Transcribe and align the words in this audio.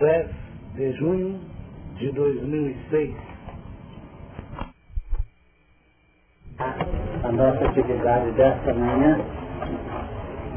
10 0.00 0.26
de 0.76 0.92
junho 0.94 1.38
de 1.98 2.10
2006. 2.12 3.14
A 7.22 7.32
nossa 7.32 7.66
atividade 7.66 8.30
desta 8.32 8.72
manhã, 8.72 9.20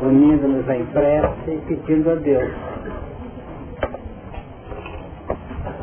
unindo-nos 0.01 0.69
em 0.69 0.85
prece 0.85 1.51
e 1.51 1.61
pedindo 1.67 2.11
a 2.11 2.15
Deus. 2.15 2.53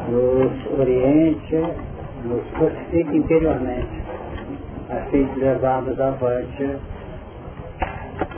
Nos 0.09 0.81
oriente, 0.81 1.57
nos 2.25 2.49
fortifique 2.57 3.15
interiormente, 3.15 4.03
a 4.89 5.11
fim 5.11 5.27
de 5.35 5.41
levarmos 5.41 6.01
avante 6.01 6.79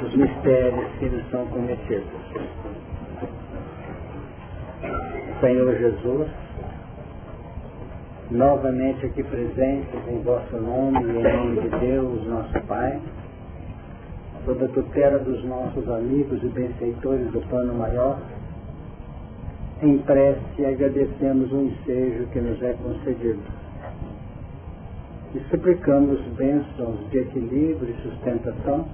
os 0.04 0.16
mistérios 0.16 0.90
que 0.98 1.06
nos 1.06 1.30
são 1.30 1.46
cometidos. 1.46 2.61
Senhor 5.42 5.76
Jesus, 5.76 6.28
novamente 8.30 9.06
aqui 9.06 9.24
presentes 9.24 10.00
em 10.06 10.22
vosso 10.22 10.56
nome 10.56 11.02
e 11.02 11.18
em 11.18 11.22
nome 11.36 11.60
de 11.62 11.68
Deus, 11.80 12.24
nosso 12.28 12.60
Pai, 12.68 13.00
sob 14.44 14.64
a 14.64 14.68
tutela 14.68 15.18
dos 15.18 15.42
nossos 15.44 15.88
amigos 15.88 16.40
e 16.44 16.46
benfeitores 16.46 17.28
do 17.32 17.40
plano 17.48 17.74
maior, 17.74 18.20
em 19.82 19.98
prece 19.98 20.64
agradecemos 20.64 21.50
o 21.50 21.62
ensejo 21.62 22.28
que 22.28 22.40
nos 22.40 22.62
é 22.62 22.74
concedido. 22.74 23.42
E 25.34 25.40
suplicamos 25.50 26.20
bênçãos 26.36 27.10
de 27.10 27.18
equilíbrio 27.18 27.92
e 27.92 28.02
sustentação, 28.08 28.86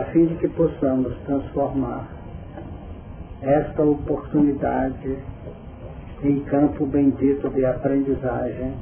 a 0.00 0.04
fim 0.06 0.26
de 0.26 0.34
que 0.34 0.48
possamos 0.48 1.16
transformar 1.26 2.21
esta 3.42 3.82
oportunidade 3.82 5.18
em 6.22 6.40
campo 6.44 6.86
bendito 6.86 7.50
de 7.50 7.64
aprendizagem, 7.66 8.74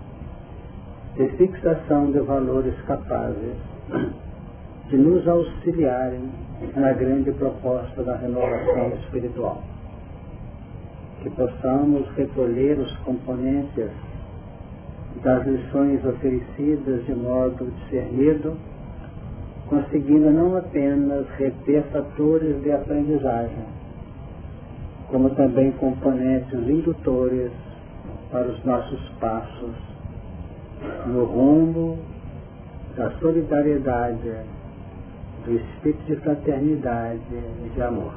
de 1.16 1.28
fixação 1.30 2.10
de 2.12 2.20
valores 2.20 2.74
capazes 2.82 3.56
de 4.90 4.96
nos 4.96 5.26
auxiliarem 5.26 6.30
na 6.76 6.92
grande 6.92 7.32
proposta 7.32 8.02
da 8.02 8.16
renovação 8.16 8.88
espiritual. 9.02 9.62
Que 11.22 11.30
possamos 11.30 12.08
recolher 12.16 12.78
os 12.78 12.94
componentes 12.98 13.90
das 15.22 15.46
lições 15.46 16.04
oferecidas 16.04 17.06
de 17.06 17.14
modo 17.14 17.70
discernido, 17.70 18.56
conseguindo 19.68 20.30
não 20.30 20.56
apenas 20.56 21.26
reter 21.38 21.82
fatores 21.92 22.60
de 22.62 22.72
aprendizagem, 22.72 23.79
como 25.10 25.30
também 25.30 25.72
componentes 25.72 26.54
indutores 26.54 27.50
para 28.30 28.46
os 28.46 28.64
nossos 28.64 29.00
passos 29.20 29.74
no 31.06 31.24
rumo 31.24 31.98
da 32.96 33.10
solidariedade, 33.18 34.32
do 35.44 35.52
espírito 35.56 36.04
de 36.04 36.16
fraternidade 36.16 37.20
e 37.32 37.70
de 37.74 37.82
amor. 37.82 38.14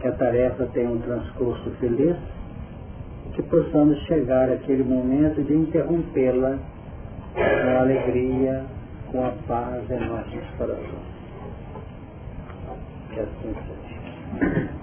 Que 0.00 0.08
a 0.08 0.12
tarefa 0.12 0.66
tenha 0.72 0.90
um 0.90 0.98
transcurso 0.98 1.70
feliz 1.80 2.16
e 3.26 3.28
que 3.30 3.42
possamos 3.42 3.98
chegar 4.04 4.50
àquele 4.50 4.84
momento 4.84 5.42
de 5.42 5.54
interrompê-la 5.54 6.58
com 7.34 7.76
a 7.76 7.80
alegria, 7.80 8.64
com 9.10 9.26
a 9.26 9.32
paz 9.46 9.90
em 9.90 10.08
nossos 10.08 10.44
corações. 10.56 11.16
Que 13.12 13.20
assim 13.20 13.54
seja. 13.66 14.75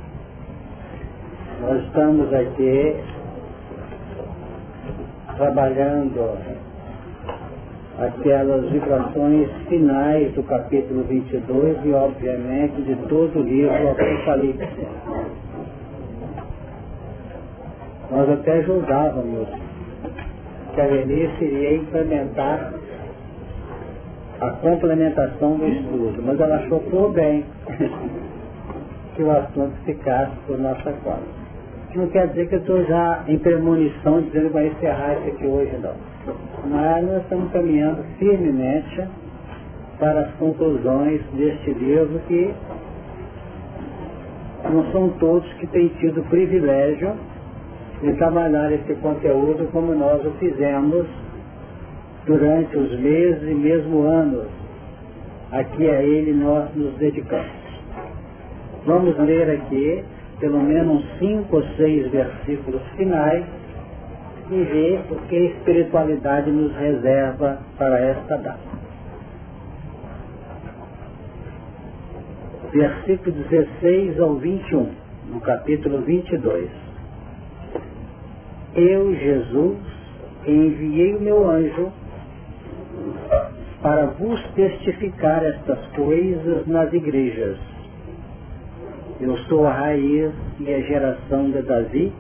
Nós 1.62 1.82
estamos 1.84 2.34
aqui 2.34 2.96
trabalhando 5.38 6.38
aquelas 8.00 8.70
vibrações 8.70 9.50
finais 9.70 10.34
do 10.34 10.44
capítulo 10.44 11.04
22 11.04 11.86
e, 11.86 11.94
obviamente, 11.94 12.82
de 12.82 12.96
todo 13.08 13.40
o 13.40 13.44
livro 13.44 13.90
Apocalipse. 13.90 14.88
Nós 18.12 18.30
até 18.30 18.62
julgávamos 18.64 19.48
que 20.74 20.82
a 20.82 20.88
Venice 20.88 21.44
iria 21.44 21.76
implementar 21.78 22.74
a 24.42 24.50
complementação 24.50 25.58
do 25.58 25.68
estudo, 25.68 26.22
mas 26.26 26.40
ela 26.40 26.56
achou 26.56 26.80
por 26.80 27.12
bem 27.14 27.46
que 29.16 29.24
o 29.24 29.32
assunto 29.32 29.76
ficasse 29.86 30.32
por 30.48 30.58
nossa 30.58 30.92
conta 31.04 31.43
não 31.98 32.08
quer 32.08 32.28
dizer 32.28 32.48
que 32.48 32.56
eu 32.56 32.60
estou 32.60 32.84
já 32.86 33.24
em 33.28 33.38
premonição 33.38 34.22
dizendo 34.22 34.48
que 34.48 34.54
vai 34.54 34.68
encerrar 34.68 35.14
isso 35.20 35.30
aqui 35.30 35.46
hoje, 35.46 35.78
não. 35.82 35.94
Mas 36.70 37.06
nós 37.06 37.22
estamos 37.24 37.52
caminhando 37.52 38.04
firmemente 38.18 39.08
para 40.00 40.22
as 40.22 40.32
conclusões 40.36 41.22
deste 41.34 41.72
livro 41.72 42.20
que 42.28 42.54
não 44.72 44.92
são 44.92 45.10
todos 45.20 45.52
que 45.54 45.68
têm 45.68 45.90
tido 46.00 46.22
o 46.22 46.24
privilégio 46.26 47.14
de 48.02 48.14
trabalhar 48.14 48.72
esse 48.72 48.96
conteúdo 48.96 49.70
como 49.72 49.94
nós 49.94 50.26
o 50.26 50.32
fizemos 50.32 51.06
durante 52.26 52.78
os 52.78 53.00
meses 53.00 53.44
e 53.44 53.54
mesmo 53.54 54.04
anos 54.04 54.48
a 55.52 55.64
que 55.64 55.90
a 55.90 56.02
ele 56.02 56.34
nós 56.34 56.74
nos 56.76 56.94
dedicamos. 56.96 57.64
Vamos 58.86 59.18
ler 59.20 59.50
aqui 59.52 60.04
pelo 60.44 60.62
menos 60.62 61.02
cinco 61.20 61.56
ou 61.56 61.64
seis 61.78 62.12
versículos 62.12 62.82
finais 62.98 63.46
e 64.52 64.62
ver 64.62 65.02
o 65.10 65.16
que 65.30 65.38
a 65.38 65.40
espiritualidade 65.40 66.52
nos 66.52 66.76
reserva 66.76 67.60
para 67.78 67.98
esta 67.98 68.36
data. 68.40 68.60
Versículo 72.74 73.38
16 73.48 74.20
ao 74.20 74.36
21, 74.36 74.90
no 75.30 75.40
capítulo 75.40 76.02
22. 76.02 76.70
Eu, 78.76 79.16
Jesus, 79.16 79.78
enviei 80.46 81.16
o 81.16 81.22
meu 81.22 81.50
anjo 81.50 81.90
para 83.82 84.08
vos 84.08 84.44
testificar 84.56 85.42
estas 85.46 85.80
coisas 85.96 86.68
nas 86.68 86.92
igrejas 86.92 87.73
eu 89.22 89.38
sou 89.50 89.66
a 89.68 89.72
raiz 89.72 90.32
e 90.60 90.74
a 90.74 90.80
geração 90.82 91.50
de 91.52 91.62
Davi, 91.62 92.12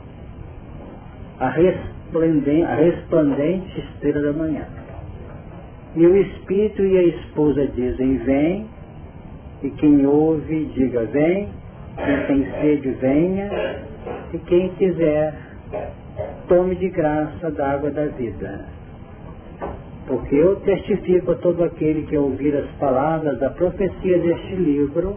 a 1.39 1.49
resplandente, 1.49 2.63
a 2.63 2.75
resplandente 2.75 3.79
estrela 3.79 4.21
da 4.21 4.33
manhã. 4.33 4.65
E 5.95 6.05
o 6.05 6.15
Espírito 6.17 6.83
e 6.83 6.97
a 6.97 7.03
esposa 7.03 7.67
dizem, 7.67 8.17
vem, 8.17 8.67
e 9.61 9.69
quem 9.71 10.05
ouve, 10.05 10.65
diga, 10.73 11.05
vem, 11.05 11.49
quem 11.95 12.25
tem 12.27 12.51
sede, 12.59 12.89
venha, 12.99 13.49
e 14.33 14.37
quem 14.39 14.69
quiser, 14.69 15.35
tome 16.47 16.75
de 16.75 16.89
graça 16.89 17.51
da 17.51 17.71
água 17.71 17.91
da 17.91 18.05
vida. 18.05 18.65
Porque 20.07 20.35
eu 20.35 20.57
testifico 20.57 21.31
a 21.31 21.35
todo 21.35 21.63
aquele 21.63 22.03
que 22.03 22.17
ouvir 22.17 22.55
as 22.55 22.69
palavras 22.77 23.39
da 23.39 23.49
profecia 23.51 24.19
deste 24.19 24.55
livro, 24.55 25.15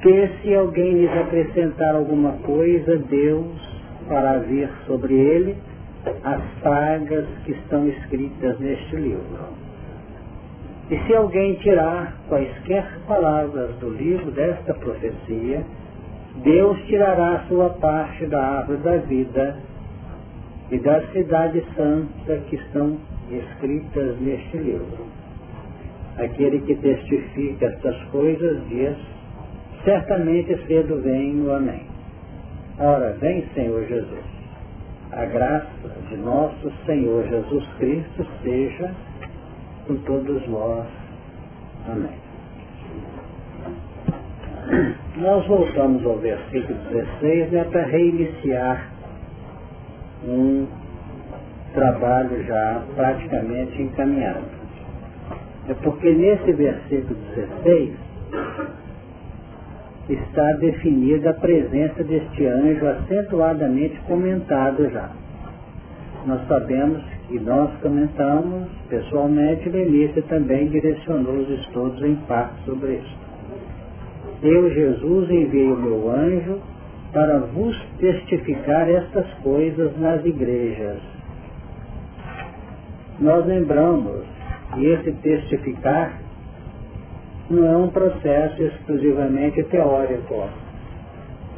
que 0.00 0.28
se 0.42 0.54
alguém 0.54 0.92
lhes 0.92 1.12
acrescentar 1.12 1.94
alguma 1.94 2.32
coisa, 2.42 2.96
Deus 2.96 3.46
fará 4.08 4.38
vir 4.38 4.68
sobre 4.86 5.14
ele 5.14 5.56
as 6.22 6.42
pragas 6.62 7.26
que 7.44 7.52
estão 7.52 7.88
escritas 7.88 8.58
neste 8.58 8.96
livro. 8.96 9.66
E 10.90 10.98
se 10.98 11.14
alguém 11.14 11.54
tirar 11.54 12.16
quaisquer 12.28 12.86
palavras 13.08 13.74
do 13.76 13.90
livro 13.90 14.30
desta 14.30 14.72
profecia, 14.74 15.64
Deus 16.44 16.78
tirará 16.86 17.44
sua 17.48 17.70
parte 17.70 18.26
da 18.26 18.40
árvore 18.40 18.78
da 18.78 18.96
vida 18.98 19.56
e 20.70 20.78
da 20.78 21.00
cidade 21.08 21.64
santa 21.74 22.36
que 22.48 22.56
estão 22.56 22.98
escritas 23.30 24.20
neste 24.20 24.58
livro. 24.58 25.06
Aquele 26.18 26.60
que 26.60 26.74
testifica 26.76 27.66
estas 27.66 28.00
coisas 28.04 28.68
diz, 28.68 28.96
certamente 29.86 30.58
cedo 30.66 31.00
vem 31.00 31.40
o 31.42 31.52
Amém. 31.54 31.86
Ora, 32.78 33.16
vem 33.20 33.46
Senhor 33.54 33.86
Jesus. 33.86 34.24
A 35.12 35.24
graça 35.26 35.68
de 36.08 36.16
nosso 36.16 36.72
Senhor 36.84 37.24
Jesus 37.28 37.64
Cristo 37.78 38.26
seja 38.42 38.90
com 39.86 39.94
todos 39.98 40.44
vós. 40.46 40.86
Amém. 41.88 42.18
Nós 45.16 45.46
voltamos 45.46 46.04
ao 46.04 46.18
versículo 46.18 46.76
16 46.90 47.52
né, 47.52 47.64
para 47.70 47.84
reiniciar 47.84 48.90
um 50.26 50.66
trabalho 51.72 52.42
já 52.44 52.82
praticamente 52.96 53.80
encaminhado. 53.80 54.44
É 55.68 55.74
porque 55.74 56.10
nesse 56.10 56.52
versículo 56.52 57.16
16 57.36 58.06
está 60.08 60.52
definida 60.52 61.30
a 61.30 61.34
presença 61.34 62.04
deste 62.04 62.46
anjo 62.46 62.86
acentuadamente 62.86 63.98
comentado 64.06 64.88
já. 64.90 65.10
Nós 66.26 66.46
sabemos 66.46 67.02
e 67.30 67.38
nós 67.40 67.70
comentamos 67.80 68.68
pessoalmente, 68.88 69.68
Lenita 69.68 70.22
também 70.22 70.68
direcionou 70.68 71.34
os 71.34 71.50
estudos 71.60 72.02
em 72.02 72.14
parte 72.28 72.54
sobre 72.64 72.94
isso. 72.94 73.16
Eu, 74.42 74.72
Jesus, 74.72 75.30
enviei 75.30 75.72
o 75.72 75.76
meu 75.76 76.10
anjo 76.10 76.60
para 77.12 77.38
vos 77.38 77.76
testificar 77.98 78.88
estas 78.88 79.26
coisas 79.42 79.98
nas 79.98 80.24
igrejas. 80.24 81.00
Nós 83.18 83.46
lembramos 83.46 84.24
que 84.74 84.86
esse 84.86 85.12
testificar 85.12 86.25
não 87.48 87.66
é 87.66 87.76
um 87.76 87.88
processo 87.88 88.62
exclusivamente 88.62 89.62
teórico, 89.64 90.48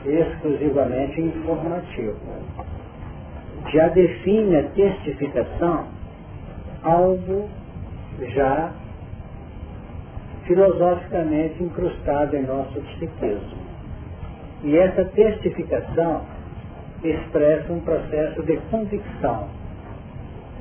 exclusivamente 0.05 1.20
informativo. 1.20 2.19
Já 3.73 3.88
define 3.88 4.56
a 4.56 4.62
testificação 4.70 5.87
algo 6.82 7.49
já 8.35 8.73
filosoficamente 10.44 11.62
incrustado 11.62 12.37
em 12.37 12.43
nosso 12.43 12.81
psiquismo. 12.81 13.69
E 14.64 14.76
essa 14.76 15.05
testificação 15.05 16.23
expressa 17.05 17.73
um 17.73 17.81
processo 17.81 18.43
de 18.43 18.56
convicção, 18.70 19.49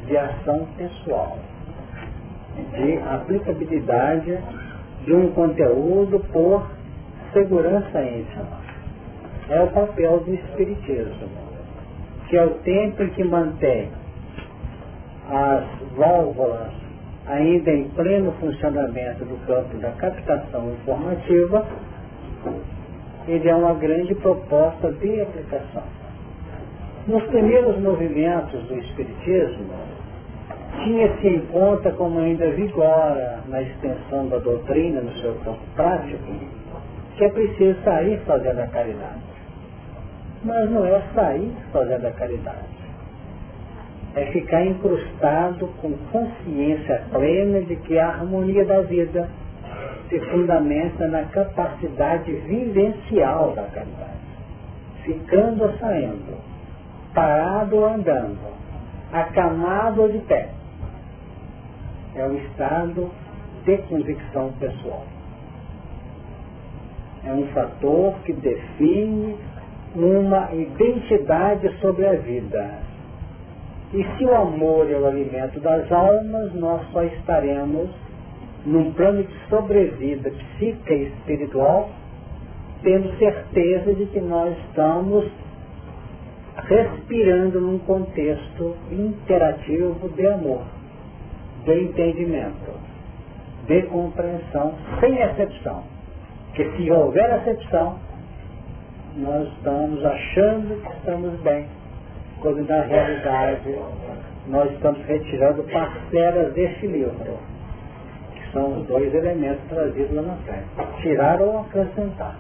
de 0.05 0.17
ação 0.17 0.67
pessoal, 0.77 1.39
de 2.73 2.97
aplicabilidade 2.99 4.37
de 5.07 5.15
um 5.15 5.31
conteúdo 5.31 6.19
por 6.33 6.67
segurança 7.31 8.03
íntima. 8.03 8.45
É 9.49 9.61
o 9.61 9.67
papel 9.67 10.19
do 10.19 10.33
Espiritismo, 10.33 11.29
que 12.27 12.35
é 12.35 12.43
o 12.43 12.49
tempo 12.55 13.07
que 13.07 13.23
mantém 13.23 13.89
as 15.29 15.63
válvulas 15.95 16.73
ainda 17.25 17.71
em 17.71 17.87
pleno 17.89 18.33
funcionamento 18.33 19.23
do 19.23 19.37
campo 19.47 19.77
da 19.77 19.91
captação 19.91 20.73
informativa, 20.73 21.65
ele 23.29 23.47
é 23.47 23.55
uma 23.55 23.75
grande 23.75 24.13
proposta 24.15 24.91
de 24.91 25.21
aplicação. 25.21 25.83
Nos 27.07 27.23
primeiros 27.27 27.77
movimentos 27.79 28.61
do 28.63 28.77
Espiritismo, 28.77 29.69
tinha-se 30.83 31.27
em 31.27 31.39
conta 31.47 31.91
como 31.91 32.19
ainda 32.19 32.49
vigora 32.51 33.39
na 33.47 33.61
extensão 33.61 34.27
da 34.27 34.37
doutrina 34.37 35.01
no 35.01 35.11
seu 35.19 35.33
campo 35.43 35.59
prático, 35.75 36.23
que 37.15 37.23
é 37.23 37.29
preciso 37.29 37.81
sair 37.83 38.19
fazendo 38.25 38.59
a 38.59 38.67
caridade. 38.67 39.21
Mas 40.43 40.69
não 40.69 40.85
é 40.85 41.01
sair 41.13 41.51
fazendo 41.71 42.05
a 42.05 42.11
caridade. 42.11 42.77
É 44.15 44.25
ficar 44.27 44.65
incrustado 44.65 45.67
com 45.81 45.93
consciência 46.11 47.03
plena 47.11 47.61
de 47.61 47.75
que 47.75 47.99
a 47.99 48.07
harmonia 48.07 48.65
da 48.65 48.81
vida 48.81 49.29
se 50.09 50.19
fundamenta 50.31 51.07
na 51.07 51.23
capacidade 51.23 52.31
vivencial 52.31 53.53
da 53.55 53.63
caridade. 53.63 54.17
Ficando 55.03 55.63
ou 55.63 55.73
saindo, 55.77 56.37
parado 57.13 57.77
ou 57.77 57.85
andando, 57.85 58.37
acamado 59.11 60.01
ou 60.01 60.09
de 60.09 60.19
pé 60.19 60.56
é 62.17 62.27
o 62.27 62.35
estado 62.37 63.11
de 63.63 63.77
convicção 63.89 64.51
pessoal. 64.59 65.03
É 67.25 67.31
um 67.31 67.45
fator 67.47 68.13
que 68.25 68.33
define 68.33 69.37
uma 69.95 70.53
identidade 70.53 71.69
sobre 71.79 72.07
a 72.07 72.13
vida. 72.13 72.79
E 73.93 74.03
se 74.03 74.25
o 74.25 74.35
amor 74.35 74.89
é 74.89 74.97
o 74.97 75.05
alimento 75.05 75.59
das 75.59 75.91
almas, 75.91 76.53
nós 76.55 76.81
só 76.91 77.03
estaremos 77.03 77.89
num 78.65 78.91
plano 78.93 79.23
de 79.23 79.33
sobrevida 79.49 80.29
psíquica 80.29 80.93
e 80.93 81.07
espiritual, 81.07 81.89
tendo 82.83 83.17
certeza 83.17 83.93
de 83.93 84.05
que 84.07 84.19
nós 84.19 84.57
estamos 84.67 85.25
respirando 86.67 87.61
num 87.61 87.79
contexto 87.79 88.75
interativo 88.91 90.09
de 90.09 90.27
amor 90.27 90.76
de 91.67 91.83
entendimento, 91.83 92.71
de 93.67 93.81
compreensão, 93.83 94.73
sem 95.01 95.19
exceção. 95.21 95.83
Que 96.53 96.63
se 96.71 96.89
houver 96.89 97.29
exceção, 97.39 97.99
nós 99.17 99.47
estamos 99.49 100.03
achando 100.03 100.81
que 100.81 100.97
estamos 100.97 101.39
bem, 101.41 101.67
quando 102.39 102.65
na 102.67 102.81
realidade 102.83 103.75
nós 104.47 104.71
estamos 104.71 105.05
retirando 105.05 105.63
parcelas 105.63 106.53
deste 106.53 106.87
livro, 106.87 107.37
que 108.33 108.51
são 108.53 108.79
os 108.79 108.87
dois 108.87 109.13
elementos 109.13 109.61
trazidos 109.67 110.15
lá 110.15 110.21
na 110.21 110.35
frente, 110.37 111.01
tirar 111.01 111.41
ou 111.41 111.59
acrescentar. 111.59 112.37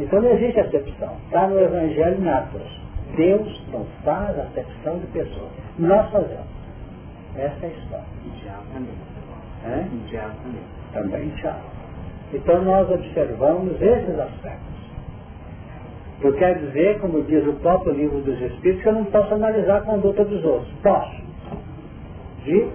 Então 0.00 0.22
não 0.22 0.30
existe 0.30 0.58
acepção. 0.58 1.14
Está 1.26 1.46
no 1.46 1.60
Evangelho 1.60 2.20
Natos. 2.20 2.82
Deus 3.16 3.62
não 3.70 3.84
faz 4.02 4.36
acepção 4.38 4.98
de 4.98 5.06
pessoas. 5.08 5.50
Nós 5.78 6.10
fazemos. 6.10 6.53
Essa 7.36 7.66
é 7.66 7.68
a 7.68 7.72
história. 7.72 8.04
Tiago 8.40 8.64
também. 8.72 8.94
É? 9.64 10.08
Tiago 10.08 10.34
também. 10.42 10.62
Também 10.92 11.28
Tiago. 11.40 11.74
Então 12.32 12.62
nós 12.64 12.90
observamos 12.90 13.80
esses 13.80 14.18
aspectos. 14.18 14.74
Eu 16.20 16.32
quero 16.34 16.60
dizer, 16.66 17.00
como 17.00 17.22
diz 17.22 17.46
o 17.46 17.52
próprio 17.54 17.92
livro 17.92 18.20
dos 18.20 18.40
Espíritos, 18.40 18.82
que 18.82 18.88
eu 18.88 18.94
não 18.94 19.04
posso 19.06 19.34
analisar 19.34 19.78
a 19.78 19.80
conduta 19.82 20.24
dos 20.24 20.44
outros. 20.44 20.72
Posso. 20.82 21.22
De 22.44 22.68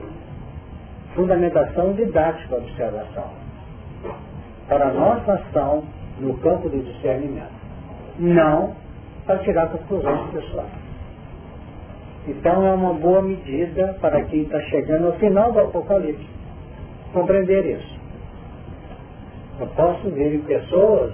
fundamentação 1.15 1.93
didática 1.93 2.49
da 2.49 2.57
observação. 2.57 3.29
Para 4.67 4.89
a 4.89 4.93
nossa 4.93 5.33
ação 5.33 5.83
no 6.19 6.37
campo 6.39 6.69
do 6.69 6.79
discernimento. 6.83 7.59
Não 8.19 8.75
para 9.25 9.39
tirar 9.39 9.69
conclusões 9.69 10.31
pessoais. 10.31 10.78
Então 12.29 12.63
é 12.63 12.71
uma 12.71 12.93
boa 12.93 13.23
medida 13.23 13.97
para 13.99 14.23
quem 14.25 14.43
está 14.43 14.61
chegando 14.61 15.07
ao 15.07 15.13
final 15.13 15.51
do 15.51 15.61
Apocalipse 15.61 16.27
compreender 17.11 17.65
isso. 17.65 17.99
Eu 19.59 19.65
posso 19.69 20.11
ver 20.11 20.35
em 20.35 20.41
pessoas, 20.41 21.11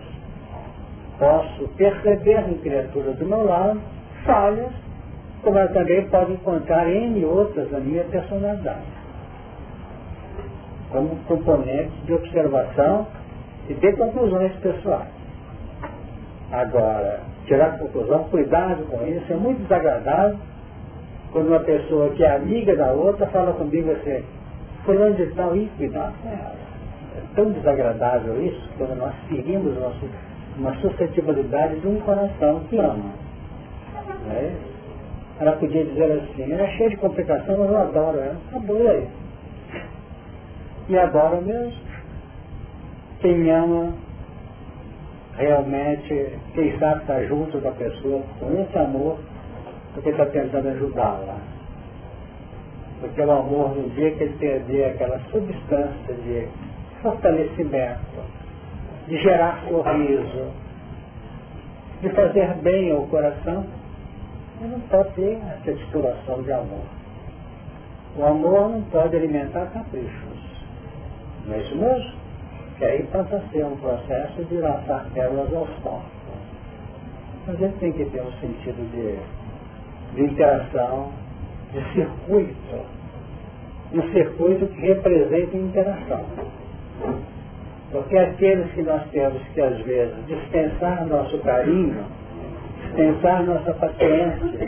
posso 1.18 1.70
perceber 1.78 2.50
em 2.50 2.58
criaturas 2.58 3.16
do 3.16 3.26
meu 3.26 3.46
lado 3.46 3.80
falhas, 4.26 4.74
como 5.42 5.58
eu 5.58 5.72
também 5.72 6.06
posso 6.10 6.34
encontrar 6.34 6.86
em 6.90 7.24
outras 7.24 7.72
na 7.72 7.80
minha 7.80 8.04
personalidade. 8.04 8.86
Como 10.92 11.16
componentes 11.28 12.06
de 12.06 12.14
observação 12.14 13.08
e 13.70 13.74
de 13.74 13.94
conclusões 13.94 14.52
pessoais. 14.58 15.14
Agora, 16.52 17.22
tirar 17.46 17.80
conclusão, 17.80 18.26
cuidado 18.26 18.84
com 18.88 19.08
isso, 19.08 19.32
é 19.32 19.36
muito 19.38 19.62
desagradável 19.62 20.38
quando 21.36 21.50
uma 21.50 21.60
pessoa 21.60 22.12
que 22.12 22.24
é 22.24 22.34
amiga 22.34 22.74
da 22.78 22.94
outra 22.94 23.28
fala 23.28 23.52
comigo 23.52 23.92
assim, 23.92 24.24
fulano 24.86 25.16
de 25.16 25.26
tal, 25.34 25.54
e 25.54 25.70
cuidado 25.76 26.14
É 26.26 27.22
tão 27.36 27.52
desagradável 27.52 28.42
isso, 28.42 28.70
quando 28.78 28.96
nós 28.96 29.14
ferimos 29.28 29.78
nosso, 29.78 30.10
uma 30.58 30.74
suscetibilidade 30.76 31.82
de 31.82 31.88
um 31.90 32.00
coração 32.00 32.62
que 32.70 32.78
ama. 32.78 33.12
É? 34.32 34.54
Ela 35.42 35.52
podia 35.58 35.84
dizer 35.84 36.24
assim, 36.24 36.54
ela 36.54 36.62
é 36.62 36.68
cheia 36.78 36.92
de 36.92 36.96
complicação, 36.96 37.58
mas 37.58 37.70
eu 37.70 37.78
adoro 37.80 38.18
ela. 38.18 38.38
Acabou 38.52 38.88
aí. 38.88 39.08
E 40.88 40.98
adoro 40.98 41.42
mesmo. 41.42 41.74
Quem 43.20 43.52
ama 43.52 43.94
realmente, 45.36 46.30
quem 46.54 46.80
sabe 46.80 47.02
estar 47.02 47.22
junto 47.26 47.58
da 47.58 47.72
pessoa 47.72 48.22
com 48.40 48.54
esse 48.54 48.78
amor, 48.78 49.20
porque 49.96 50.10
está 50.10 50.26
tentando 50.28 50.68
ajudá-la. 50.68 51.38
Porque 53.00 53.22
o 53.22 53.32
amor, 53.32 53.76
no 53.76 53.90
dia 53.92 54.12
que 54.12 54.24
ele 54.24 54.38
perder 54.38 54.92
aquela 54.92 55.20
substância 55.32 56.14
de 56.14 56.48
fortalecimento, 57.02 58.22
de 59.08 59.18
gerar 59.18 59.64
sorriso, 59.68 60.52
de 62.02 62.10
fazer 62.10 62.56
bem 62.56 62.92
ao 62.92 63.04
coração, 63.08 63.66
ele 64.60 64.72
não 64.72 64.80
pode 64.82 65.10
ter 65.12 65.40
essa 65.60 65.72
exploração 65.72 66.42
de 66.44 66.52
amor. 66.52 66.86
O 68.18 68.26
amor 68.26 68.70
não 68.70 68.82
pode 68.84 69.16
alimentar 69.16 69.68
caprichos. 69.68 70.40
Não 71.46 71.56
é 71.56 71.60
isso 71.60 71.76
mesmo? 71.76 72.14
Que 72.78 72.86
aí 72.86 73.04
passa 73.04 73.38
a 73.38 73.42
ser 73.50 73.66
um 73.66 73.78
processo 73.78 74.44
de 74.44 74.56
lançar 74.56 75.06
pérolas 75.14 75.54
aos 75.54 75.70
porcos. 75.82 76.12
Mas 77.48 77.62
ele 77.62 77.74
tem 77.80 77.92
que 77.94 78.06
ter 78.06 78.22
um 78.22 78.32
sentido 78.34 78.90
de 78.92 79.20
de 80.14 80.24
interação, 80.24 81.12
de 81.72 81.94
circuito. 81.94 82.96
Um 83.94 84.02
circuito 84.12 84.68
que 84.68 84.82
representa 84.82 85.58
interação. 85.58 86.26
Porque 87.92 88.18
aqueles 88.18 88.72
que 88.74 88.82
nós 88.82 89.02
temos 89.12 89.42
que, 89.54 89.62
às 89.62 89.78
vezes, 89.82 90.16
dispensar 90.28 91.06
nosso 91.08 91.38
carinho, 91.40 92.04
dispensar 92.82 93.44
nossa 93.44 93.74
paciência, 93.74 94.68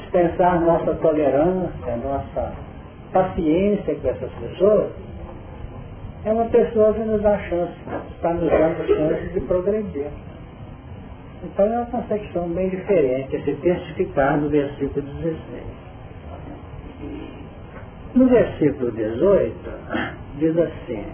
dispensar 0.00 0.60
nossa 0.60 0.94
tolerância, 0.94 1.96
nossa 1.96 2.52
paciência 3.12 3.94
com 3.96 4.08
essas 4.08 4.30
pessoas, 4.32 4.92
é 6.24 6.32
uma 6.32 6.44
pessoa 6.46 6.92
que 6.92 7.00
nos 7.00 7.22
dá 7.22 7.38
chance, 7.38 7.72
está 8.14 8.32
nos 8.34 8.50
dando 8.50 8.86
chance 8.86 9.32
de 9.32 9.40
progredir. 9.40 10.06
Então 11.42 11.64
é 11.64 11.78
uma 11.78 11.86
concepção 11.86 12.48
bem 12.50 12.68
diferente, 12.68 13.36
esse 13.36 13.54
testificar 13.54 14.36
no 14.38 14.48
versículo 14.48 15.00
16. 15.00 15.64
No 18.14 18.26
versículo 18.26 18.90
18, 18.90 19.54
diz 20.38 20.58
assim, 20.58 21.04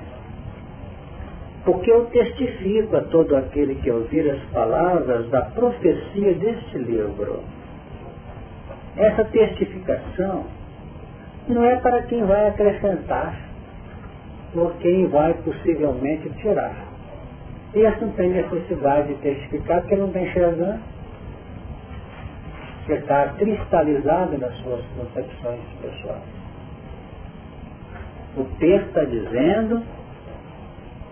porque 1.64 1.90
eu 1.90 2.06
testifico 2.06 2.96
a 2.96 3.02
todo 3.02 3.36
aquele 3.36 3.74
que 3.76 3.90
ouvir 3.90 4.30
as 4.30 4.40
palavras 4.50 5.28
da 5.30 5.42
profecia 5.42 6.34
deste 6.34 6.78
livro. 6.78 7.42
Essa 8.96 9.24
testificação 9.24 10.46
não 11.48 11.64
é 11.64 11.76
para 11.76 12.02
quem 12.02 12.24
vai 12.24 12.48
acrescentar, 12.48 13.36
ou 14.54 14.70
quem 14.80 15.06
vai 15.08 15.34
possivelmente 15.34 16.30
tirar. 16.40 16.85
Esse 17.74 18.00
não 18.00 18.12
tem 18.12 18.30
necessidade 18.30 19.08
de 19.08 19.14
testificar 19.20 19.80
porque 19.80 19.96
não 19.96 20.10
tem 20.10 20.24
enxergando. 20.24 20.80
Porque 22.78 22.92
está 22.94 23.28
cristalizado 23.30 24.38
nas 24.38 24.54
suas 24.58 24.84
concepções 24.96 25.60
pessoais. 25.82 26.22
O 28.36 28.44
texto 28.58 28.86
está 28.88 29.04
dizendo, 29.04 29.82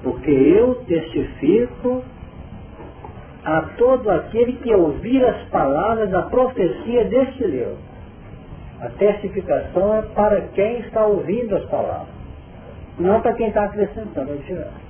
porque 0.02 0.30
eu 0.30 0.75
testifico 0.84 2.04
a 3.44 3.62
todo 3.76 4.11
aquele 4.11 4.54
que 4.54 4.75
ouvir 4.75 5.25
as 5.25 5.49
palavras 5.49 6.11
da 6.11 6.23
profecia 6.23 7.04
deste 7.06 7.44
livro. 7.44 7.76
A 8.80 8.88
testificação 8.90 9.94
é 9.94 10.02
para 10.02 10.42
quem 10.49 10.80
está 10.80 11.06
ouvindo 11.06 11.56
as 11.56 11.64
palavras, 11.66 12.14
não 12.99 13.20
para 13.20 13.32
quem 13.34 13.49
está 13.49 13.64
acrescentando 13.64 14.37
tirando. 14.46 14.83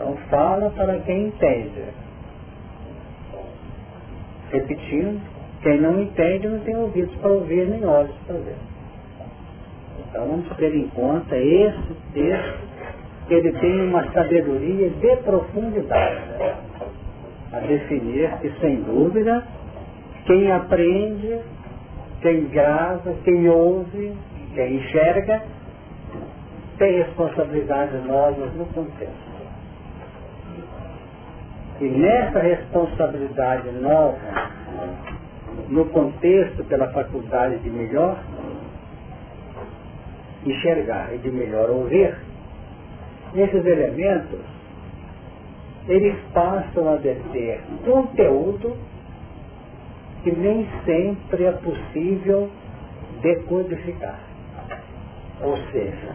Então 0.00 0.16
fala 0.30 0.70
para 0.70 0.98
quem 1.00 1.26
entende. 1.26 1.84
Repetindo, 4.50 5.20
quem 5.60 5.78
não 5.78 6.00
entende 6.00 6.48
não 6.48 6.60
tem 6.60 6.74
ouvidos 6.74 7.14
para 7.16 7.30
ouvir 7.30 7.68
nem 7.68 7.84
olhos 7.84 8.16
para 8.26 8.36
ver. 8.36 8.56
Então 10.08 10.26
vamos 10.26 10.56
ter 10.56 10.74
em 10.74 10.88
conta 10.88 11.36
esse 11.36 11.94
texto, 12.14 12.66
que 13.28 13.34
ele 13.34 13.52
tem 13.52 13.88
uma 13.88 14.10
sabedoria 14.10 14.88
de 14.88 15.16
profundidade. 15.16 16.22
A 17.52 17.58
definir 17.58 18.38
que 18.38 18.50
sem 18.58 18.76
dúvida, 18.82 19.44
quem 20.24 20.50
aprende, 20.50 21.40
quem 22.22 22.46
grava, 22.46 23.14
quem 23.22 23.50
ouve, 23.50 24.16
quem 24.54 24.76
enxerga, 24.76 25.42
tem 26.78 27.02
responsabilidades 27.02 28.02
novas 28.06 28.54
no 28.54 28.64
contexto. 28.66 29.29
E 31.80 31.88
nessa 31.88 32.40
responsabilidade 32.40 33.70
nova, 33.70 34.50
no 35.68 35.86
contexto 35.86 36.62
pela 36.64 36.88
faculdade 36.88 37.58
de 37.60 37.70
melhor 37.70 38.22
enxergar 40.44 41.14
e 41.14 41.18
de 41.18 41.30
melhor 41.30 41.70
ouvir, 41.70 42.14
esses 43.34 43.64
elementos, 43.64 44.40
eles 45.88 46.16
passam 46.34 46.92
a 46.92 46.96
deter 46.96 47.60
conteúdo 47.84 48.76
que 50.22 50.32
nem 50.32 50.68
sempre 50.84 51.44
é 51.44 51.52
possível 51.52 52.50
decodificar. 53.22 54.18
Ou 55.40 55.56
seja, 55.72 56.14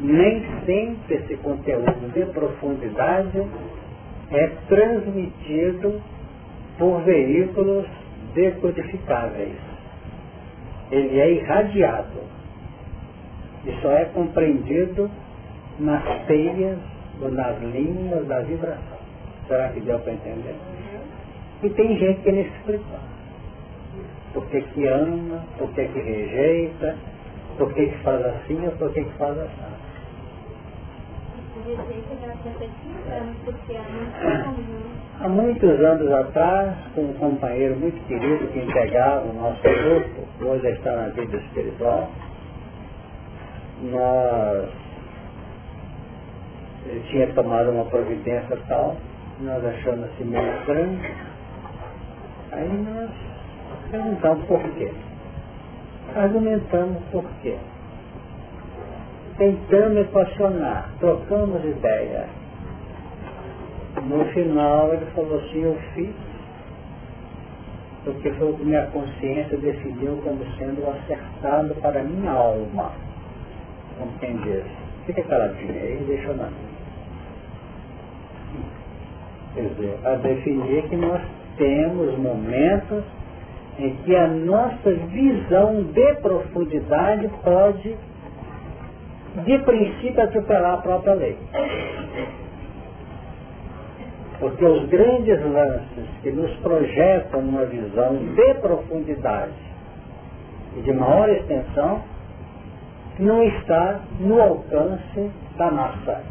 nem 0.00 0.44
sempre 0.66 1.14
esse 1.14 1.36
conteúdo 1.36 2.12
de 2.12 2.24
profundidade 2.32 3.46
é 4.32 4.48
transmitido 4.68 6.00
por 6.78 7.02
veículos 7.02 7.86
decodificáveis. 8.34 9.56
Ele 10.90 11.20
é 11.20 11.32
irradiado 11.32 12.20
e 13.66 13.72
só 13.80 13.92
é 13.92 14.04
compreendido 14.06 15.10
nas 15.78 16.26
teias 16.26 16.78
ou 17.20 17.30
nas 17.30 17.58
linhas 17.60 18.26
da 18.26 18.40
vibração. 18.40 18.98
Será 19.46 19.68
que 19.68 19.80
deu 19.80 19.98
para 20.00 20.12
entender? 20.12 20.54
E 21.62 21.70
tem 21.70 21.96
gente 21.98 22.20
que 22.22 22.32
não 22.32 22.40
explica. 22.40 23.12
Por 24.32 24.46
que, 24.46 24.62
que 24.62 24.86
ama, 24.86 25.44
por 25.58 25.70
que, 25.72 25.86
que 25.86 26.00
rejeita, 26.00 26.96
por 27.58 27.72
que, 27.74 27.86
que 27.86 27.98
faz 27.98 28.24
assim 28.24 28.66
ou 28.66 28.72
por 28.72 28.92
que, 28.92 29.04
que 29.04 29.12
faz 29.18 29.38
assim. 29.38 29.81
Há 35.20 35.28
muitos 35.28 35.80
anos 35.80 36.12
atrás, 36.12 36.74
com 36.92 37.02
um 37.02 37.12
companheiro 37.14 37.76
muito 37.76 38.04
querido 38.08 38.48
que 38.48 38.58
integrava 38.58 39.28
o 39.28 39.32
nosso 39.32 39.62
grupo, 39.62 40.26
hoje 40.44 40.66
está 40.70 40.96
na 40.96 41.08
vida 41.10 41.36
espiritual, 41.36 42.10
nós 43.92 44.70
ele 46.86 47.00
tinha 47.10 47.32
tomado 47.32 47.70
uma 47.70 47.84
providência 47.84 48.58
tal, 48.66 48.96
nós 49.40 49.64
achamos 49.64 50.04
assim 50.06 50.24
meio 50.24 50.58
estranho, 50.58 51.00
aí 52.50 52.68
nós 52.68 53.10
perguntamos 53.88 54.44
por 54.46 54.60
quê. 54.74 54.90
Argumentamos 56.16 56.98
por 57.12 57.24
quê 57.40 57.56
tentando 59.42 59.98
equacionar, 59.98 60.88
trocamos 61.00 61.64
ideia. 61.64 62.28
No 64.04 64.24
final 64.26 64.94
ele 64.94 65.06
falou 65.06 65.38
assim, 65.38 65.62
eu 65.62 65.76
fiz, 65.94 66.14
porque 68.04 68.30
foi 68.32 68.50
o 68.50 68.54
que 68.54 68.64
minha 68.64 68.86
consciência 68.86 69.56
definiu 69.58 70.16
como 70.22 70.44
sendo 70.56 70.88
acertado 70.88 71.74
para 71.80 72.00
a 72.00 72.04
minha 72.04 72.30
alma. 72.30 72.92
Diz, 74.20 74.64
fica 75.06 75.22
caladinho 75.22 75.72
aí 75.72 75.98
e 76.00 76.04
deixa 76.06 76.32
na 76.34 76.48
Quer 79.54 79.62
dizer, 79.62 79.98
a 80.04 80.14
definir 80.14 80.88
que 80.88 80.96
nós 80.96 81.20
temos 81.58 82.16
momentos 82.16 83.04
em 83.78 83.94
que 83.96 84.16
a 84.16 84.28
nossa 84.28 84.92
visão 84.92 85.82
de 85.82 86.14
profundidade 86.14 87.28
pode 87.44 87.96
de 89.34 89.58
princípio, 89.60 90.22
atropelar 90.22 90.74
a 90.74 90.76
própria 90.78 91.14
lei. 91.14 91.38
Porque 94.38 94.64
os 94.64 94.88
grandes 94.88 95.40
lances 95.40 96.08
que 96.22 96.30
nos 96.30 96.50
projetam 96.56 97.40
uma 97.40 97.64
visão 97.64 98.16
de 98.16 98.54
profundidade 98.54 99.52
e 100.76 100.80
de 100.80 100.92
maior 100.92 101.28
extensão 101.30 102.02
não 103.18 103.42
está 103.42 104.00
no 104.20 104.40
alcance 104.40 105.30
da 105.56 105.70
massa. 105.70 106.22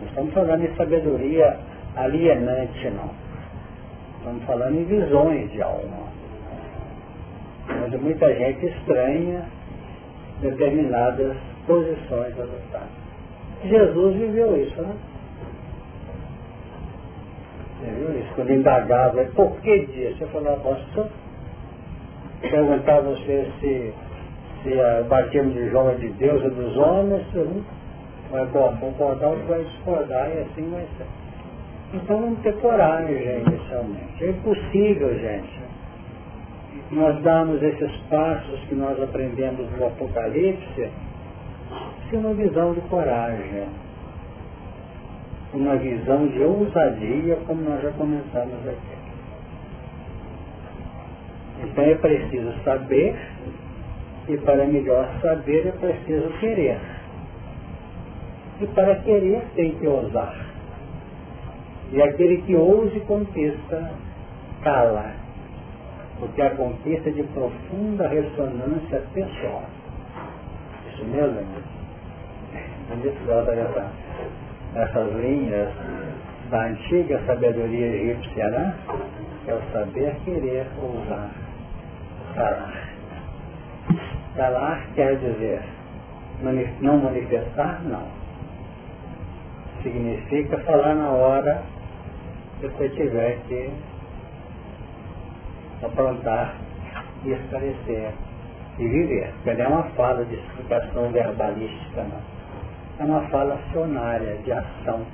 Não 0.00 0.08
estamos 0.08 0.34
falando 0.34 0.60
de 0.60 0.76
sabedoria 0.76 1.58
alienante, 1.96 2.90
não. 2.90 3.10
Estamos 4.18 4.44
falando 4.44 4.76
em 4.76 4.84
visões 4.84 5.50
de 5.50 5.62
alma. 5.62 6.12
Mas 7.66 8.00
muita 8.00 8.32
gente 8.34 8.66
estranha 8.66 9.44
determinadas 10.40 11.36
posições 11.66 12.32
adotadas. 12.38 13.02
Jesus 13.64 14.16
viveu 14.16 14.56
isso, 14.60 14.82
né? 14.82 14.94
Viu 17.82 18.18
isso? 18.18 18.34
Quando 18.34 18.52
indagava, 18.52 19.24
por 19.34 19.60
que 19.60 19.86
disso? 19.86 20.22
Eu 20.22 20.28
falava, 20.28 20.60
posso 20.60 21.10
perguntar 22.40 22.96
a 22.96 23.00
você 23.00 23.46
se, 23.60 23.94
se 24.62 24.80
a 24.80 25.02
batismo 25.02 25.52
de 25.52 25.70
João 25.70 25.90
é 25.90 25.94
de 25.94 26.08
Deus 26.10 26.42
ou 26.42 26.50
dos 26.50 26.76
homens, 26.76 27.24
vai 28.30 28.46
concordar, 28.46 29.28
outro 29.28 29.46
vai 29.46 29.62
discordar 29.64 30.28
e 30.30 30.40
assim 30.40 30.70
vai 30.70 30.86
ser. 30.96 31.06
Então 31.94 32.20
vamos 32.20 32.38
ter 32.40 32.54
coragem, 32.56 33.42
inicialmente. 33.46 34.24
É 34.24 34.30
impossível, 34.30 35.18
gente 35.18 35.61
nós 36.92 37.18
damos 37.22 37.62
esses 37.62 37.90
passos 38.10 38.60
que 38.68 38.74
nós 38.74 39.00
aprendemos 39.02 39.66
no 39.78 39.86
Apocalipse 39.86 40.90
sem 42.10 42.18
uma 42.18 42.34
visão 42.34 42.74
de 42.74 42.82
coragem, 42.82 43.66
uma 45.54 45.76
visão 45.76 46.26
de 46.28 46.42
ousadia, 46.42 47.36
como 47.46 47.62
nós 47.62 47.82
já 47.82 47.90
comentamos 47.92 48.68
aqui. 48.68 49.02
Então 51.64 51.84
é 51.84 51.94
preciso 51.94 52.52
saber, 52.62 53.16
e 54.28 54.36
para 54.36 54.66
melhor 54.66 55.08
saber 55.22 55.68
é 55.68 55.72
preciso 55.72 56.28
querer. 56.40 56.78
E 58.60 58.66
para 58.66 58.96
querer 58.96 59.42
tem 59.54 59.72
que 59.76 59.86
ousar. 59.86 60.36
E 61.90 62.02
aquele 62.02 62.42
que 62.42 62.54
ouse 62.54 63.00
conquista 63.00 63.92
cala. 64.62 65.21
Porque 66.22 66.40
a 66.40 66.50
conquista 66.50 67.08
é 67.08 67.12
de 67.12 67.24
profunda 67.24 68.06
ressonância 68.06 69.02
pessoal. 69.12 69.64
Isso 70.92 71.04
mesmo, 71.06 71.44
Onde 72.92 73.10
se 73.10 73.24
trata 73.26 73.50
dessa, 73.50 73.90
essas 74.76 75.12
linhas 75.16 75.68
da 76.48 76.66
antiga 76.66 77.20
sabedoria 77.26 77.86
egípcia, 77.86 78.50
né? 78.50 78.72
É 79.48 79.54
o 79.54 79.62
saber 79.72 80.14
querer 80.24 80.64
ousar. 80.80 81.28
Calar. 82.36 82.88
Calar 84.36 84.86
quer 84.94 85.16
dizer 85.16 85.60
não 86.80 86.98
manifestar, 86.98 87.82
não. 87.82 88.06
Significa 89.82 90.56
falar 90.58 90.94
na 90.94 91.10
hora 91.10 91.62
que 92.60 92.68
você 92.68 92.88
tiver 92.90 93.38
que 93.48 93.72
aprontar 95.86 96.56
e 97.24 97.32
esclarecer 97.32 98.12
e 98.78 98.88
viver. 98.88 99.32
Porque 99.42 99.54
não 99.54 99.64
é 99.64 99.68
uma 99.68 99.82
fala 99.90 100.24
de 100.24 100.34
explicação 100.34 101.10
verbalística, 101.10 102.02
não. 102.02 102.20
É 102.98 103.04
uma 103.04 103.22
fala 103.28 103.54
acionária, 103.54 104.36
de 104.44 104.52
ação. 104.52 105.06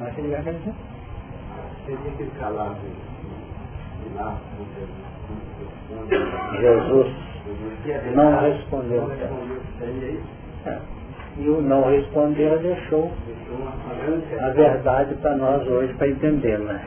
Mas 0.00 0.14
você 0.14 0.22
vai 0.22 0.42
dizer? 0.42 0.74
Seria 1.86 2.30
calado 2.38 2.80
lá, 4.14 4.38
Jesus 6.60 7.14
não 8.14 8.40
respondeu. 8.40 9.10
É. 10.66 10.78
E 11.38 11.48
o 11.48 11.60
não 11.60 11.90
responder 11.90 12.58
deixou 12.60 13.12
a 14.40 14.48
verdade 14.50 15.14
para 15.16 15.36
nós 15.36 15.66
hoje, 15.68 15.92
para 15.94 16.08
entendê-la. 16.08 16.80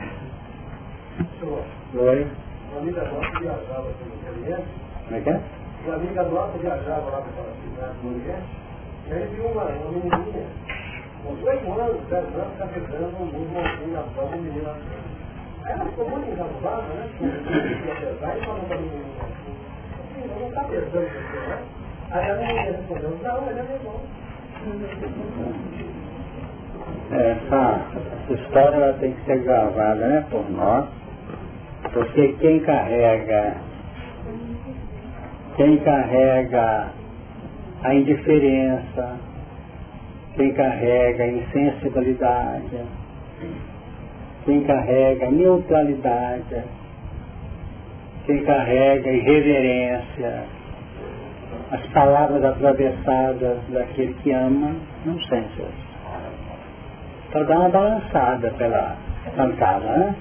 Oi? 1.92 2.24
Uma 2.70 2.80
amiga 2.82 3.02
nossa 3.02 3.40
viajava 3.40 3.90
aqui 3.90 4.04
no 4.04 4.42
Oriente. 4.42 4.68
Como 5.04 5.16
é 5.16 5.20
que 5.20 5.30
é? 5.30 5.40
Uma 5.84 5.94
amiga 5.96 6.22
nossa 6.22 6.58
viajava 6.58 7.10
lá 7.10 7.20
para 7.20 7.92
do 8.00 8.08
Oriente. 8.08 8.46
E 9.08 9.12
aí 9.12 9.26
viu 9.34 9.46
uma, 9.46 9.64
uma 9.64 9.90
menininha, 9.90 10.46
com 11.24 11.32
8 11.32 11.72
anos, 11.72 12.00
10 12.08 12.24
anos, 12.26 12.58
carregando 12.58 13.16
um 13.16 13.26
assim 13.26 13.90
na 13.90 14.02
mão, 14.02 14.26
um 14.26 14.40
menino 14.40 14.70
Aí 15.64 15.72
ela 15.72 15.84
ficou 15.86 16.08
muito 16.08 16.30
engasgada, 16.30 16.82
né? 16.94 17.08
Que 17.18 17.26
pesar 18.00 18.38
e 18.38 18.44
falou 18.44 18.60
para 18.60 18.76
a 18.76 18.80
menina 18.80 19.04
assim, 19.24 20.28
não 20.40 20.48
está 20.48 20.64
pesando 20.64 20.92
você, 20.92 21.38
né? 21.48 21.58
Aí 22.12 22.30
a 22.30 22.34
menina 22.36 22.62
respondeu, 22.62 23.18
não, 23.20 23.50
ele 23.50 23.58
é 23.58 23.62
meu 23.64 23.74
irmão. 23.74 24.00
Essa, 27.10 27.82
essa 27.96 28.32
história 28.32 28.76
ela 28.76 28.92
tem 29.00 29.12
que 29.12 29.24
ser 29.24 29.42
gravada 29.42 30.06
né, 30.06 30.24
por 30.30 30.48
nós, 30.50 30.86
porque 31.92 32.36
quem 32.40 32.60
carrega, 32.60 33.56
quem 35.56 35.76
carrega 35.78 36.92
a 37.82 37.94
indiferença, 37.94 39.16
quem 40.36 40.52
carrega 40.52 41.24
a 41.24 41.28
insensibilidade, 41.28 42.80
quem 44.44 44.62
carrega 44.62 45.26
a 45.26 45.30
neutralidade, 45.30 46.62
quem 48.26 48.44
carrega 48.44 49.10
a 49.10 49.12
irreverência, 49.12 50.44
as 51.72 51.86
palavras 51.88 52.44
atravessadas 52.44 53.58
daquele 53.68 54.14
que 54.22 54.30
ama, 54.32 54.74
não 55.04 55.20
sente. 55.24 55.64
Para 57.32 57.44
dar 57.44 57.58
uma 57.58 57.68
balançada 57.68 58.50
pela 58.50 58.96
pancada, 59.36 59.86
né? 59.96 60.14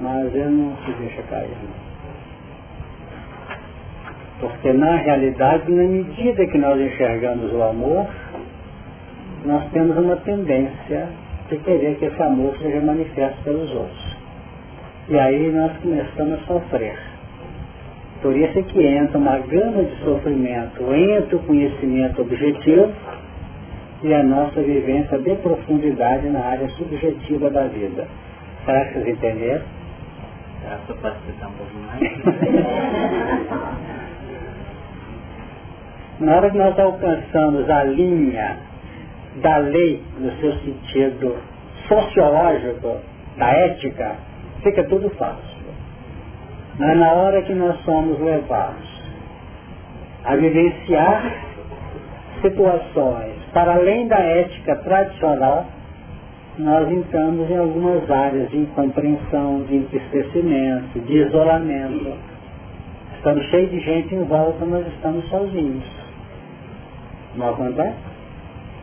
Mas 0.00 0.34
ele 0.34 0.50
não 0.50 0.76
se 0.84 0.92
deixa 0.92 1.22
cair. 1.22 1.56
Porque 4.40 4.72
na 4.72 4.96
realidade, 4.96 5.70
na 5.72 5.84
medida 5.84 6.46
que 6.46 6.58
nós 6.58 6.78
enxergamos 6.78 7.52
o 7.52 7.62
amor, 7.62 8.06
nós 9.44 9.64
temos 9.70 9.96
uma 9.96 10.16
tendência 10.16 11.08
de 11.48 11.56
querer 11.58 11.96
que 11.96 12.06
esse 12.06 12.22
amor 12.22 12.54
seja 12.58 12.80
manifesto 12.80 13.42
pelos 13.44 13.70
outros. 13.72 14.16
E 15.08 15.18
aí 15.18 15.50
nós 15.52 15.72
começamos 15.78 16.34
a 16.34 16.46
sofrer. 16.46 16.98
Por 18.20 18.36
isso 18.36 18.58
é 18.58 18.62
que 18.62 18.84
entra 18.84 19.18
uma 19.18 19.38
gama 19.38 19.84
de 19.84 19.96
sofrimento 20.02 20.82
entre 20.92 21.36
o 21.36 21.38
conhecimento 21.40 22.22
objetivo 22.22 22.90
e 24.02 24.12
a 24.12 24.22
nossa 24.22 24.60
vivência 24.60 25.18
de 25.18 25.34
profundidade 25.36 26.28
na 26.28 26.40
área 26.40 26.68
subjetiva 26.70 27.48
da 27.50 27.64
vida. 27.64 28.06
Será 30.60 30.78
que 30.78 30.90
eu 30.90 30.96
posso 30.96 31.14
explicar 31.18 31.46
um 31.46 31.52
pouco 31.52 31.72
mais? 31.86 32.00
na 36.18 36.36
hora 36.36 36.50
que 36.50 36.58
nós 36.58 36.78
alcançamos 36.78 37.70
a 37.70 37.84
linha 37.84 38.56
da 39.36 39.58
lei 39.58 40.02
no 40.18 40.32
seu 40.40 40.52
sentido 40.60 41.36
sociológico, 41.86 42.98
da 43.36 43.50
ética, 43.50 44.16
fica 44.62 44.82
tudo 44.84 45.10
fácil. 45.10 45.66
Mas 46.78 46.98
na 46.98 47.12
hora 47.12 47.42
que 47.42 47.54
nós 47.54 47.80
somos 47.84 48.18
levados 48.20 49.02
a 50.24 50.34
vivenciar 50.34 51.32
situações 52.42 53.36
para 53.52 53.74
além 53.74 54.08
da 54.08 54.18
ética 54.18 54.74
tradicional, 54.76 55.66
nós 56.58 56.90
entramos 56.90 57.50
em 57.50 57.56
algumas 57.56 58.10
áreas 58.10 58.48
de 58.50 58.58
incompreensão, 58.58 59.62
de 59.64 59.76
entristecimento, 59.76 60.98
de 61.00 61.18
isolamento. 61.18 62.16
Estamos 63.16 63.44
cheios 63.46 63.70
de 63.70 63.80
gente 63.80 64.14
em 64.14 64.24
volta, 64.24 64.64
mas 64.64 64.86
estamos 64.86 65.28
sozinhos. 65.28 65.84
Não 67.34 67.50
acontece? 67.50 67.96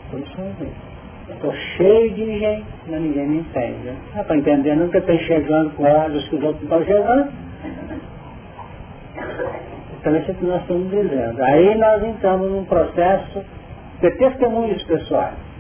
Estamos 0.05 0.29
sozinhos. 0.29 0.93
Estou 1.29 1.53
cheio 1.77 2.13
de 2.13 2.39
gente, 2.39 2.65
mas 2.87 3.01
ninguém 3.01 3.27
me 3.27 3.37
entende. 3.39 3.93
Não 4.13 4.21
está 4.21 4.35
entendendo, 4.35 4.79
nunca 4.79 4.99
estou 4.99 5.15
enxergando 5.15 5.71
com 5.71 5.83
olhos 5.83 6.27
que 6.27 6.35
os 6.35 6.43
outros 6.43 6.63
estão 6.63 6.81
enxergando. 6.81 7.31
Então 9.99 10.15
isso 10.17 10.31
é 10.31 10.33
que 10.33 10.45
nós 10.45 10.61
estamos 10.61 10.91
dizendo. 10.91 11.43
Aí 11.43 11.75
nós 11.75 12.03
entramos 12.03 12.51
num 12.51 12.65
processo 12.65 13.41
de 14.01 14.11
testemunhos 14.11 14.83
pessoais. 14.83 15.52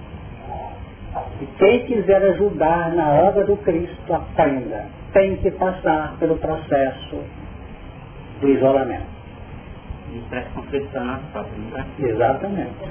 E 1.43 1.45
quem 1.57 1.85
quiser 1.87 2.23
ajudar 2.23 2.95
na 2.95 3.11
obra 3.11 3.43
do 3.43 3.57
Cristo, 3.57 4.13
aprenda. 4.13 4.85
Tem 5.11 5.35
que 5.35 5.51
passar 5.51 6.15
pelo 6.17 6.37
processo 6.37 7.21
do 8.39 8.47
isolamento. 8.47 9.11
E 10.13 10.19
para 10.29 10.41
próprio, 10.53 10.81
é? 11.75 12.09
Exatamente. 12.09 12.89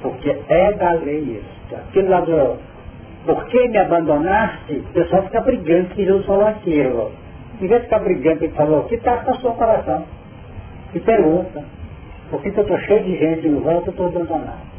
Porque 0.00 0.38
é 0.48 0.72
da 0.72 0.92
lei 0.92 1.42
isso. 1.42 1.76
Aquilo 1.76 2.08
lá 2.08 2.20
do 2.22 2.58
por 3.26 3.44
que 3.44 3.68
me 3.68 3.76
abandonaste? 3.76 4.76
O 4.76 4.92
pessoal 4.94 5.24
fica 5.24 5.42
brigando 5.42 5.90
que 5.90 6.02
Jesus 6.06 6.24
falou 6.24 6.46
aquilo. 6.46 7.12
Em 7.60 7.66
vez 7.66 7.82
de 7.82 7.88
ficar 7.88 7.98
brigando, 7.98 8.42
ele 8.42 8.54
falou, 8.54 8.84
que 8.84 8.94
está 8.94 9.18
com 9.18 9.32
o 9.32 9.40
seu 9.42 9.50
coração? 9.52 10.06
E 10.94 11.00
pergunta, 11.00 11.62
por 12.30 12.40
que 12.40 12.48
eu 12.48 12.62
estou 12.62 12.78
cheio 12.78 13.04
de 13.04 13.18
gente 13.18 13.46
em 13.46 13.56
volta 13.56 13.88
e 13.88 13.90
estou 13.90 14.06
abandonado? 14.06 14.69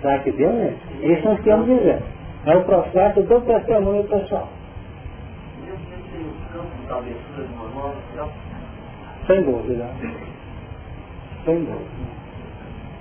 Será 0.00 0.18
que 0.20 0.32
Deus 0.32 0.54
é? 0.54 0.74
Isso 1.02 1.24
nós 1.24 1.40
queremos 1.40 1.66
dizer. 1.66 2.02
É 2.46 2.56
o 2.56 2.64
processo 2.64 3.22
do 3.22 3.40
testemunho 3.40 4.04
pessoal. 4.04 4.48
Sem 9.26 9.42
dúvida. 9.42 9.86
Sem 11.44 11.58
dúvida. 11.64 12.06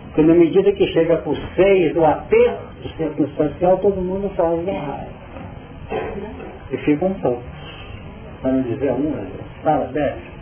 Porque 0.08 0.22
na 0.22 0.34
medida 0.34 0.72
que 0.72 0.88
chega 0.88 1.18
por 1.18 1.36
seis 1.56 1.94
do 1.94 2.06
aperto 2.06 2.88
circunstancial, 2.98 3.78
todo 3.80 4.02
mundo 4.02 4.30
faz 4.36 4.68
errado. 4.68 5.10
E 6.72 6.78
ficam 6.78 7.14
poucos. 7.16 7.44
Para 8.42 8.52
não 8.54 8.62
dizer 8.64 8.92
um, 8.94 9.14
fala, 9.62 9.88
dez. 9.88 10.35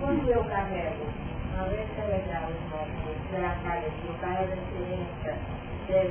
Quando 0.00 0.28
eu 0.28 0.44
carrego, 0.44 1.06
de 1.54 1.94
carregar 1.94 2.48
os 2.50 2.70
nossos, 2.70 3.16
pela 3.30 3.54
carga 3.64 3.88
que 3.88 4.08
eu 4.08 4.14
carrego 4.20 4.52
a 4.52 4.56
experiência, 4.56 5.34
deve, 5.88 6.08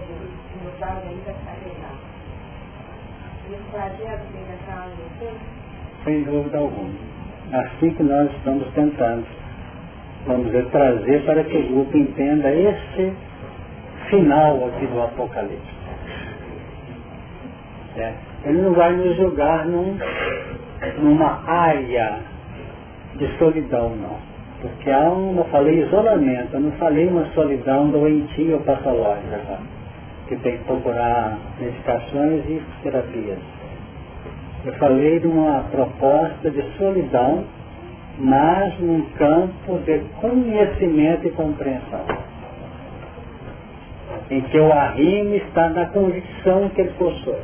aí, 1.07 1.21
vai 1.25 1.35
carregar. 1.45 1.95
E 3.49 3.53
o 3.53 3.57
que 3.69 3.75
achar 4.53 4.87
onde 4.87 5.01
eu 5.01 5.09
sei? 5.19 5.37
Sem 6.05 6.23
dúvida 6.23 6.57
alguma. 6.57 6.93
Assim 7.51 7.93
que 7.93 8.03
nós 8.03 8.31
estamos 8.31 8.67
tentando, 8.73 9.27
vamos 10.25 10.45
dizer, 10.47 10.65
trazer 10.69 11.25
para 11.25 11.43
que 11.43 11.57
o 11.57 11.67
grupo 11.67 11.97
entenda 11.97 12.51
esse 12.51 13.13
final 14.09 14.67
aqui 14.67 14.87
do 14.87 15.01
Apocalipse. 15.01 15.72
É. 17.97 18.13
Ele 18.45 18.61
não 18.61 18.73
vai 18.73 18.91
nos 18.93 19.15
julgar 19.15 19.65
num, 19.65 19.97
numa 20.99 21.43
área 21.47 22.19
de 23.15 23.27
solidão, 23.37 23.95
não. 23.95 24.17
Porque 24.61 24.89
há 24.89 25.09
um, 25.09 25.37
eu 25.37 25.43
falei 25.45 25.83
isolamento, 25.83 26.53
eu 26.53 26.59
não 26.61 26.71
falei 26.73 27.07
uma 27.07 27.25
solidão 27.33 27.89
doentia 27.89 28.55
ou 28.55 28.61
patológica, 28.61 29.39
tá? 29.47 29.59
que 30.27 30.37
tem 30.37 30.57
que 30.57 30.63
procurar 30.63 31.37
medicações 31.59 32.45
e 32.45 32.61
terapias. 32.81 33.39
Eu 34.65 34.73
falei 34.73 35.19
de 35.19 35.27
uma 35.27 35.65
proposta 35.69 36.49
de 36.49 36.63
solidão, 36.77 37.43
mas 38.17 38.79
num 38.79 39.01
campo 39.17 39.79
de 39.79 39.99
conhecimento 40.21 41.27
e 41.27 41.31
compreensão. 41.31 42.05
Em 44.31 44.41
que 44.41 44.57
o 44.57 44.71
arrimo 44.71 45.35
está 45.35 45.69
na 45.69 45.87
convicção 45.87 46.69
que 46.69 46.81
ele 46.81 46.91
possui. 46.91 47.35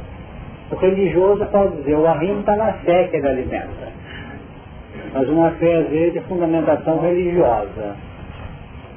O 0.71 0.75
religioso 0.75 1.45
pode 1.47 1.77
dizer, 1.77 1.95
o 1.95 2.07
arrimo 2.07 2.41
está 2.41 2.55
na 2.55 2.73
fé 2.73 3.07
que 3.07 3.17
ele 3.17 3.27
alimenta. 3.27 3.89
Mas 5.13 5.27
uma 5.27 5.51
fé, 5.51 5.77
às 5.77 5.89
vezes, 5.89 6.13
de 6.13 6.19
fundamentação 6.21 6.99
religiosa. 6.99 7.95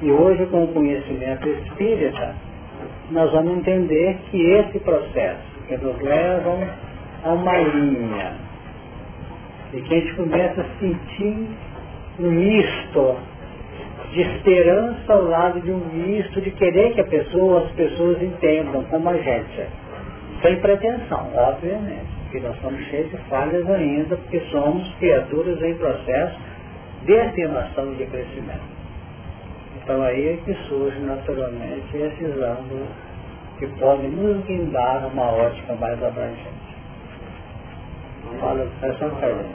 E 0.01 0.11
hoje, 0.11 0.45
com 0.47 0.65
o 0.65 0.67
conhecimento 0.67 1.47
espírita, 1.49 2.35
nós 3.09 3.31
vamos 3.31 3.57
entender 3.57 4.17
que 4.29 4.51
esse 4.51 4.79
processo 4.79 5.53
que 5.67 5.77
nos 5.77 5.99
leva 6.01 6.57
a 7.23 7.29
uma 7.31 7.57
linha 7.57 8.33
e 9.73 9.81
que 9.81 9.93
a 9.93 9.99
gente 9.99 10.13
começa 10.15 10.61
a 10.61 10.79
sentir 10.79 11.47
um 12.19 12.29
misto 12.29 13.15
de 14.11 14.21
esperança 14.21 15.13
ao 15.13 15.23
lado 15.23 15.61
de 15.61 15.71
um 15.71 15.79
misto 15.91 16.39
de 16.39 16.51
querer 16.51 16.93
que 16.93 17.01
a 17.01 17.05
pessoa, 17.05 17.63
as 17.63 17.71
pessoas 17.71 18.21
entendam 18.21 18.83
como 18.83 19.09
a 19.09 19.17
gente. 19.17 19.65
Sem 20.43 20.59
pretensão, 20.59 21.31
obviamente, 21.35 22.05
porque 22.23 22.41
nós 22.41 22.59
somos 22.59 22.83
cheios 22.87 23.09
de 23.09 23.17
falhas 23.29 23.65
ainda, 23.69 24.17
porque 24.17 24.41
somos 24.51 24.87
criaturas 24.95 25.61
em 25.61 25.73
processo 25.75 26.37
de 27.05 27.17
afirmação 27.17 27.93
e 27.93 27.95
de 27.95 28.05
crescimento. 28.07 28.73
Então 29.81 30.01
aí 30.01 30.33
é 30.33 30.37
que 30.43 30.53
surge 30.67 30.99
naturalmente 30.99 31.95
esses 31.95 32.41
ângulos 32.41 32.89
que 33.57 33.67
podem 33.79 34.09
nos 34.09 34.43
guindar 34.45 35.07
uma 35.07 35.31
ótica 35.31 35.75
mais 35.75 36.03
abrangente. 36.03 36.73
Fala, 38.39 38.67
é 38.81 38.93
só 38.93 39.09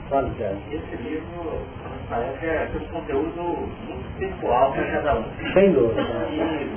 fala, 0.08 0.30
Zé. 0.38 0.54
Esse 0.70 1.02
livro 1.02 1.60
parece 2.08 2.38
que 2.38 2.46
é 2.46 2.68
um 2.74 3.00
conteúdo 3.00 3.42
muito 3.86 4.18
pessoal 4.18 4.72
para 4.72 4.84
cada 4.84 5.18
um. 5.18 5.24
Sem 5.52 5.72
dúvida. 5.72 6.00
E 6.00 6.70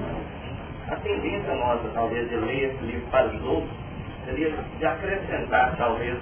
a 0.89 0.95
tendência 0.97 1.55
nossa, 1.55 1.87
talvez, 1.93 2.29
de 2.29 2.35
ler 2.35 2.71
esse 2.71 2.83
livro 2.83 3.07
para 3.11 3.27
os 3.27 3.43
outros, 3.45 3.90
seria 4.25 4.53
de 4.79 4.85
acrescentar, 4.85 5.75
talvez, 5.77 6.17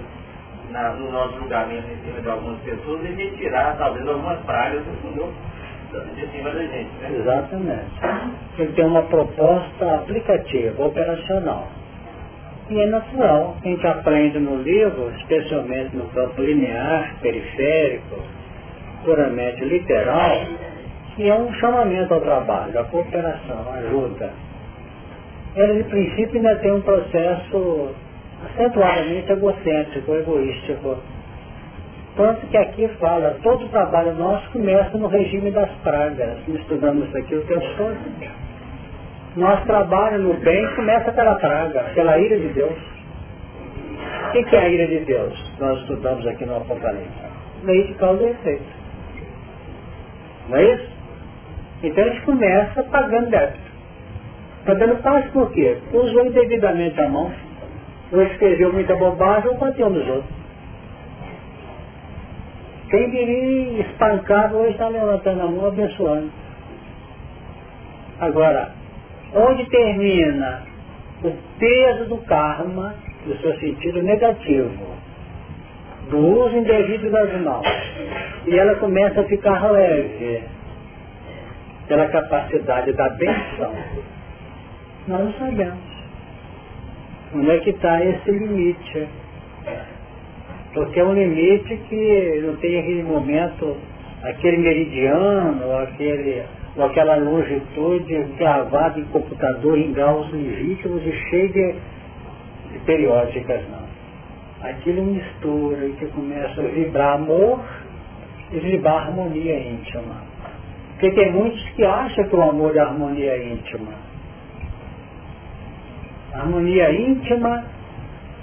na, 0.70 0.90
no 0.94 1.10
nosso 1.10 1.38
julgamento 1.38 1.86
em 1.90 1.96
cima 2.04 2.20
de 2.20 2.28
algumas 2.28 2.60
pessoas 2.60 3.02
e 3.04 3.12
retirar, 3.12 3.76
talvez, 3.76 4.06
algumas 4.06 4.38
pragas 4.40 4.84
do 4.84 4.92
fundou 5.02 5.32
de 6.14 6.26
cima 6.28 6.50
da 6.50 6.62
gente. 6.62 6.90
Né? 7.00 7.16
Exatamente. 7.18 7.90
Ele 8.58 8.72
tem 8.72 8.84
uma 8.84 9.02
proposta 9.02 9.94
aplicativa, 9.96 10.84
operacional. 10.84 11.68
E 12.68 12.80
é 12.80 12.86
natural. 12.86 13.56
A 13.60 13.66
gente 13.66 13.84
aprende 13.86 14.38
no 14.38 14.62
livro, 14.62 15.10
especialmente 15.18 15.96
no 15.96 16.04
campo 16.10 16.40
linear, 16.40 17.16
periférico, 17.20 18.20
puramente 19.04 19.64
literal, 19.64 20.46
que 21.16 21.28
é 21.28 21.34
um 21.34 21.52
chamamento 21.54 22.14
ao 22.14 22.20
trabalho, 22.20 22.78
a 22.78 22.84
cooperação, 22.84 23.66
a 23.68 23.78
ajuda. 23.78 24.30
Ele, 25.56 25.82
de 25.82 25.88
princípio, 25.88 26.36
ainda 26.36 26.56
tem 26.56 26.72
um 26.72 26.82
processo 26.82 27.90
acentuadamente 28.44 29.30
egocêntrico, 29.32 30.14
egoístico. 30.14 30.98
Tanto 32.16 32.46
que 32.46 32.56
aqui 32.56 32.88
fala, 33.00 33.36
todo 33.42 33.64
o 33.64 33.68
trabalho 33.68 34.14
nosso 34.14 34.50
começa 34.50 34.96
no 34.96 35.06
regime 35.08 35.50
das 35.50 35.70
pragas. 35.82 36.38
Estudamos 36.48 37.08
isso 37.08 37.18
aqui 37.18 37.34
o 37.34 37.42
tempo 37.46 37.66
todo. 37.76 37.96
Nosso 39.36 39.64
trabalho 39.64 40.18
no 40.18 40.34
bem 40.34 40.74
começa 40.74 41.12
pela 41.12 41.36
praga, 41.36 41.84
pela 41.94 42.18
ira 42.18 42.38
de 42.38 42.48
Deus. 42.48 42.78
O 44.28 44.32
que, 44.32 44.44
que 44.44 44.56
é 44.56 44.60
a 44.60 44.68
ira 44.68 44.86
de 44.86 45.04
Deus? 45.04 45.52
Nós 45.58 45.80
estudamos 45.80 46.26
aqui 46.26 46.44
no 46.44 46.56
Apocalipse. 46.56 47.08
Lei 47.64 47.86
de 47.86 47.94
causa 47.94 48.22
e 48.22 48.30
efeito. 48.30 48.64
Não 50.48 50.56
é 50.56 50.74
isso? 50.74 50.88
Então 51.82 52.04
a 52.04 52.08
gente 52.08 52.22
começa 52.22 52.82
pagando 52.84 53.30
débito. 53.30 53.69
Está 54.60 54.74
dando 54.74 55.02
paz 55.02 55.24
por 55.32 55.50
quê? 55.52 55.78
Porque 55.82 55.96
usou 55.96 56.26
indevidamente 56.26 57.00
a 57.00 57.08
mão, 57.08 57.32
ou 58.12 58.22
escreveu 58.22 58.72
muita 58.72 58.94
bobagem 58.94 59.50
ou 59.50 59.56
bateu 59.56 59.88
nos 59.88 60.06
outros. 60.06 60.40
Quem 62.90 63.10
viria 63.10 63.82
espancado 63.82 64.56
hoje 64.56 64.72
está 64.72 64.88
levantando 64.88 65.42
a 65.42 65.46
mão 65.46 65.66
abençoando. 65.66 66.30
Agora, 68.20 68.72
onde 69.34 69.64
termina 69.70 70.62
o 71.22 71.32
peso 71.58 72.06
do 72.06 72.18
karma, 72.18 72.94
do 73.24 73.36
seu 73.38 73.58
sentido 73.60 74.02
negativo, 74.02 74.94
do 76.10 76.18
uso 76.18 76.56
indevido 76.56 77.10
das 77.10 77.32
mãos, 77.40 77.66
e 78.46 78.58
ela 78.58 78.74
começa 78.74 79.20
a 79.20 79.24
ficar 79.24 79.70
leve 79.70 80.42
pela 81.86 82.08
capacidade 82.08 82.92
da 82.92 83.08
benção, 83.10 83.74
nós 85.08 85.24
não 85.24 85.32
sabemos. 85.34 85.90
Onde 87.34 87.50
é 87.50 87.58
que 87.60 87.70
está 87.70 88.04
esse 88.04 88.30
limite? 88.30 89.08
Porque 90.74 91.00
é 91.00 91.04
um 91.04 91.14
limite 91.14 91.76
que 91.88 92.42
não 92.44 92.56
tem 92.56 92.78
aquele 92.78 93.02
momento, 93.02 93.76
aquele 94.22 94.58
meridiano, 94.58 95.76
aquele, 95.78 96.42
ou 96.76 96.84
aquela 96.84 97.16
longitude 97.16 98.22
gravada 98.38 98.98
em 98.98 99.04
computador 99.04 99.78
em 99.78 99.92
graus 99.92 100.30
legítimos 100.32 101.02
e 101.04 101.12
cheio 101.28 101.52
de, 101.52 101.74
de 102.72 102.78
periódicas, 102.84 103.62
não. 103.70 103.90
Aquilo 104.68 105.04
mistura 105.04 105.86
e 105.86 105.92
que 105.92 106.06
começa 106.06 106.60
a 106.60 106.64
vibrar 106.64 107.14
amor 107.14 107.60
e 108.52 108.58
vibrar 108.58 109.08
harmonia 109.08 109.58
íntima. 109.58 110.22
Porque 110.92 111.10
tem 111.12 111.32
muitos 111.32 111.62
que 111.70 111.84
acham 111.84 112.28
que 112.28 112.36
o 112.36 112.42
amor 112.42 112.76
é 112.76 112.80
harmonia 112.80 113.42
íntima. 113.42 114.09
A 116.34 116.40
harmonia 116.40 116.92
íntima 116.92 117.64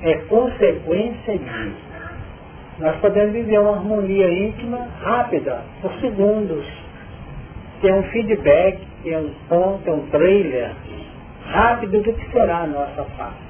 é 0.02 0.16
consequência 0.28 1.38
disso. 1.38 1.88
Nós 2.80 2.96
podemos 2.98 3.34
viver 3.34 3.60
uma 3.60 3.78
harmonia 3.78 4.30
íntima 4.30 4.88
rápida, 5.02 5.62
por 5.82 5.92
segundos. 6.00 6.66
Tem 7.82 7.94
um 7.94 8.04
feedback, 8.04 8.80
tem 9.04 9.18
um 9.18 9.32
ponto, 9.48 9.84
tem 9.84 9.94
um 9.94 10.06
trailer 10.08 10.72
rápido 11.46 12.02
do 12.02 12.14
que 12.14 12.32
será 12.32 12.60
a 12.60 12.68
nossa 12.68 13.04
face. 13.04 13.48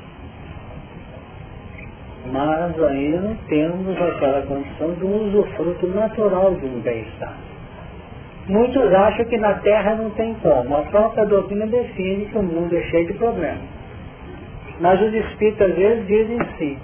Mas 2.32 2.84
ainda 2.84 3.21
não 3.21 3.36
temos 3.47 4.02
aquela 4.02 4.41
condição 4.43 4.91
do 4.91 5.08
usufruto 5.08 5.88
natural 5.88 6.54
de 6.56 6.65
um 6.65 6.80
bem-estar. 6.82 7.34
Muitos 8.47 8.93
acham 8.93 9.26
que 9.26 9.38
na 9.38 9.56
Terra 9.56 9.95
não 9.95 10.10
tem 10.12 10.34
como. 10.36 10.78
A 10.78 10.82
própria 10.84 11.26
doutrina 11.26 11.65
define 11.67 12.26
que 12.26 12.38
o 12.38 12.43
mundo 12.43 12.76
é 12.78 12.82
cheio 12.84 13.08
de 13.08 13.13
problemas. 13.13 13.77
Mas 14.80 15.02
os 15.02 15.13
espíritos 15.13 15.62
às 15.62 15.76
vezes 15.76 16.08
dizem 16.08 16.38
sim. 16.58 16.78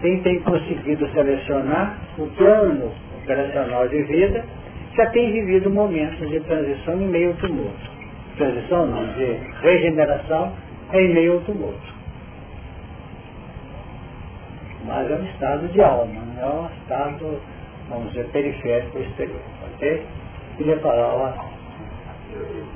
Quem 0.00 0.22
tem 0.22 0.40
conseguido 0.40 1.08
selecionar 1.12 1.98
o 2.18 2.26
plano 2.28 2.92
operacional 3.22 3.88
de 3.88 4.02
vida 4.04 4.44
já 4.96 5.06
tem 5.10 5.32
vivido 5.32 5.70
momentos 5.70 6.28
de 6.28 6.40
transição 6.40 7.00
em 7.00 7.08
meio 7.08 7.30
ao 7.30 7.36
tumulto. 7.36 7.90
Transição 8.36 8.86
não, 8.86 9.06
de 9.14 9.38
regeneração 9.62 10.52
em 10.92 11.14
meio 11.14 11.34
ao 11.34 11.40
tumulto. 11.40 11.94
Mas 14.84 15.10
é 15.10 15.14
um 15.14 15.24
estado 15.24 15.68
de 15.68 15.80
alma, 15.80 16.20
não 16.36 16.42
é 16.42 16.54
um 16.62 16.66
estado, 16.66 17.40
vamos 17.88 18.08
dizer, 18.12 18.26
periférico 18.30 18.98
exterior. 18.98 19.40
Ok? 19.72 20.02
Queria 20.56 20.78
falar, 20.78 21.14
ó, 21.14 21.53
isso. 22.34 22.74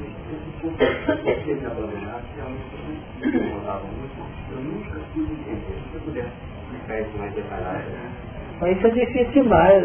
Mas 8.60 8.76
isso 8.76 8.86
é 8.86 8.90
difícil 8.90 9.42
demais, 9.42 9.84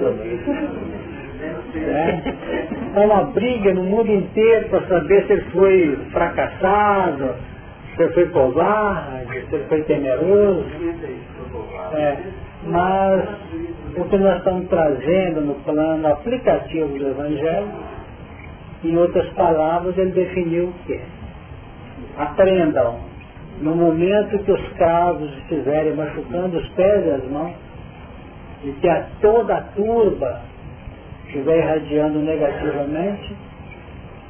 é. 1.75 2.21
é 2.95 3.05
uma 3.05 3.23
briga 3.25 3.73
no 3.73 3.83
mundo 3.83 4.11
inteiro 4.11 4.69
para 4.69 4.87
saber 4.87 5.25
se 5.27 5.33
ele 5.33 5.41
foi 5.51 5.99
fracassado, 6.11 7.35
se 7.95 8.03
ele 8.03 8.13
foi 8.13 8.29
covarde, 8.29 9.45
se 9.49 9.55
ele 9.55 9.65
foi 9.65 9.81
temeroso. 9.83 10.65
É. 11.93 12.17
Mas 12.65 13.29
o 13.97 14.05
que 14.05 14.17
nós 14.17 14.37
estamos 14.37 14.67
trazendo 14.69 15.41
no 15.41 15.55
plano 15.55 16.07
aplicativo 16.07 16.97
do 16.97 17.09
Evangelho, 17.09 17.67
em 18.83 18.97
outras 18.97 19.27
palavras, 19.29 19.97
ele 19.97 20.11
definiu 20.11 20.65
o 20.65 20.73
que? 20.85 20.99
Aprendam, 22.17 22.99
no 23.61 23.75
momento 23.75 24.37
que 24.39 24.51
os 24.51 24.69
cravos 24.73 25.31
estiverem 25.39 25.95
machucando 25.95 26.57
os 26.57 26.67
pés 26.69 27.05
e 27.05 27.09
as 27.11 27.23
mãos, 27.29 27.53
e 28.63 28.71
que 28.73 28.87
a 28.87 29.05
toda 29.21 29.55
a 29.55 29.61
turba 29.61 30.41
estiver 31.25 31.57
irradiando 31.57 32.19
negativamente, 32.19 33.35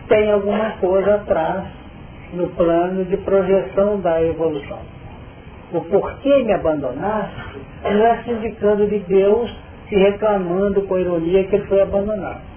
tem 0.07 0.31
alguma 0.31 0.71
coisa 0.79 1.15
atrás 1.15 1.65
no 2.33 2.47
plano 2.49 3.05
de 3.05 3.17
projeção 3.17 3.99
da 3.99 4.21
evolução. 4.21 4.79
O 5.73 5.81
porquê 5.81 6.43
me 6.43 6.53
abandonaste 6.53 7.59
não 7.83 8.05
é 8.05 8.23
se 8.23 8.31
indicando 8.31 8.87
de 8.87 8.99
Deus 8.99 9.51
e 9.91 9.95
reclamando 9.95 10.83
com 10.83 10.97
ironia 10.97 11.43
que 11.45 11.55
ele 11.55 11.65
foi 11.65 11.81
abandonado. 11.81 12.52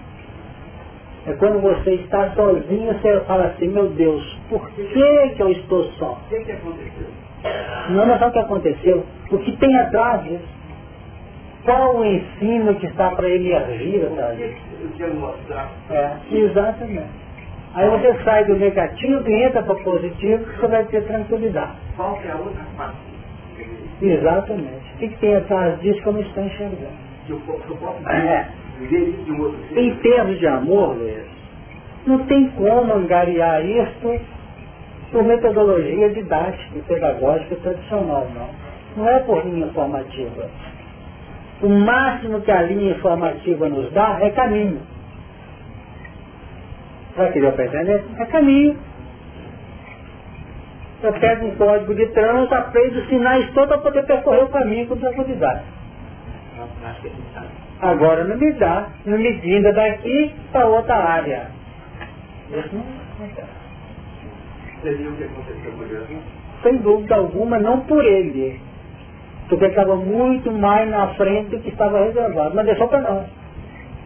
É 1.27 1.33
quando 1.35 1.61
você 1.61 1.95
está 1.95 2.31
sozinho, 2.35 2.93
você 2.95 3.21
fala 3.21 3.47
assim, 3.47 3.69
meu 3.69 3.89
Deus, 3.91 4.39
por 4.49 4.69
que, 4.71 5.29
que 5.35 5.43
eu 5.43 5.49
estou 5.51 5.85
só? 5.93 6.13
O 6.13 6.29
que, 6.29 6.45
que 6.45 6.53
aconteceu? 6.53 7.07
Não, 7.91 8.07
não 8.07 8.15
é 8.15 8.19
só 8.19 8.29
o 8.29 8.33
que 8.33 8.39
aconteceu, 8.39 9.05
o 9.33 9.39
que 9.39 9.57
tem 9.57 9.77
atrás 9.79 10.23
disso. 10.25 10.57
Qual 11.65 11.97
o 11.97 12.05
ensino 12.05 12.75
que 12.77 12.87
está 12.87 13.11
para 13.11 13.29
emergir 13.29 14.07
atrás 14.07 14.37
disso? 14.39 14.61
Eu 14.81 14.91
quero 14.97 15.15
mostrar. 15.15 15.69
É, 15.91 16.17
exatamente. 16.31 17.27
Aí 17.75 17.91
você 17.91 18.15
sai 18.25 18.45
do 18.45 18.57
negativo 18.57 19.29
e 19.29 19.43
entra 19.43 19.63
para 19.63 19.75
o 19.75 19.83
positivo, 19.83 20.45
você 20.45 20.67
vai 20.69 20.85
ter 20.85 21.05
tranquilidade. 21.07 21.73
Qual 21.97 22.17
que 22.19 22.29
é 22.29 22.31
a 22.31 22.37
outra 22.37 22.65
parte? 22.77 22.97
Exatamente. 24.01 24.95
O 24.95 24.99
que, 24.99 25.09
que 25.09 25.19
tem 25.19 25.35
atrás 25.37 25.81
disso 25.81 26.01
que 26.03 26.07
eu 26.09 26.13
não 26.13 26.21
estou 26.21 26.45
enxergando? 26.45 27.07
Que 27.27 27.33
eu, 27.33 27.41
posso- 27.41 27.65
eu 27.69 27.77
posso 27.77 28.09
É. 28.09 28.49
Em 28.79 29.95
termos 29.97 30.39
de 30.39 30.47
amor, 30.47 30.97
Luiz, 30.97 31.25
não 32.07 32.27
tem 32.27 32.51
como 32.51 32.93
angariar 32.93 33.65
isso 33.65 34.21
por 35.11 35.25
metodologia 35.25 36.11
didática, 36.11 36.81
pedagógica 36.87 37.57
tradicional, 37.57 38.29
não. 38.35 38.51
Não 38.97 39.11
é 39.11 39.19
por 39.21 39.45
linha 39.45 39.67
informativa. 39.67 40.51
O 41.63 41.69
máximo 41.69 42.41
que 42.43 42.51
a 42.51 42.63
linha 42.63 42.93
informativa 42.93 43.69
nos 43.69 43.91
dá 43.93 44.19
é 44.21 44.31
caminho. 44.31 44.81
Vai 47.17 47.33
que 47.33 47.41
deu 47.41 47.53
para 47.53 47.67
entender? 47.67 48.05
É 48.19 48.25
caminho. 48.27 48.77
Eu 51.03 51.13
pego 51.15 51.47
um 51.47 51.57
código 51.57 51.95
de 51.95 52.07
trânsito, 52.09 52.55
aprendo 52.55 52.99
os 52.99 53.09
sinais 53.09 53.51
todos 53.53 53.69
para 53.69 53.79
poder 53.79 54.05
percorrer 54.05 54.45
o 54.45 54.49
caminho 54.49 54.87
com 54.87 54.97
tranquilidade. 54.97 55.63
Agora 57.81 58.25
não 58.25 58.37
me 58.37 58.53
dá, 58.53 58.89
não 59.05 59.19
me 59.19 59.33
vinda 59.35 59.73
daqui 59.73 60.33
para 60.51 60.67
outra 60.67 60.97
área. 60.97 61.51
Isso 62.51 62.75
não 62.75 62.85
acontece. 63.15 63.49
Seria 64.83 65.11
o 65.11 65.17
que 65.17 65.25
aconteceu 65.25 65.73
com 65.73 65.87
Jesus? 65.87 66.19
Sem 66.63 66.77
dúvida 66.79 67.17
alguma, 67.17 67.59
não 67.59 67.81
por 67.81 68.05
ele. 68.05 68.61
Porque 69.49 69.67
estava 69.67 69.97
muito 69.97 70.51
mais 70.51 70.89
na 70.89 71.09
frente 71.15 71.51
do 71.51 71.61
que 71.61 71.69
estava 71.69 72.05
reservado. 72.05 72.55
Mas 72.55 72.67
deixou 72.67 72.89
para 72.89 73.01
nós. 73.01 73.27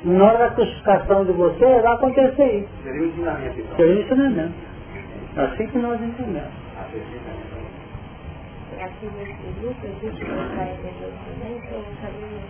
Na 0.05 0.25
hora 0.25 0.39
da 0.39 0.51
crucificação 0.51 1.25
de 1.25 1.33
você, 1.33 1.81
vai 1.81 1.95
acontecer 1.95 2.61
isso. 2.61 2.69
Seria 2.83 3.03
o 3.03 3.07
ensinamento, 3.07 3.61
então. 3.61 3.77
Seria 3.77 4.03
ensinamento. 4.03 4.55
Assim 5.37 5.67
que 5.67 5.79
nós 5.79 6.03
entendemos. 6.03 6.51
É 8.79 8.85
aqui 8.85 9.07
nesse 9.17 9.37
grupo, 9.61 9.87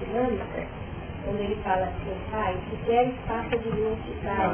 dinâmica, 0.06 0.66
quando 1.24 1.40
ele 1.40 1.56
fala 1.62 1.86
assim, 1.86 2.16
pai, 2.30 2.56
se 2.68 2.76
queres, 2.86 3.14
faça 3.26 3.56
de 3.56 3.68
mim 3.68 3.96
pai. 4.24 4.50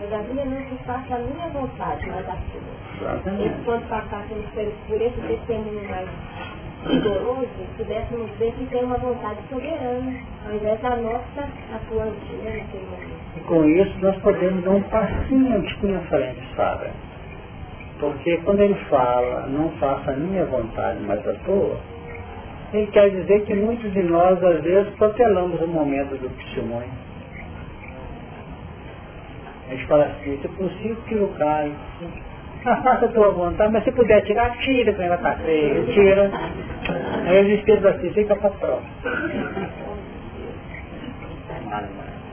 Todavia 0.00 0.44
não 0.44 0.60
se 0.68 0.84
faça 0.84 1.14
a 1.14 1.18
minha 1.18 1.48
vontade, 1.48 2.06
mas 2.06 2.28
a 2.28 2.32
sua. 2.32 3.10
Exatamente. 3.12 3.60
Enquanto 3.60 3.88
passássemos 3.88 4.46
por 4.86 5.00
esse 5.00 5.20
testemunho 5.20 5.88
mais 5.88 6.08
rigoroso, 6.86 7.48
pudéssemos 7.76 8.30
ver 8.38 8.52
que 8.52 8.66
tem 8.66 8.84
uma 8.84 8.96
vontade 8.98 9.40
soberana, 9.48 10.14
ao 10.46 10.54
invés 10.54 10.80
da 10.80 10.96
nossa 10.96 11.48
atuante, 11.74 12.32
né, 12.44 12.58
naquele 12.58 12.84
momento. 12.84 13.16
E 13.36 13.40
com 13.40 13.64
isso 13.64 13.98
nós 14.00 14.16
podemos 14.18 14.64
dar 14.64 14.70
um 14.70 14.82
passinho 14.82 15.60
de 15.62 15.86
na 15.86 16.00
frente, 16.00 16.42
sabe? 16.54 16.90
Porque 17.98 18.36
quando 18.38 18.60
ele 18.60 18.74
fala, 18.90 19.46
não 19.46 19.70
faça 19.72 20.10
a 20.10 20.16
minha 20.16 20.44
vontade, 20.44 21.00
mas 21.06 21.26
a 21.26 21.32
tua, 21.44 21.78
ele 22.72 22.86
quer 22.88 23.10
dizer 23.10 23.44
que 23.44 23.54
muitos 23.54 23.92
de 23.92 24.02
nós, 24.02 24.42
às 24.42 24.60
vezes, 24.62 24.92
protelamos 24.94 25.60
o 25.60 25.66
momento 25.66 26.16
do 26.20 26.28
testemunho. 26.36 26.90
A 29.68 29.70
gente 29.70 29.86
fala 29.86 30.04
assim, 30.04 30.38
se 30.40 30.48
possível, 30.48 30.96
tira 31.08 31.24
o 31.24 31.28
Caio. 31.34 31.72
Ah, 32.64 32.82
faça 32.82 33.04
a 33.06 33.08
tua 33.08 33.30
vontade, 33.30 33.72
mas 33.72 33.84
se 33.84 33.92
puder 33.92 34.22
tirar, 34.22 34.50
tira, 34.58 34.92
que 34.92 34.98
vai 34.98 35.16
estar 35.16 35.36
feio, 35.38 35.86
tira. 35.86 36.30
Aí 37.26 37.42
os 37.44 37.58
espíritos 37.60 37.86
assim, 37.86 38.10
fica 38.12 38.34
para 38.34 38.50
próximo. 38.50 38.90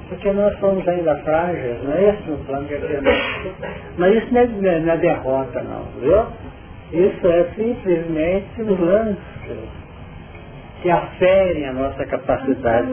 Porque 0.10 0.32
nós 0.34 0.58
somos 0.60 0.88
ainda 0.88 1.16
frágeis, 1.18 1.84
não 1.84 1.94
é 1.94 2.10
esse 2.10 2.32
o 2.32 2.38
plano 2.46 2.68
que 2.68 2.76
temos. 2.78 3.14
Mas 3.98 4.16
isso 4.16 4.34
não 4.34 4.42
é, 4.42 4.48
não 4.48 4.70
é- 4.72 4.80
não 4.80 4.94
é 4.94 4.98
derrota 4.98 5.62
não, 5.62 5.84
viu? 6.00 6.26
Isso 6.92 7.28
é 7.28 7.44
simplesmente 7.56 8.62
os 8.62 8.80
lances 8.80 9.83
que 10.84 10.92
aferem 10.92 11.66
a 11.66 11.74
nossa 11.74 12.06
capacidade. 12.06 12.88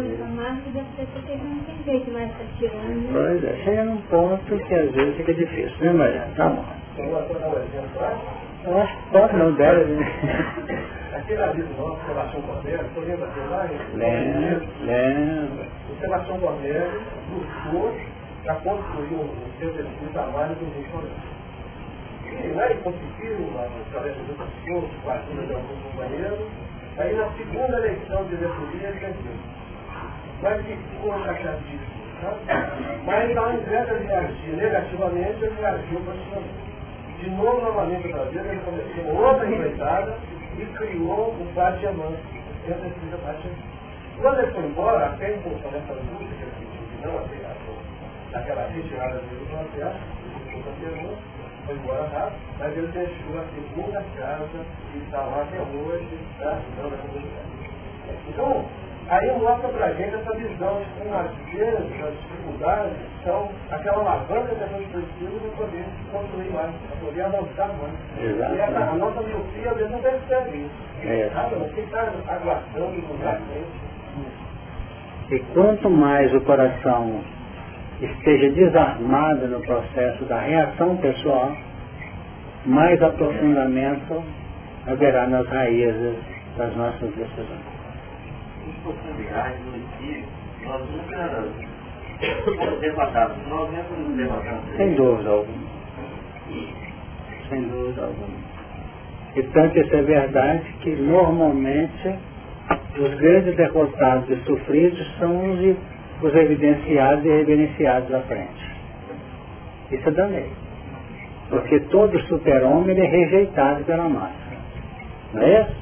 Pois 3.13 3.45
é, 3.45 3.57
chega 3.65 3.85
num 3.85 4.01
ponto 4.03 4.59
que 4.59 4.75
às 4.75 4.93
vezes 4.93 5.17
fica 5.17 5.35
difícil, 5.35 5.77
né 5.81 5.93
Maria? 5.93 6.29
Tá 6.37 6.49
bom. 6.49 6.65
Então, 6.93 7.05
eu 8.65 8.73
um 8.73 8.83
acho 8.83 8.97
que 8.97 9.11
pode, 9.11 9.37
não 9.37 9.53
deve, 9.55 9.93
né? 9.93 10.07
Aquele 11.17 11.43
aviso 11.43 11.69
nosso, 11.77 11.99
Sebastião 12.07 12.43
Cordeiro, 12.43 12.85
você 12.95 13.01
lembra 13.01 13.27
dele 13.27 13.49
lá? 13.49 13.69
Lembra, 13.95 14.67
lembra. 14.83 15.67
O 15.91 16.01
Sebastião 16.01 16.39
Cordeiro 16.39 17.03
buscou 17.31 17.97
para 18.45 18.55
construir 18.57 19.15
um 19.15 19.51
um 19.61 19.75
centro 19.75 19.85
de 19.85 20.13
trabalho 20.13 20.55
do 20.55 20.65
Rio 20.65 20.85
de 20.85 20.91
Janeiro. 20.93 21.41
E 22.45 22.57
lá 22.57 22.71
ele 22.71 22.81
conseguiu, 22.83 23.51
através 23.89 24.15
de 24.15 24.31
outras 24.31 24.49
pessoas, 24.49 24.91
com 25.03 25.11
a 25.11 25.15
ajuda 25.15 25.43
de 25.47 25.53
alguns 25.53 25.83
companheiros, 25.83 26.49
aí 27.01 27.15
na 27.15 27.31
segunda 27.33 27.79
eleição 27.79 28.25
de 28.25 28.37
diretoria 28.37 28.89
ele 28.89 29.01
perdeu. 29.01 29.33
Mas 30.43 30.67
ficou 30.67 31.19
encaixadíssimo, 31.19 31.81
sabe? 32.21 32.41
Mas 33.05 33.37
ao 33.37 33.53
invés 33.53 33.87
de 33.87 33.95
ele 33.95 34.13
agir 34.13 34.57
negativamente, 34.57 35.45
ele 35.45 35.67
agiu 35.67 36.01
positivamente. 36.01 36.71
De 37.21 37.31
novo, 37.31 37.61
novamente, 37.61 38.07
outra 38.07 38.25
vez, 38.25 38.47
ele 38.47 38.61
começou 38.61 39.23
outra 39.23 39.47
empreitada 39.47 40.17
e 40.59 40.65
criou 40.77 41.29
o 41.29 41.53
Pátia 41.55 41.93
Manso, 41.93 42.17
dentro 42.67 42.81
da 42.81 42.89
empresa 42.89 43.19
Pátia 43.19 43.51
Quando 44.21 44.39
ele 44.41 44.53
foi 44.53 44.65
embora, 44.65 45.07
até 45.07 45.35
em 45.35 45.39
função 45.43 45.71
dessa 45.71 45.93
luta 45.93 46.17
que 46.17 46.43
ele 46.43 46.53
que 47.01 47.07
não 47.07 47.19
aceitaram, 47.19 47.61
daquela 48.33 48.67
retirada 48.69 49.19
dele 49.19 49.47
do 49.47 49.57
ficou 50.49 51.40
foi 51.67 51.77
embora 51.77 52.09
rápido, 52.13 52.41
mas 52.59 52.77
ele 52.77 52.87
deixou 52.89 53.39
a 53.39 53.45
segunda 53.55 54.05
casa 54.19 54.67
e 54.95 54.99
está 54.99 55.19
lá 55.19 55.43
até 55.43 55.61
hoje, 55.61 56.09
está 56.33 56.51
ajudando 56.51 56.95
a 56.95 56.99
comunidade. 56.99 57.61
Então, 58.29 58.65
aí 59.09 59.39
mostra 59.39 59.69
pra 59.69 59.93
gente 59.93 60.15
essa 60.15 60.33
visão 60.35 60.81
de 60.81 60.87
como 60.99 61.19
às 61.19 61.31
vezes 61.53 62.05
as 62.05 62.15
dificuldades 62.21 62.97
são 63.25 63.51
aquela 63.71 63.99
alavanca 63.99 64.55
que 64.55 64.65
a 64.65 64.67
gente 64.67 64.89
precisa 64.91 65.41
para 65.41 65.67
poder 65.67 65.85
construir 66.13 66.51
mais, 66.51 66.75
para 66.75 67.07
poder 67.07 67.23
avançar 67.23 67.69
mais. 67.69 68.31
Exato. 68.31 68.55
E 68.55 68.61
essa, 68.61 68.79
a 68.79 68.95
nossa 68.95 69.21
miopia 69.21 69.71
às 69.71 69.77
vezes 69.77 69.93
não 69.93 70.01
percebe 70.01 70.59
isso. 70.59 70.91
É. 71.03 71.31
Você 71.59 71.81
está 71.81 72.13
aguardando 72.29 72.93
no 72.93 73.25
na 73.25 73.33
frente. 73.33 73.91
E 75.31 75.39
quanto 75.55 75.89
mais 75.89 76.35
o 76.35 76.41
coração 76.41 77.23
esteja 78.01 78.51
desarmado 78.51 79.47
no 79.49 79.61
processo 79.61 80.25
da 80.25 80.41
reação 80.41 80.97
pessoal, 80.97 81.57
mais 82.67 83.01
aprofundamento 83.03 84.23
haverá 84.87 85.27
nas 85.27 85.47
raízes 85.47 86.17
das 86.57 86.75
nossas 86.77 87.11
decisões. 87.15 87.81
Nós 90.65 90.83
nunca 90.91 91.45
derrotados. 92.81 93.37
Nós 93.49 93.71
mesmos 93.71 94.17
derrotamos. 94.17 94.77
Sem 94.77 94.95
dúvida 94.95 95.31
alguma. 95.31 95.71
Sem 97.49 97.63
dúvida 97.63 98.03
alguma. 98.03 98.51
E 99.37 99.43
tanto 99.45 99.79
isso 99.79 99.95
é 99.95 100.03
verdade 100.03 100.65
que 100.81 100.91
normalmente 100.97 102.19
os 102.99 103.15
grandes 103.15 103.57
derrotados 103.57 104.29
e 104.29 104.37
sofridos 104.45 105.19
são 105.19 105.53
os, 105.53 105.77
os 106.23 106.35
evidenciados 106.35 107.25
e 107.25 107.29
reverenciados 107.29 108.13
à 108.15 108.21
frente. 108.23 108.71
Isso 109.91 110.09
é 110.09 110.13
da 110.13 110.27
lei. 110.27 110.51
Porque 111.49 111.81
todo 111.81 112.19
super-homem 112.21 112.99
é 112.99 113.07
rejeitado 113.07 113.85
pela 113.85 114.09
massa. 114.09 114.35
Não 115.35 115.43
é 115.43 115.63
isso? 115.63 115.81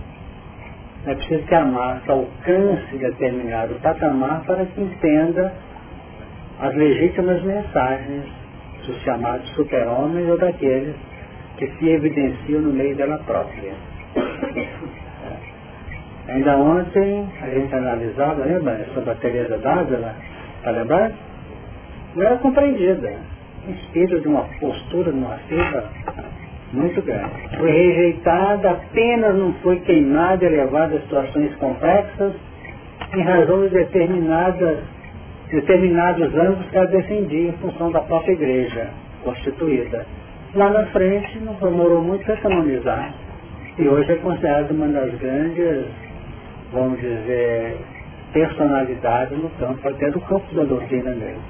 É 1.06 1.14
preciso 1.14 1.42
que 1.44 1.54
a 1.54 1.64
massa 1.64 2.12
alcance 2.12 2.96
determinado 2.96 3.74
patamar 3.76 4.42
para 4.44 4.64
que 4.66 4.80
entenda 4.80 5.52
as 6.60 6.74
legítimas 6.74 7.42
mensagens 7.42 8.24
dos 8.84 9.00
chamados 9.02 9.48
super-homens 9.50 10.28
ou 10.28 10.38
daqueles 10.38 10.96
que 11.56 11.68
se 11.78 11.88
evidenciam 11.88 12.62
no 12.62 12.72
meio 12.72 12.96
dela 12.96 13.18
própria. 13.18 13.72
É. 14.16 16.32
Ainda 16.32 16.56
ontem 16.56 17.28
a 17.40 17.48
gente 17.48 17.74
analisava, 17.74 18.44
lembra, 18.44 18.86
sobre 18.94 19.10
a 19.10 19.14
Teresa 19.14 19.56
d'Ávila, 19.58 20.14
está 20.58 20.70
lembrado? 20.70 21.14
Não 22.14 22.22
era 22.24 22.36
compreendida. 22.36 23.12
Espírito 23.68 24.20
de 24.20 24.28
uma 24.28 24.42
postura, 24.60 25.12
de 25.12 25.18
uma 25.18 25.36
fibra 25.48 25.84
muito 26.72 27.02
grande. 27.02 27.56
Foi 27.56 27.70
rejeitada, 27.70 28.70
apenas 28.70 29.34
não 29.36 29.52
foi 29.54 29.80
queimada 29.80 30.44
e 30.44 30.48
levada 30.48 30.96
a 30.96 31.00
situações 31.00 31.54
complexas 31.56 32.32
em 33.14 33.22
razão 33.22 33.62
de 33.62 33.70
determinadas, 33.70 34.78
determinados 35.50 36.34
ângulos 36.34 36.68
que 36.70 36.76
ela 36.76 36.86
defendia 36.86 37.48
em 37.48 37.52
função 37.52 37.90
da 37.90 38.00
própria 38.00 38.32
igreja 38.32 38.88
constituída. 39.22 40.06
Lá 40.54 40.70
na 40.70 40.86
frente 40.86 41.38
não 41.40 41.54
demorou 41.54 42.02
muito 42.02 42.24
para 42.24 42.36
canonizar. 42.36 43.12
E 43.78 43.86
hoje 43.86 44.12
é 44.12 44.16
considerada 44.16 44.72
uma 44.72 44.88
das 44.88 45.14
grandes, 45.18 45.86
vamos 46.72 47.00
dizer, 47.00 47.76
personalidades 48.32 49.38
no 49.38 49.50
campo, 49.50 49.88
até 49.88 50.10
do 50.10 50.20
campo 50.20 50.54
da 50.54 50.64
doutrina 50.64 51.10
mesmo. 51.14 51.42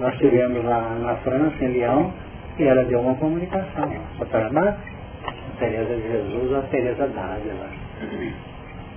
Nós 0.00 0.16
tivemos 0.18 0.64
lá 0.64 0.96
na 1.00 1.16
França, 1.16 1.64
em 1.64 1.68
Lyon, 1.68 2.10
e 2.58 2.64
ela 2.64 2.84
deu 2.84 3.00
uma 3.00 3.14
comunicação. 3.16 3.92
Só 4.18 4.24
para 4.26 4.48
lá, 4.48 4.76
Teresa 5.58 5.94
de 5.94 6.02
Jesus 6.02 6.54
a 6.54 6.62
Teresa 6.62 7.06
d'Ávila, 7.08 7.68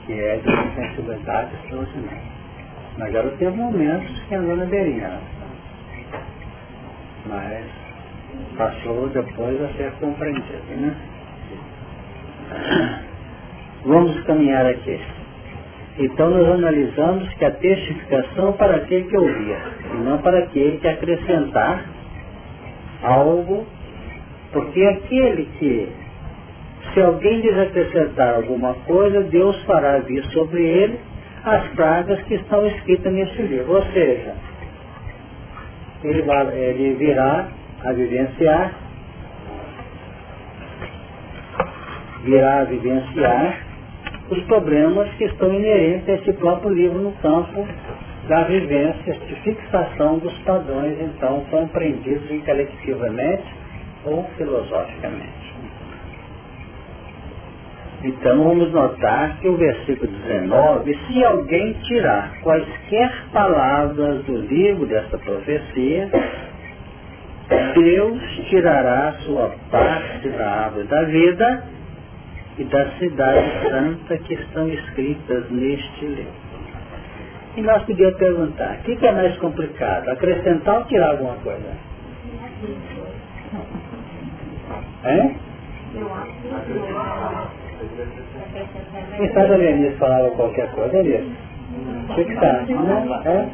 que 0.05 0.13
é 0.13 0.37
de 0.37 0.49
uma 0.49 0.75
sensibilidade 0.75 1.55
extraordinária. 1.55 2.37
Mas 2.97 3.13
ela 3.13 3.31
teve 3.37 3.55
momentos 3.55 4.19
que 4.27 4.35
andou 4.35 4.55
na 4.55 4.65
beirinha. 4.65 5.19
Mas 7.27 7.65
passou 8.57 9.07
depois 9.09 9.61
a 9.61 9.67
ser 9.73 9.91
compreendido. 9.99 10.63
Né? 10.69 10.95
Vamos 13.85 14.23
caminhar 14.23 14.65
aqui. 14.65 14.99
Então 15.99 16.29
nós 16.29 16.47
analisamos 16.47 17.27
que 17.35 17.45
a 17.45 17.51
testificação 17.51 18.53
para 18.53 18.75
aquele 18.75 19.05
que 19.05 19.17
ouvia, 19.17 19.57
e 19.93 19.97
não 19.97 20.19
para 20.19 20.39
aquele 20.39 20.77
que 20.77 20.87
acrescentar 20.87 21.85
algo, 23.01 23.65
porque 24.51 24.83
aquele 24.83 25.45
que, 25.57 25.89
se 26.93 27.01
alguém 27.01 27.41
lhes 27.41 27.57
acrescentar 27.57 28.35
alguma 28.35 28.75
coisa, 28.85 29.21
Deus 29.23 29.59
fará 29.63 29.97
vir 29.99 30.23
sobre 30.25 30.61
ele 30.61 30.99
as 31.43 31.67
pragas 31.69 32.21
que 32.23 32.35
estão 32.35 32.65
escritas 32.67 33.11
nesse 33.11 33.41
livro. 33.41 33.73
Ou 33.73 33.83
seja, 33.91 34.35
ele, 36.03 36.21
vai, 36.21 36.47
ele 36.55 36.93
virá 36.93 37.47
a 37.83 37.91
vivenciar, 37.91 38.71
virá 42.23 42.59
a 42.59 42.63
vivenciar 42.65 43.66
os 44.29 44.43
problemas 44.43 45.09
que 45.15 45.25
estão 45.25 45.53
inerentes 45.53 46.09
a 46.09 46.13
esse 46.13 46.33
próprio 46.33 46.73
livro 46.73 46.99
no 46.99 47.11
campo 47.13 47.65
da 48.27 48.43
vivência 48.43 49.13
de 49.13 49.35
fixação 49.35 50.19
dos 50.19 50.37
padrões, 50.39 50.97
então, 50.99 51.45
compreendidos 51.49 52.29
intelectivamente 52.29 53.45
ou 54.05 54.23
filosoficamente. 54.37 55.47
Então 58.03 58.43
vamos 58.43 58.71
notar 58.71 59.39
que 59.39 59.47
o 59.47 59.57
versículo 59.57 60.11
19, 60.11 60.97
se 61.07 61.23
alguém 61.23 61.73
tirar 61.87 62.31
quaisquer 62.41 63.11
palavras 63.33 64.23
do 64.25 64.37
livro 64.37 64.85
desta 64.85 65.17
profecia, 65.17 66.09
Deus 67.73 68.21
tirará 68.49 69.13
sua 69.25 69.51
parte 69.71 70.29
da 70.29 70.47
árvore 70.47 70.87
da 70.87 71.03
vida 71.03 71.63
e 72.57 72.63
da 72.63 72.89
cidade 72.97 73.69
santa 73.69 74.17
que 74.17 74.33
estão 74.33 74.67
escritas 74.69 75.49
neste 75.51 76.05
livro. 76.05 76.33
E 77.55 77.61
nós 77.61 77.83
podíamos 77.83 78.17
perguntar, 78.17 78.77
o 78.79 78.83
que, 78.83 78.95
que 78.95 79.07
é 79.07 79.11
mais 79.11 79.37
complicado? 79.37 80.09
Acrescentar 80.09 80.79
ou 80.79 80.85
tirar 80.85 81.11
alguma 81.11 81.35
coisa? 81.37 81.73
Hein? 85.05 85.35
Quem 89.17 89.33
sabe 89.33 89.53
a 89.53 89.57
Lenice 89.57 89.95
falava 89.97 90.31
qualquer 90.31 90.71
coisa, 90.71 90.97
Lenice? 90.97 91.31
O 92.09 92.13
que 92.15 92.25
que 92.25 92.35
tá? 92.35 92.65
É? 93.25 93.49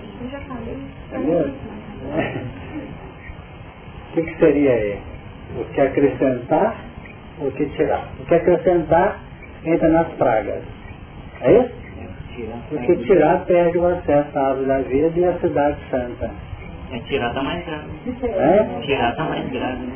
Entendeu? 1.15 1.49
O 4.05 4.15
que, 4.15 4.21
que 4.21 4.37
seria 4.37 4.71
aí? 4.71 4.99
O 5.59 5.65
que 5.73 5.81
acrescentar 5.81 6.75
o 7.47 7.51
que 7.51 7.65
tirar? 7.67 8.07
O 8.19 8.25
que 8.25 8.35
acrescentar 8.35 9.19
entra 9.65 9.89
nas 9.89 10.07
pragas. 10.13 10.63
É 11.41 11.51
isso? 11.51 11.83
O 12.71 12.77
que 12.79 12.95
tirar 13.05 13.45
perde 13.45 13.77
o 13.77 13.85
acesso 13.85 14.37
à 14.37 14.47
árvore 14.49 14.67
da 14.67 14.79
vida 14.79 15.19
e 15.19 15.25
à 15.25 15.33
cidade 15.39 15.77
santa. 15.91 16.31
É 16.91 16.99
tirar 16.99 17.29
está 17.29 17.43
mais 17.43 17.65
grave. 17.65 17.89
É? 18.23 18.81
Tirar 18.81 19.11
está 19.11 19.23
mais 19.25 19.49
grave. 19.49 19.87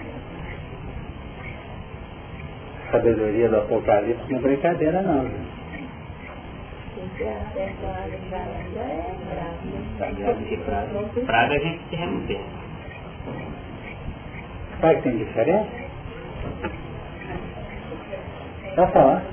Sabedoria 2.92 3.50
do 3.50 3.58
Apocalipse 3.58 4.32
não 4.32 4.40
é 4.40 4.42
brincadeira 4.42 5.02
não. 5.02 5.22
viu? 5.24 5.58
Praga 11.26 11.56
a 11.56 11.60
gente 11.60 11.84
se 11.90 11.96
remover. 11.96 12.40
Sabe 14.80 14.96
que 14.96 15.02
tem 15.02 15.18
diferença? 15.18 15.88
Pode 18.78 18.94
falar. 18.94 19.24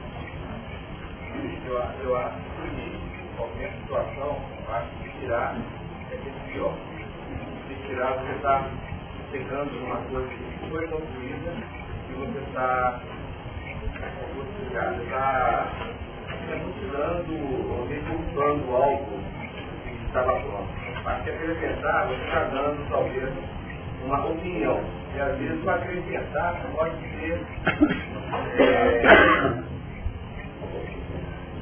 Eu, 1.66 1.74
eu 2.02 2.16
acho 2.16 2.38
que 2.64 3.36
qualquer 3.36 3.72
situação, 3.72 4.38
acho 4.72 4.88
que 5.02 5.20
tirar 5.20 5.54
é 6.10 6.16
muito 6.16 6.50
pior. 6.50 6.72
Se 7.68 7.74
tirar, 7.86 8.14
você 8.14 8.32
está 8.36 8.70
pegando 9.30 9.84
uma 9.84 9.96
coisa 9.96 10.28
que 10.28 10.70
foi 10.70 10.88
concluída 10.88 11.52
e 12.08 12.12
você 12.14 12.38
está 12.38 13.02
está 16.40 16.56
mutilando 16.56 17.34
ou 17.70 17.86
repulsando 17.86 18.74
algo 18.74 19.20
que 19.84 20.06
estava 20.06 20.40
pronto. 20.40 20.70
Acho 21.04 21.22
que 21.22 21.30
acrescentar, 21.30 22.06
você 22.08 22.24
está 22.24 22.44
dando 22.44 22.88
talvez 22.88 23.30
uma 24.06 24.26
opinião. 24.26 25.03
E 25.14 25.20
às 25.20 25.38
vezes 25.38 25.62
o 25.62 25.70
acrescentar 25.70 26.60
pode 26.74 26.96
ser 27.10 27.40
é, 28.58 29.02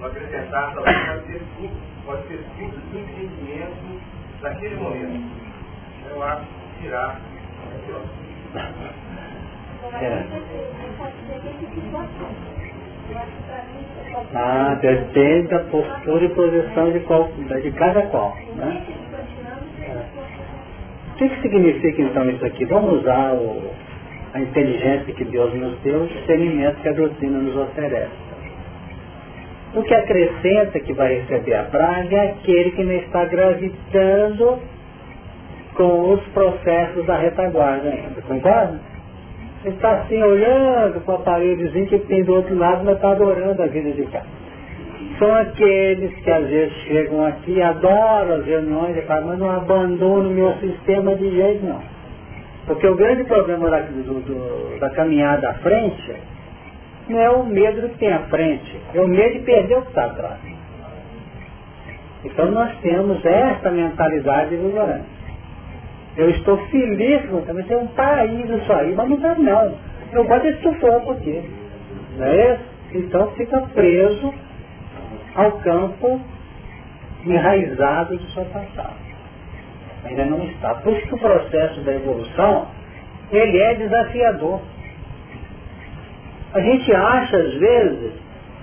o 0.00 0.04
acrescentar 0.06 0.74
talvez 0.74 0.96
pode 1.06 1.26
ser 1.26 1.42
tudo, 1.56 1.76
pode 2.06 2.28
ser 2.28 2.44
tudo 2.56 2.76
do 2.90 2.98
entendimento 2.98 4.00
daquele 4.40 4.76
momento. 4.76 5.30
Eu 6.10 6.22
acho 6.22 6.46
que 6.46 6.82
tirar 6.82 7.20
é 7.72 7.78
pior. 7.86 8.02
É. 10.00 10.24
Ah, 14.34 14.78
depende 14.80 15.48
da 15.48 15.58
postura 15.60 16.24
e 16.24 16.28
posição 16.30 16.90
de, 16.92 17.00
qual, 17.00 17.30
de 17.32 17.70
cada 17.72 18.02
qual. 18.06 18.34
Né? 18.56 19.01
Que, 21.22 21.28
que 21.28 21.42
significa 21.42 22.02
então 22.02 22.28
isso 22.30 22.44
aqui? 22.44 22.64
Vamos 22.64 23.00
usar 23.00 23.32
o, 23.34 23.70
a 24.34 24.40
inteligência 24.40 25.14
que 25.14 25.24
Deus 25.24 25.54
nos 25.54 25.78
deu, 25.82 26.02
o 26.02 26.06
discernimento 26.08 26.82
que 26.82 26.88
a 26.88 26.92
doutrina 26.92 27.38
nos 27.38 27.56
oferece. 27.56 28.10
O 29.74 29.82
que 29.84 29.94
acrescenta 29.94 30.80
que 30.80 30.92
vai 30.92 31.20
receber 31.20 31.54
a 31.54 31.62
praga 31.62 32.16
é 32.16 32.30
aquele 32.30 32.72
que 32.72 32.82
não 32.82 32.94
está 32.94 33.24
gravitando 33.26 34.58
com 35.74 36.12
os 36.12 36.20
processos 36.34 37.06
da 37.06 37.16
retaguarda 37.16 37.88
ainda, 37.88 38.20
concorda? 38.22 38.80
Ele 39.64 39.76
está 39.76 39.92
assim 39.92 40.20
olhando 40.20 41.04
para 41.04 41.12
o 41.12 41.16
aparelhozinho 41.18 41.86
que 41.86 42.00
tem 42.00 42.24
do 42.24 42.34
outro 42.34 42.56
lado, 42.58 42.82
mas 42.84 42.96
está 42.96 43.12
adorando 43.12 43.62
a 43.62 43.66
vida 43.66 43.92
de 43.92 44.02
cá. 44.06 44.24
São 45.22 45.32
aqueles 45.36 46.12
que 46.16 46.30
às 46.32 46.48
vezes 46.48 46.74
chegam 46.78 47.24
aqui, 47.24 47.62
adoram 47.62 48.40
as 48.40 48.44
reuniões 48.44 48.96
e 48.96 49.02
falam, 49.02 49.28
mas 49.28 49.38
não 49.38 49.50
abandono 49.52 50.28
o 50.28 50.32
meu 50.32 50.52
sistema 50.54 51.14
de 51.14 51.30
jeito 51.30 51.64
não. 51.64 51.80
Porque 52.66 52.88
o 52.88 52.96
grande 52.96 53.22
problema 53.22 53.70
da, 53.70 53.82
do, 53.82 54.14
do, 54.20 54.80
da 54.80 54.90
caminhada 54.90 55.50
à 55.50 55.54
frente 55.54 56.16
não 57.08 57.20
é 57.20 57.30
o 57.30 57.46
medo 57.46 57.88
que 57.90 57.98
tem 57.98 58.12
à 58.12 58.18
frente, 58.22 58.80
é 58.92 59.00
o 59.00 59.06
medo 59.06 59.34
de 59.34 59.44
perder 59.44 59.78
o 59.78 59.82
que 59.82 59.88
está 59.90 60.06
atrás. 60.06 60.40
Então 62.24 62.50
nós 62.50 62.76
temos 62.80 63.24
esta 63.24 63.70
mentalidade 63.70 64.56
vigorante. 64.56 65.06
Eu 66.16 66.30
estou 66.30 66.56
feliz 66.66 67.24
com 67.26 67.42
também 67.42 67.64
ser 67.66 67.76
um 67.76 67.86
paraíso 67.86 68.54
isso 68.54 68.72
aí, 68.72 68.92
mas 68.92 69.08
não 69.08 69.30
é 69.30 69.38
não. 69.38 69.74
Eu 70.14 70.24
gosto 70.24 70.42
desse 70.42 70.62
sufoco 70.62 71.12
aqui. 71.12 71.48
Não 72.18 72.26
é 72.26 72.54
isso? 72.54 72.64
Então 72.92 73.30
fica 73.36 73.60
preso 73.72 74.34
ao 75.34 75.52
campo 75.60 76.20
enraizado 77.24 78.16
do 78.16 78.26
seu 78.30 78.44
passado. 78.46 78.96
Ainda 80.04 80.24
não 80.26 80.42
está. 80.44 80.74
Por 80.76 80.92
isso 80.92 81.06
que 81.06 81.14
o 81.14 81.18
processo 81.18 81.80
da 81.82 81.94
evolução, 81.94 82.66
ele 83.30 83.58
é 83.58 83.74
desafiador. 83.74 84.60
A 86.52 86.60
gente 86.60 86.92
acha, 86.92 87.36
às 87.36 87.54
vezes, 87.54 88.12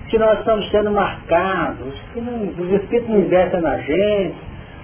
que 0.08 0.18
nós 0.18 0.38
estamos 0.40 0.70
sendo 0.70 0.90
marcados, 0.90 1.94
que 2.12 2.20
não, 2.20 2.42
os 2.42 2.72
espíritos 2.82 3.08
não 3.08 3.20
investem 3.20 3.60
na 3.60 3.78
gente, 3.78 4.36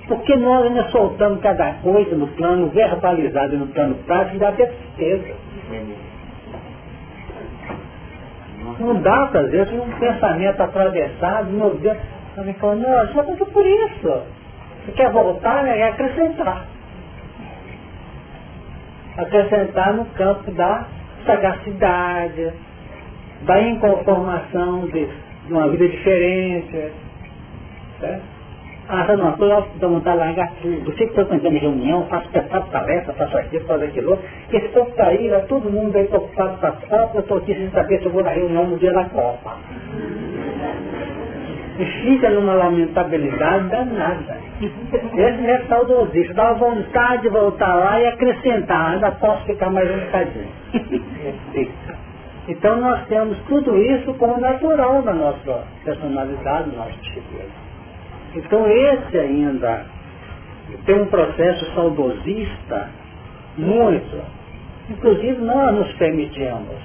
porque 0.08 0.36
nós 0.36 0.66
ainda 0.66 0.88
soltamos 0.90 1.40
cada 1.40 1.74
coisa 1.74 2.16
no 2.16 2.28
plano 2.28 2.68
verbalizado 2.68 3.54
e 3.54 3.58
no 3.58 3.66
plano 3.68 3.96
prático, 4.06 4.38
dá 4.38 4.48
até 4.48 4.66
tristeza. 4.66 5.34
Não 8.78 9.00
dá, 9.00 9.24
às 9.24 9.50
vezes, 9.50 9.72
um 9.72 9.90
pensamento 9.98 10.60
atravessado, 10.60 11.50
meu 11.50 11.74
Deus, 11.76 11.96
me 12.38 12.52
falando, 12.54 12.82
não, 12.82 13.08
só 13.08 13.22
porque 13.22 13.44
por 13.46 13.64
isso. 13.64 14.22
Você 14.84 14.92
quer 14.92 15.10
voltar, 15.10 15.62
né? 15.62 15.78
É 15.78 15.88
acrescentar. 15.88 16.66
Acrescentar 19.16 19.94
no 19.94 20.04
campo 20.06 20.50
da 20.52 20.86
sagacidade, 21.24 22.52
da 23.42 23.60
inconformação 23.62 24.86
de, 24.86 25.06
de 25.46 25.52
uma 25.52 25.68
vida 25.68 25.88
diferente. 25.88 26.92
Certo? 27.98 28.35
Ah, 28.88 29.04
tá 29.04 29.16
não, 29.16 29.30
estou 29.30 29.48
dá 29.48 29.88
vontade 29.88 30.16
de 30.16 30.24
largar 30.24 30.52
tudo. 30.62 30.84
Você 30.84 31.06
que 31.06 31.20
está 31.20 31.24
fazendo 31.24 31.58
reunião, 31.58 32.06
faço 32.06 32.28
faço 32.30 32.70
palestra, 32.70 33.12
faço 33.14 33.36
aquilo, 33.36 33.64
faço 33.66 33.84
aquilo. 33.84 34.18
Esse 34.52 34.68
povo 34.68 34.90
está 34.90 35.08
aí, 35.08 35.28
lá, 35.28 35.40
todo 35.40 35.68
mundo 35.68 35.96
aí 35.96 36.06
preocupado 36.06 36.56
com 36.60 36.66
a 36.66 36.72
Copa, 36.72 37.10
eu 37.16 37.20
estou 37.20 37.38
aqui 37.38 37.54
sem 37.54 37.68
saber 37.70 37.98
se 37.98 38.06
eu 38.06 38.12
vou 38.12 38.22
na 38.22 38.30
reunião 38.30 38.64
no 38.64 38.78
dia 38.78 38.92
da 38.92 39.04
Copa. 39.06 39.56
E 41.78 41.84
fica 41.84 42.30
numa 42.30 42.54
lamentabilidade 42.54 43.68
danada. 43.68 44.38
Esse 44.62 45.46
é 45.46 45.64
saudosista, 45.68 46.34
dá 46.34 46.52
vontade 46.52 47.22
de 47.22 47.28
voltar 47.28 47.74
lá 47.74 48.00
e 48.00 48.06
acrescentar, 48.06 48.94
ainda 48.94 49.10
posso 49.10 49.44
ficar 49.46 49.68
mais 49.68 49.90
um 49.90 49.98
bocadinho. 49.98 50.48
Então 52.48 52.80
nós 52.80 53.04
temos 53.08 53.36
tudo 53.48 53.76
isso 53.76 54.14
como 54.14 54.40
natural 54.40 55.02
na 55.02 55.12
nossa 55.12 55.64
personalidade, 55.84 56.70
no 56.70 56.76
nosso 56.76 56.96
disciplina. 57.00 57.55
Então 58.36 58.68
esse 58.68 59.18
ainda 59.18 59.86
tem 60.84 61.00
um 61.00 61.06
processo 61.06 61.74
saudosista 61.74 62.90
muito. 63.56 64.22
Inclusive 64.90 65.40
nós 65.42 65.74
nos 65.74 65.92
permitimos 65.94 66.76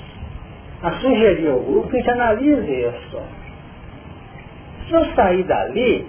a 0.82 0.92
sugerir 0.94 1.50
ao 1.50 1.60
grupo 1.60 1.90
que 1.90 1.98
a 1.98 2.00
gente 2.00 2.10
analise 2.10 2.72
isso. 2.72 3.22
Se 4.88 4.94
eu 4.94 5.06
sair 5.14 5.44
dali, 5.44 6.08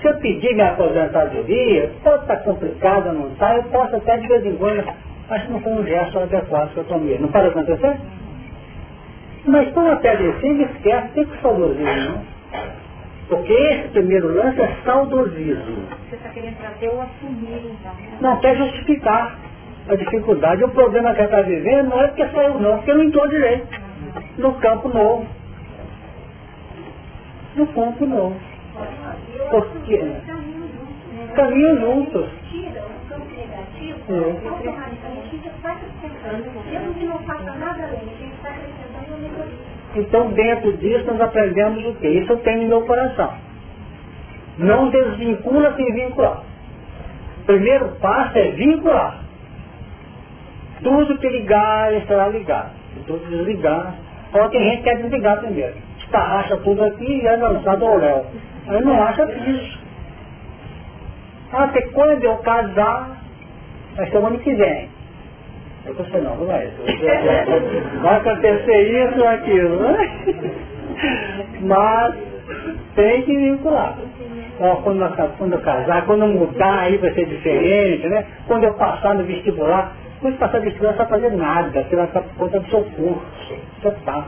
se 0.00 0.08
eu 0.08 0.14
pedir 0.18 0.54
minha 0.54 0.70
aposentadoria, 0.70 1.92
pode 2.02 2.22
estar 2.22 2.36
complicado, 2.38 3.12
não 3.12 3.28
está, 3.28 3.56
eu 3.56 3.64
posso 3.64 3.96
até 3.96 4.16
de 4.16 4.26
vez 4.26 4.44
em 4.44 4.56
quando, 4.56 4.84
mas 5.28 5.48
não 5.50 5.60
foi 5.60 5.72
um 5.72 5.86
gesto 5.86 6.18
adequado 6.18 6.72
que 6.72 6.78
eu 6.78 6.84
tomei. 6.84 7.18
Não 7.18 7.28
pode 7.28 7.48
acontecer? 7.48 7.96
Mas 9.44 9.70
quando 9.72 9.92
até 9.92 10.16
decide, 10.16 10.62
esquece, 10.64 11.08
tem 11.14 11.26
que 11.26 11.40
saudosismo, 11.40 11.84
não? 11.84 12.35
Porque 13.28 13.52
esse 13.52 13.88
primeiro 13.88 14.32
lance 14.32 14.60
é 14.60 14.76
saudosismo. 14.84 15.88
Você 16.08 16.16
está 16.16 16.28
querendo 16.28 16.56
trazer 16.58 16.88
o 16.88 17.00
assumir, 17.00 17.72
então. 17.72 17.92
Né? 17.94 18.18
Não 18.20 18.38
quer 18.40 18.56
justificar 18.56 19.36
a 19.88 19.96
dificuldade. 19.96 20.64
O 20.64 20.70
problema 20.70 21.12
que 21.12 21.20
ela 21.20 21.30
está 21.30 21.42
vivendo 21.42 21.88
não 21.88 22.00
é 22.00 22.06
porque 22.08 22.28
saiu 22.28 22.60
não, 22.60 22.76
porque 22.76 22.94
não 22.94 23.02
entrou 23.02 23.28
direito. 23.28 23.66
No 24.38 24.54
campo 24.54 24.88
novo. 24.88 25.26
No 27.56 27.66
campo 27.68 28.06
novo. 28.06 28.36
Porque 29.50 29.98
caminham 31.34 31.80
juntos. 31.80 32.26
Tira 32.50 32.82
o 32.84 33.08
campo 33.08 33.26
negativo, 33.36 34.48
automaticamente 34.48 35.28
fica 35.30 35.68
acrescentando. 35.68 36.64
Mesmo 36.70 36.94
que 36.94 37.04
não 37.06 37.18
faça 37.20 37.52
nada 37.54 37.82
além, 37.84 38.00
a 38.00 38.04
gente 38.04 38.34
está 38.34 38.50
acrescentando 38.50 39.14
o 39.14 39.20
negativo. 39.20 39.75
Então, 39.94 40.28
dentro 40.32 40.76
disso, 40.76 41.04
nós 41.06 41.20
aprendemos 41.20 41.84
o 41.86 41.94
quê? 41.94 42.08
Isso 42.08 42.32
eu 42.32 42.38
tenho 42.38 42.62
no 42.62 42.68
meu 42.68 42.82
coração. 42.82 43.32
Não 44.58 44.90
desvincula 44.90 45.74
sem 45.74 45.92
vincular. 45.92 46.42
O 47.40 47.44
primeiro 47.46 47.88
passo 48.00 48.38
é 48.38 48.50
vincular. 48.50 49.20
Tudo 50.82 51.18
que 51.18 51.28
ligar, 51.28 51.92
estará 51.94 52.28
ligado. 52.28 52.70
Tudo 53.06 53.28
desligar, 53.28 53.94
só 54.32 54.48
tem 54.48 54.62
gente 54.64 54.78
que 54.78 54.82
quer 54.84 54.96
desligar 55.02 55.40
primeiro. 55.40 55.74
Estarracha 55.98 56.56
tudo 56.58 56.84
aqui 56.84 57.22
e 57.22 57.26
é 57.26 57.36
lançado 57.36 57.84
ao 57.84 57.96
léu. 57.96 58.26
Aí 58.68 58.80
não 58.82 59.02
acha 59.02 59.24
isso. 59.24 59.78
Até 61.52 61.82
quando 61.88 62.24
eu 62.24 62.36
casar, 62.38 63.16
vai 63.94 64.10
ser 64.10 64.18
o 64.18 64.26
ano 64.26 64.38
que 64.38 64.54
vem. 64.54 64.88
Eu 65.86 65.94
pensei, 65.94 66.20
não, 66.20 66.36
não 66.36 66.52
é 66.52 66.66
isso. 66.66 68.02
Vai 68.02 68.16
acontecer 68.16 68.80
isso 68.82 69.20
ou 69.20 69.28
aquilo. 69.28 69.76
Né? 69.82 70.54
Mas 71.62 72.14
tem 72.94 73.22
que 73.22 73.36
vincular. 73.36 73.96
Ó, 74.58 74.76
quando, 74.76 75.02
eu, 75.02 75.28
quando 75.38 75.52
eu 75.52 75.60
casar, 75.60 76.06
quando 76.06 76.22
eu 76.22 76.28
mudar, 76.28 76.80
aí 76.80 76.96
vai 76.96 77.12
ser 77.12 77.26
diferente, 77.26 78.08
né? 78.08 78.24
Quando 78.46 78.64
eu 78.64 78.74
passar 78.74 79.14
no 79.14 79.24
vestibular, 79.24 79.94
quando 80.20 80.38
passar 80.38 80.58
no 80.58 80.64
vestibular 80.64 80.92
não 80.92 80.98
vai 80.98 81.06
fazer 81.08 81.30
nada, 81.32 81.82
você 81.82 81.96
vai 81.96 82.06
ficar 82.06 82.22
por 82.22 82.34
conta 82.36 82.60
do 82.60 82.70
seu 82.70 82.84
curso. 82.84 83.58
Você 83.82 83.90
tá. 84.04 84.26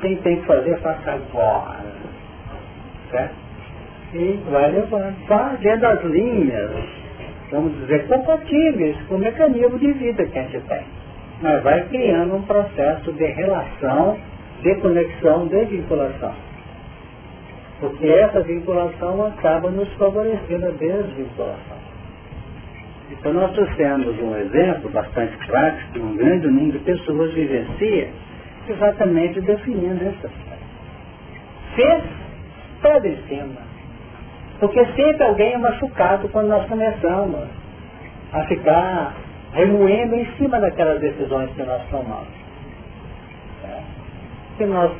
Quem 0.00 0.16
tem 0.16 0.36
que 0.36 0.46
fazer, 0.46 0.78
faça 0.78 1.12
agora. 1.12 1.92
Certo? 3.10 3.34
E 4.14 4.40
vai 4.50 4.70
levando. 4.70 5.26
Vai 5.26 5.56
dentro 5.56 5.80
das 5.80 6.04
linhas 6.04 7.01
vamos 7.52 7.78
dizer, 7.80 8.06
compatíveis 8.08 8.96
com 9.06 9.16
o 9.16 9.18
mecanismo 9.18 9.78
de 9.78 9.92
vida 9.92 10.24
que 10.26 10.38
a 10.38 10.42
gente 10.42 10.66
tem. 10.66 10.82
Mas 11.42 11.62
vai 11.62 11.82
criando 11.88 12.36
um 12.36 12.42
processo 12.42 13.12
de 13.12 13.24
relação, 13.24 14.16
de 14.62 14.74
conexão, 14.76 15.46
de 15.46 15.64
vinculação. 15.66 16.34
Porque 17.80 18.06
essa 18.06 18.40
vinculação 18.40 19.26
acaba 19.26 19.70
nos 19.70 19.92
favorecendo 19.94 20.66
a 20.66 20.70
desvinculação. 20.70 21.82
Então 23.10 23.34
nós 23.34 23.52
trouxemos 23.52 24.18
um 24.20 24.36
exemplo 24.36 24.88
bastante 24.90 25.36
prático, 25.46 25.98
um 25.98 26.16
grande 26.16 26.46
número 26.46 26.78
de 26.78 26.78
pessoas 26.78 27.34
vivencia 27.34 28.08
exatamente 28.68 29.40
definindo 29.40 30.02
esse 30.02 30.26
aspecto. 30.26 30.62
Fez, 31.74 32.04
pé 32.80 33.08
em 33.08 33.16
cima 33.28 33.71
porque 34.62 34.78
sempre 34.94 35.24
alguém 35.24 35.54
é 35.54 35.58
machucado 35.58 36.28
quando 36.28 36.46
nós 36.46 36.64
começamos 36.68 37.48
a 38.32 38.44
ficar 38.44 39.12
remoendo 39.52 40.14
em 40.14 40.24
cima 40.36 40.60
daquelas 40.60 41.00
decisões 41.00 41.50
que 41.56 41.64
nós 41.64 41.82
tomamos. 41.90 42.28
É. 43.64 43.80
Que 44.56 44.66
nós, 44.66 44.92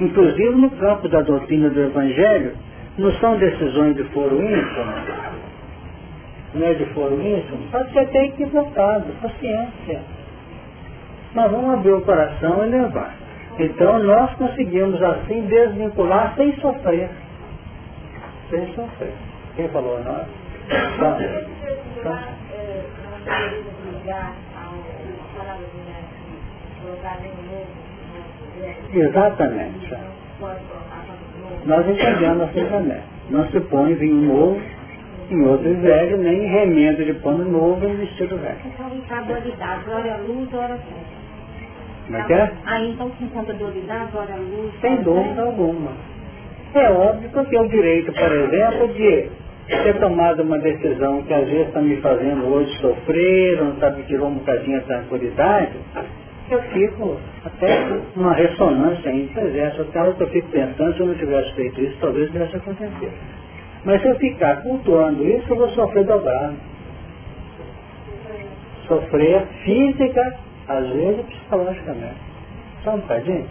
inclusive 0.00 0.56
no 0.56 0.70
campo 0.72 1.08
da 1.08 1.20
doutrina 1.20 1.70
do 1.70 1.80
Evangelho, 1.82 2.56
não 2.98 3.12
são 3.20 3.38
decisões 3.38 3.94
de 3.94 4.02
foro 4.06 4.42
íntimo, 4.42 4.92
não 6.54 6.66
é 6.66 6.74
de 6.74 6.84
foro 6.86 7.14
íntimo, 7.14 7.58
pode 7.70 7.92
ser 7.92 8.00
até 8.00 8.24
equivocado, 8.24 9.06
paciência. 9.22 10.00
Mas 11.32 11.48
vamos 11.48 11.74
abrir 11.74 11.92
o 11.92 12.00
coração 12.00 12.66
e 12.66 12.70
levar. 12.70 13.14
Então 13.56 14.00
nós 14.00 14.34
conseguimos 14.34 15.00
assim 15.00 15.42
desvincular 15.42 16.34
sem 16.34 16.56
sofrer 16.56 17.08
sem 18.50 18.66
sofrer. 18.74 19.14
Quem 19.56 19.68
falou 19.68 20.02
nós? 20.02 20.26
Tá. 20.98 21.18
Tá. 22.02 22.28
Exatamente. 28.92 29.94
Nós 31.64 31.88
entendemos 31.88 32.42
assim 32.42 32.64
também. 32.66 33.00
Não 33.30 33.46
se 33.50 33.60
põe 33.60 33.94
vinho 33.94 34.22
novo 34.22 34.60
em 35.30 35.46
outro 35.46 35.72
velho, 35.80 36.16
nem 36.18 36.46
remendo 36.46 37.04
de 37.04 37.14
pano 37.14 37.44
novo 37.44 37.86
em 37.86 37.96
vestido 37.96 38.36
velho. 38.38 38.58
Então 38.64 38.86
a 39.16 39.20
dualidade, 39.20 39.90
hora 39.90 40.16
luz, 40.26 40.52
hora. 40.54 40.78
Como 42.06 42.18
é 42.18 42.24
que 42.24 42.32
é? 42.32 42.52
Aí 42.66 42.90
então 42.90 43.12
se 43.16 43.24
encontra 43.24 43.54
dualidade, 43.54 44.16
hora 44.16 44.34
luz. 44.34 44.72
Sem 44.80 44.96
dúvida 45.02 45.42
alguma. 45.42 45.92
É 46.74 46.90
óbvio 46.90 47.28
que 47.30 47.36
eu 47.36 47.44
tenho 47.46 47.62
o 47.62 47.68
direito, 47.68 48.12
por 48.12 48.32
exemplo, 48.32 48.88
de 48.94 49.28
ter 49.66 49.98
tomado 49.98 50.42
uma 50.42 50.58
decisão 50.58 51.22
que 51.22 51.34
às 51.34 51.48
vezes 51.48 51.68
está 51.68 51.80
me 51.80 51.96
fazendo 51.96 52.46
hoje 52.46 52.72
sofrer, 52.78 53.60
não 53.60 53.76
sabe, 53.76 54.02
tirou 54.04 54.28
um 54.28 54.34
bocadinho 54.34 54.78
a 54.78 54.82
tranquilidade, 54.82 55.72
eu 56.50 56.62
fico 56.62 57.16
até 57.44 58.00
uma 58.16 58.34
ressonância 58.34 59.12
presença, 59.32 59.82
até 59.82 59.98
algo 60.00 60.14
que 60.14 60.22
eu 60.22 60.28
fico 60.28 60.48
pensando, 60.48 60.94
se 60.94 61.00
eu 61.00 61.06
não 61.06 61.14
tivesse 61.14 61.54
feito 61.54 61.80
isso, 61.80 61.96
talvez 62.00 62.30
tivesse 62.30 62.56
acontecido. 62.56 63.12
Mas 63.84 64.02
se 64.02 64.08
eu 64.08 64.16
ficar 64.16 64.62
cultuando 64.62 65.26
isso, 65.26 65.46
eu 65.48 65.56
vou 65.56 65.68
sofrer 65.70 66.04
dobrado. 66.04 66.56
Sofrer 68.86 69.46
física, 69.64 70.38
às 70.68 70.88
vezes 70.88 71.24
psicologicamente. 71.26 72.20
Só 72.82 72.94
um 72.94 73.00
bocadinho? 73.00 73.46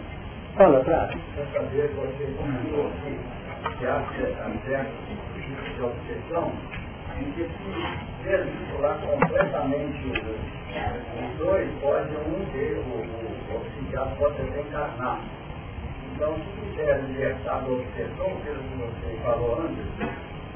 Fala, 0.56 0.80
Prado. 0.80 1.18
Eu 1.36 1.46
sabia 1.52 1.88
que 1.88 1.94
você 1.94 2.24
comentou 2.36 2.90
que 3.78 3.86
há 3.86 4.02
certo 4.66 4.92
tipo 5.06 5.74
de 5.74 5.82
obsessão 5.82 6.52
em 7.18 7.30
que 7.32 7.44
se 7.44 8.24
desvincular 8.24 8.98
completamente 8.98 10.06
os 10.08 11.38
dois, 11.38 11.68
pode 11.80 12.16
um 12.16 12.44
ter, 12.52 12.76
o, 12.78 13.54
o, 13.54 13.60
psiquiatra 13.60 14.14
pode 14.16 14.42
desencarnar. 14.42 15.20
Então, 16.14 16.34
se 16.34 16.70
quiser 16.70 17.00
libertar 17.04 17.60
da 17.60 17.70
obsessão, 17.70 18.36
pelo 18.44 18.62
que 18.62 18.76
você 18.76 19.18
falou 19.22 19.62
antes, 19.62 19.86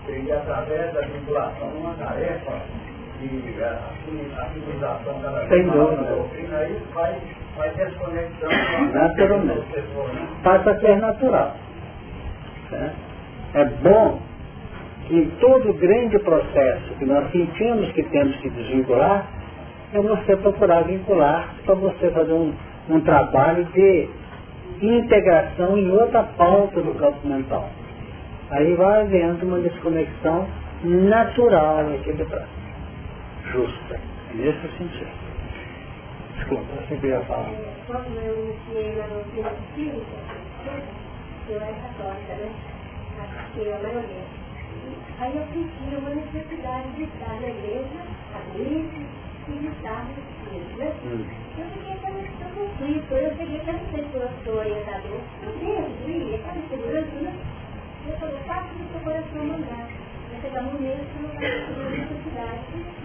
seria 0.07 0.37
através 0.39 0.93
da 0.93 1.01
vinculação 1.03 1.69
uma 1.69 1.95
tarefa 1.95 2.63
de 5.49 5.63
maior 5.65 5.97
na 5.97 6.03
doutrina, 6.03 6.57
aí 6.59 6.83
vai, 6.95 7.17
vai 7.57 7.71
desconexão 7.71 8.49
Naturalmente. 8.93 9.83
Passa 10.43 10.71
a 10.71 10.81
ser 10.81 10.97
natural. 10.99 11.57
É 13.55 13.65
bom 13.83 14.21
que 15.07 15.17
em 15.17 15.31
todo 15.41 15.73
grande 15.75 16.19
processo 16.19 16.95
que 16.99 17.05
nós 17.05 17.31
sentimos 17.31 17.93
que 17.93 18.03
temos 18.05 18.37
que 18.37 18.51
desvincular, 18.51 19.27
é 19.93 20.01
você 20.01 20.37
procurar 20.37 20.83
vincular 20.83 21.55
para 21.65 21.75
você 21.75 22.11
fazer 22.11 22.33
um, 22.33 22.53
um 22.89 23.01
trabalho 23.01 23.65
de 23.67 24.09
integração 24.83 25.79
em 25.79 25.91
outra 25.91 26.25
pauta 26.37 26.81
do 26.81 26.95
campo 26.95 27.27
mental. 27.27 27.69
Aí 28.51 28.75
vai 28.75 29.03
havendo 29.03 29.47
uma 29.47 29.59
desconexão 29.59 30.47
natural 30.83 31.95
equilibrada, 31.95 32.49
justa, 33.53 34.01
nesse 34.35 34.69
sentido. 34.79 35.11
Desculpa, 36.37 36.65
você 36.75 36.97
queria 36.97 37.21
falar. 37.27 37.51
Quando 37.87 38.19
eu 38.19 38.45
iniciei 38.45 38.97
na 38.97 39.07
doutrina 39.07 39.51
espírita, 39.53 40.17
eu 41.49 41.61
era 41.61 41.75
católica, 41.75 42.35
né? 42.35 42.53
Que 43.55 43.73
a 43.73 43.79
maioria. 43.79 44.25
Aí 45.21 45.37
eu 45.37 45.47
senti 45.53 45.97
uma 45.97 46.11
necessidade 46.11 46.91
de 46.97 47.05
estar 47.05 47.41
na 47.41 47.49
igreja, 47.49 48.01
abrir 48.35 48.91
e 49.49 49.53
de 49.53 49.67
estar 49.69 50.05
no 50.05 50.13
espírito, 50.13 50.79
né? 50.79 50.93
Hum. 51.05 51.25
Eu 51.57 51.67
fiquei 51.71 51.97
com 51.99 52.19
esse 52.19 52.55
conflito, 52.55 53.15
eu 53.15 53.37
cheguei 53.37 53.61
até 53.61 53.73
não 53.73 53.91
sei 53.93 54.05
se 54.05 54.15
eu 54.17 54.29
sou 54.45 54.55
orientador. 54.59 55.21
Eu 55.43 55.53
dentro, 55.59 56.11
ia, 56.11 56.39
sabe, 56.43 56.63
segurança, 56.69 57.15
né? 57.23 57.35
Eu 58.09 58.19
falei, 58.19 58.39
faça 58.47 58.69
o 58.75 58.93
seu 58.93 59.01
coração 59.01 59.45
mandar. 59.45 59.89
Vai 60.31 60.41
chegar 60.41 60.61
um 60.63 60.65
momento 60.65 61.07
que 61.13 61.23
não 61.23 61.29
vai 61.29 61.51
ter 61.51 62.01
necessidade 62.01 63.04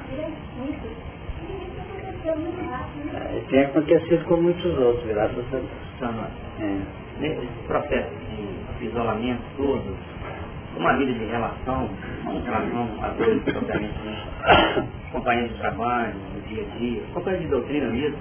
É, 3.14 3.42
tem 3.50 3.64
acontecido 3.64 4.26
com 4.26 4.38
muitos 4.38 4.78
outros, 4.78 5.08
graças 5.08 5.38
a 5.38 5.58
Deus. 5.58 5.66
É. 6.60 6.78
nesse 7.20 7.48
processo 7.68 8.10
de 8.80 8.86
isolamento 8.86 9.42
todo, 9.58 9.96
uma 10.78 10.94
vida 10.98 11.14
de 11.14 11.26
relação, 11.26 11.90
não 12.24 12.36
em 12.36 12.42
relação 12.42 12.90
a 13.02 13.08
dois 13.10 13.44
propriamente, 13.44 14.00
né? 14.00 14.88
companheiros 15.12 15.52
de 15.52 15.58
trabalho, 15.60 16.14
no 16.34 16.42
dia 16.48 16.64
a 16.64 16.78
dia, 16.78 17.02
companheiros 17.14 17.46
de 17.48 17.52
doutrina 17.52 17.90
mesmo, 17.90 18.18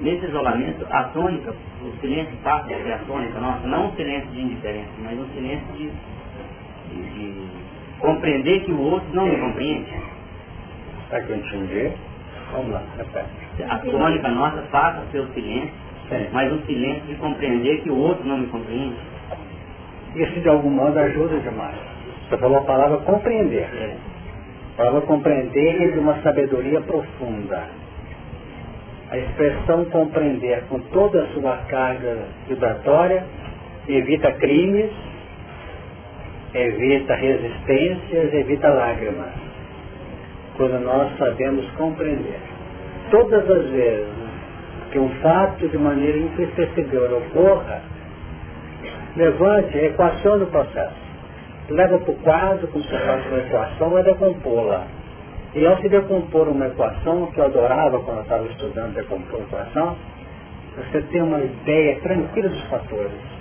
nesse 0.00 0.26
isolamento, 0.26 0.86
a 0.90 1.04
tônica, 1.04 1.54
o 1.82 1.92
silêncio 2.00 2.36
passa 2.42 2.74
a 2.74 2.82
ser 2.82 2.92
a 2.92 2.98
tônica 2.98 3.38
nossa, 3.40 3.66
não 3.66 3.88
um 3.88 3.96
silêncio 3.96 4.30
de 4.30 4.40
indiferença, 4.40 4.90
mas 5.02 5.18
um 5.18 5.26
silêncio 5.34 5.66
de, 5.74 5.90
de, 6.90 7.02
de 7.12 7.46
compreender 8.00 8.60
que 8.64 8.72
o 8.72 8.80
outro 8.80 9.08
não 9.12 9.26
me 9.26 9.36
compreende. 9.36 10.13
Para 11.14 11.22
que 11.22 11.30
eu 11.30 11.36
entendi, 11.36 11.92
vamos 12.50 12.72
lá, 12.72 12.82
repete. 12.98 13.62
A 13.70 13.78
tônica 13.78 14.28
nossa 14.30 14.62
passa 14.62 14.98
a 14.98 15.12
ser 15.12 15.20
o 15.20 15.28
silêncio, 15.28 15.70
Sim. 16.08 16.26
mas 16.32 16.52
um 16.52 16.58
silêncio 16.62 17.02
de 17.02 17.14
compreender 17.14 17.82
que 17.82 17.90
o 17.90 17.96
outro 17.96 18.26
não 18.26 18.38
me 18.38 18.48
compreende. 18.48 18.96
Isso 20.16 20.40
de 20.40 20.48
algum 20.48 20.70
modo 20.70 20.98
ajuda 20.98 21.38
demais. 21.38 21.76
Você 22.28 22.36
falou 22.36 22.58
a 22.58 22.62
palavra 22.62 22.96
compreender. 22.98 23.62
É. 23.62 23.96
A 24.72 24.76
palavra 24.76 25.02
compreender 25.02 25.84
é 25.84 25.92
de 25.92 26.00
uma 26.00 26.20
sabedoria 26.20 26.80
profunda. 26.80 27.62
A 29.12 29.16
expressão 29.16 29.84
compreender 29.84 30.64
com 30.68 30.80
toda 30.80 31.22
a 31.22 31.28
sua 31.28 31.58
carga 31.68 32.24
vibratória 32.48 33.24
evita 33.86 34.32
crimes, 34.32 34.90
evita 36.52 37.14
resistências, 37.14 38.34
evita 38.34 38.68
lágrimas. 38.68 39.43
Quando 40.56 40.78
nós 40.80 41.16
sabemos 41.18 41.68
compreender. 41.72 42.40
Todas 43.10 43.48
as 43.50 43.66
vezes 43.70 44.24
que 44.94 44.98
um 45.00 45.08
fato 45.20 45.68
de 45.68 45.76
maneira 45.76 46.16
imperceptível 46.18 47.18
ocorra, 47.18 47.82
levante, 49.16 49.76
equacione 49.76 50.44
o 50.44 50.46
processo. 50.46 51.04
Leva 51.68 51.98
para 51.98 52.12
o 52.12 52.16
quadro, 52.18 52.68
como 52.68 52.84
se 52.84 52.90
fosse 52.90 53.28
uma 53.28 53.38
equação, 53.38 53.90
vai 53.90 54.04
decompô-la. 54.04 54.86
E 55.54 55.66
ao 55.66 55.76
se 55.78 55.88
decompor 55.88 56.48
uma 56.48 56.66
equação, 56.66 57.26
que 57.26 57.38
eu 57.38 57.46
adorava 57.46 57.98
quando 58.00 58.18
eu 58.18 58.22
estava 58.22 58.46
estudando 58.46 58.94
decompor 58.94 59.40
equação, 59.40 59.96
você 60.76 61.02
tem 61.02 61.22
uma 61.22 61.40
ideia 61.40 61.98
tranquila 62.00 62.48
dos 62.48 62.64
fatores. 62.64 63.34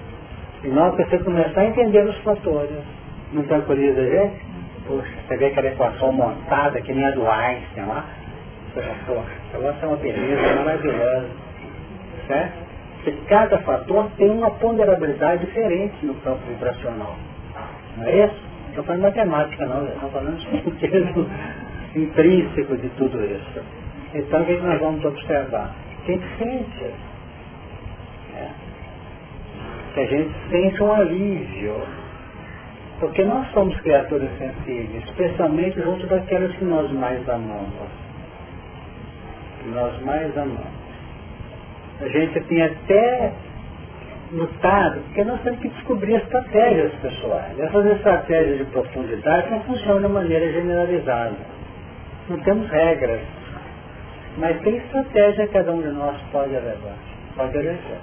E 0.64 0.70
que 0.70 1.03
você 1.03 1.20
começar 1.20 1.61
a 1.61 1.66
entender 1.66 2.03
os 2.05 2.18
fatores, 2.20 2.78
não 3.32 3.43
tranquiliza 3.43 3.99
a 3.99 4.05
gente? 4.05 4.53
Poxa, 4.88 5.09
você 5.27 5.38
vê 5.38 5.45
aquela 5.45 5.67
equação 5.67 6.11
montada, 6.11 6.81
que 6.81 6.93
nem 6.93 7.05
a 7.05 7.11
do 7.11 7.27
Einstein 7.27 7.86
lá. 7.86 8.05
Essa 8.75 9.57
equação 9.57 9.84
é 9.84 9.86
uma 9.88 9.97
beleza 9.97 10.55
maravilhosa. 10.55 11.29
Certo? 12.27 12.63
Porque 13.03 13.11
cada 13.27 13.57
fator 13.59 14.09
tem 14.17 14.29
uma 14.29 14.49
ponderabilidade 14.51 15.45
diferente 15.45 16.05
no 16.05 16.15
campo 16.15 16.39
vibracional. 16.47 17.15
Não 17.97 18.07
é 18.07 18.25
isso? 18.25 18.41
Não 18.63 18.69
estou 18.69 18.84
falando 18.86 19.01
matemática 19.03 19.65
não, 19.65 19.86
estou 19.86 20.09
falando 20.09 20.41
sentido 20.41 21.29
intrínseco 21.95 22.77
de 22.77 22.89
tudo 22.89 23.23
isso. 23.23 23.61
Então 24.13 24.41
o 24.41 24.45
que 24.45 24.55
que 24.55 24.63
nós 24.63 24.79
vamos 24.79 25.03
observar? 25.05 25.75
Que 26.05 26.13
a 26.13 26.15
gente 26.15 26.38
sente. 26.38 26.86
É. 28.36 28.49
Que 29.93 29.99
a 29.99 30.05
gente 30.05 30.34
sente 30.49 30.84
um 30.84 30.93
alívio. 30.93 32.03
Porque 33.00 33.24
nós 33.24 33.50
somos 33.52 33.80
criaturas 33.82 34.30
sensíveis, 34.38 35.04
especialmente 35.06 35.82
junto 35.82 36.08
daquelas 36.08 36.56
que 36.56 36.64
nós 36.64 36.91
mais 36.91 37.28
amamos. 37.28 37.74
Que 39.60 39.70
nós 39.70 40.02
mais 40.04 40.38
amamos. 40.38 40.84
A 42.02 42.08
gente 42.08 42.39
tem 42.41 42.62
até 42.62 43.34
lutado, 44.32 45.00
porque 45.02 45.24
nós 45.24 45.41
temos 45.41 45.60
que 45.60 45.70
descobrir 45.70 46.16
estratégias 46.16 46.91
pessoais. 46.96 47.60
Essas 47.60 47.86
estratégias 47.86 48.58
de 48.58 48.66
profundidade 48.66 49.52
não 49.52 49.62
funcionam 49.62 50.02
de 50.02 50.08
maneira 50.08 50.52
generalizada. 50.52 51.36
Não 52.30 52.39
temos 52.39 52.70
regras. 52.70 53.22
Mas 54.38 54.60
tem 54.62 54.78
estratégia 54.78 55.48
que 55.48 55.54
cada 55.54 55.72
um 55.72 55.82
de 55.82 55.89
nós 55.89 56.18
pode 56.32 56.52
levar, 56.52 56.96
pode 57.36 57.56
eleger. 57.56 57.98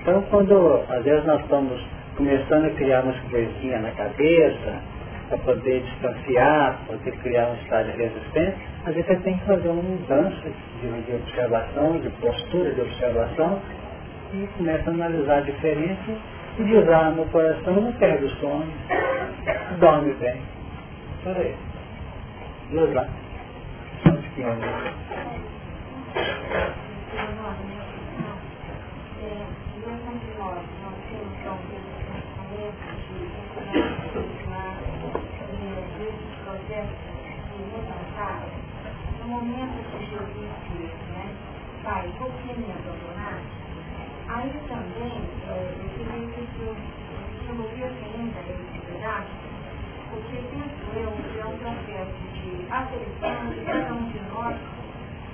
Então 0.00 0.22
quando 0.30 0.82
às 0.88 1.04
vezes 1.04 1.24
nós 1.26 1.40
estamos 1.42 1.97
começando 2.18 2.64
a 2.64 2.70
criar 2.70 3.04
umas 3.04 3.18
coisinhas 3.30 3.80
na 3.80 3.92
cabeça, 3.92 4.82
para 5.28 5.38
poder 5.38 5.82
distanciar, 5.82 6.80
para 6.86 6.96
poder 6.96 7.12
criar 7.18 7.48
um 7.50 7.54
estado 7.54 7.92
de 7.92 7.98
resistência, 7.98 8.56
vezes 8.86 9.06
você 9.06 9.16
tem 9.16 9.38
que 9.38 9.44
fazer 9.44 9.68
uma 9.68 9.82
mudança 9.82 10.50
de, 10.80 11.02
de 11.02 11.12
observação, 11.14 12.00
de 12.00 12.10
postura 12.10 12.74
de 12.74 12.80
observação, 12.80 13.60
e 14.34 14.46
começa 14.56 14.90
a 14.90 14.94
analisar 14.94 15.38
a 15.38 15.40
diferença 15.42 16.12
e 16.58 16.64
desarma 16.64 17.22
o 17.22 17.28
coração, 17.28 17.74
não 17.74 17.92
perde 17.92 18.24
o 18.24 18.30
sono, 18.30 18.66
dorme 19.78 20.12
bem. 20.14 20.42
Por 21.22 21.36
aí. 21.36 21.54
Vamos 22.72 22.94
lá. 22.94 23.06
No 39.20 39.26
momento 39.28 39.76
que 39.90 40.06
Jesus 40.06 40.50
disse, 40.70 41.04
né, 41.12 41.26
Pai, 41.84 42.08
por 42.18 42.30
que 42.32 42.54
me 42.58 42.72
abandonaste? 42.72 43.58
Aí 44.28 44.52
também, 44.68 45.20
é, 45.48 45.74
eu 45.80 45.88
queria 45.96 46.26
que 46.28 46.40
o 46.40 46.48
senhor 46.56 46.76
resolvesse 47.46 48.04
ainda 48.04 48.40
esse 48.40 48.78
pedaço, 48.86 49.36
porque 50.10 50.36
pensa 50.50 50.78
aferição 52.70 53.50
de 53.50 53.60
cada 53.64 53.94
um 53.94 54.08
de 54.08 54.20
nós 54.32 54.56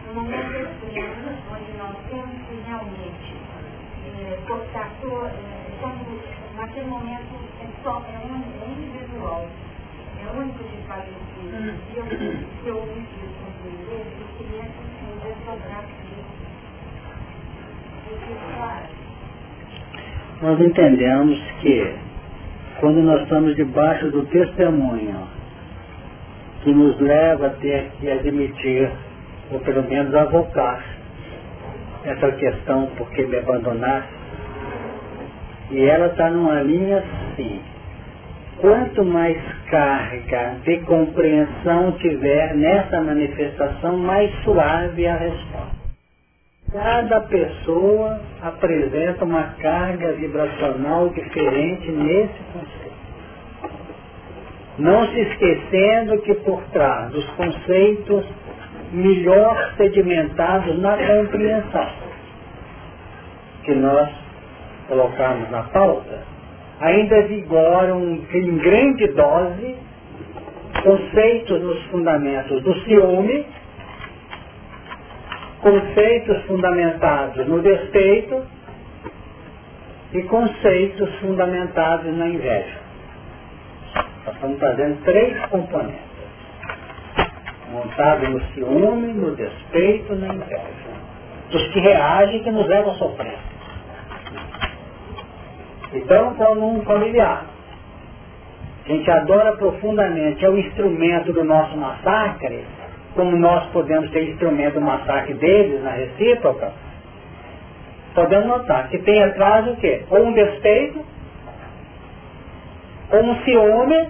no 0.07 0.15
momento 0.15 0.55
extremo, 0.55 1.31
onde 1.51 1.73
nós 1.79 1.97
temos 2.09 2.37
que 2.49 2.55
realmente 2.67 3.37
é, 4.07 4.39
cortar, 4.47 4.91
é, 5.03 6.44
naquele 6.57 6.87
momento 6.87 7.35
é 7.61 7.67
só, 7.83 8.03
é, 8.09 8.19
um, 8.27 8.43
é 8.63 8.69
individual, 8.71 9.47
é 10.21 10.39
único 10.39 10.65
de 10.65 10.77
fazer 10.87 11.11
isso. 11.11 11.41
E 11.45 11.99
eu, 11.99 12.05
se 12.07 12.69
eu 12.69 12.77
ouvisse 12.77 13.01
isso 13.01 13.35
com 13.43 13.69
eu 13.91 14.05
queria 14.39 14.63
que 14.63 14.83
me 15.05 15.15
desdobrar 15.23 15.85
Nós 20.43 20.61
entendemos 20.61 21.41
que 21.61 21.95
quando 22.81 23.03
nós 23.03 23.23
estamos 23.23 23.55
debaixo 23.57 24.11
do 24.11 24.25
testemunho 24.27 25.27
que 26.63 26.73
nos 26.73 26.99
leva 27.01 27.49
a 27.49 27.51
ter 27.51 27.91
que 28.01 28.11
admitir, 28.11 28.91
ou 29.51 29.61
pelo 29.61 29.83
menos 29.85 30.15
avocar, 30.15 30.85
essa 32.05 32.33
questão 32.33 32.91
porque 32.97 33.25
me 33.27 33.39
abandonaste, 33.39 34.24
e 35.71 35.85
ela 35.85 36.07
está 36.07 36.31
numa 36.31 36.61
linha 36.63 36.99
assim. 36.99 37.61
Quanto 38.61 39.05
mais 39.05 39.37
carga 39.71 40.57
de 40.65 40.79
compreensão 40.81 41.93
tiver 41.93 42.55
nessa 42.55 43.01
manifestação, 43.01 43.97
mais 43.99 44.31
suave 44.43 45.07
a 45.07 45.17
resposta. 45.17 45.85
Cada 46.73 47.21
pessoa 47.23 48.21
apresenta 48.43 49.25
uma 49.25 49.55
carga 49.61 50.13
vibracional 50.13 51.09
diferente 51.11 51.91
nesse 51.91 52.43
conceito. 52.53 52.95
Não 54.79 55.07
se 55.09 55.21
esquecendo 55.21 56.19
que 56.23 56.35
por 56.35 56.63
trás 56.73 57.11
dos 57.11 57.25
conceitos 57.31 58.25
melhor 58.93 59.75
sedimentados 59.77 60.79
na 60.79 60.97
compreensão 60.97 62.05
que 63.65 63.75
nós 63.75 64.24
colocamos 64.89 65.51
na 65.51 65.63
pauta, 65.65 66.23
ainda 66.81 67.23
vigoram 67.23 68.19
em 68.33 68.57
grande 68.59 69.09
dose 69.09 69.77
conceitos 70.83 71.63
nos 71.63 71.83
fundamentos 71.87 72.63
do 72.63 72.75
ciúme, 72.81 73.47
conceitos 75.61 76.45
fundamentados 76.45 77.47
no 77.47 77.63
despeito 77.63 78.43
e 80.13 80.23
conceitos 80.23 81.15
fundamentados 81.21 82.17
na 82.17 82.29
inveja. 82.29 82.85
Nós 84.27 84.35
estamos 84.35 84.59
trazendo 84.59 85.05
três 85.05 85.39
componentes. 85.47 86.15
Montado 87.71 88.29
no 88.31 88.41
ciúme, 88.53 89.13
no 89.13 89.35
despeito, 89.35 90.15
na 90.15 90.35
inveja. 90.35 90.95
Dos 91.51 91.67
que 91.73 91.81
reagem 91.81 92.43
que 92.43 92.51
nos 92.51 92.67
levam 92.69 92.93
a 92.93 92.95
sofrer. 92.97 93.54
Então, 95.95 96.35
como 96.35 96.77
um 96.77 96.83
familiar, 96.83 97.47
que 98.85 98.93
a 98.93 98.97
gente 98.97 99.11
adora 99.11 99.57
profundamente, 99.57 100.45
é 100.45 100.49
o 100.49 100.59
instrumento 100.59 101.33
do 101.33 101.45
nosso 101.45 101.77
massacre, 101.77 102.65
como 103.15 103.37
nós 103.37 103.65
podemos 103.71 104.11
ter 104.11 104.31
instrumento 104.31 104.75
do 104.75 104.81
massacre 104.81 105.35
deles 105.35 105.83
na 105.83 105.91
recíproca, 105.91 106.73
podemos 108.15 108.47
notar 108.47 108.89
que 108.89 108.99
tem 108.99 109.23
atrás 109.23 109.69
o 109.69 109.77
quê? 109.77 110.05
Ou 110.11 110.27
um 110.27 110.33
despeito, 110.33 111.05
ou 113.13 113.23
um 113.23 113.45
ciúme, 113.45 114.09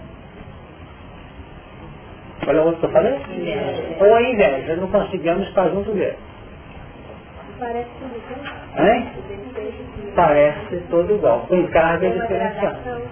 olha 2.48 2.62
o 2.62 2.66
outro 2.66 2.80
que 2.80 2.86
eu 2.86 2.90
falei? 2.90 3.20
Ou 4.00 4.14
a 4.14 4.22
inveja, 4.22 4.76
não 4.76 4.88
conseguimos 4.90 5.46
estar 5.48 5.68
junto 5.68 5.92
dele. 5.92 6.16
Parece 7.58 7.90
tudo 8.00 8.16
igual. 8.16 8.86
Hein? 8.86 9.12
Parece 10.14 10.76
todo 10.90 11.14
igual, 11.14 11.40
com 11.40 11.66
carga 11.68 12.08
diferenciada. 12.08 13.02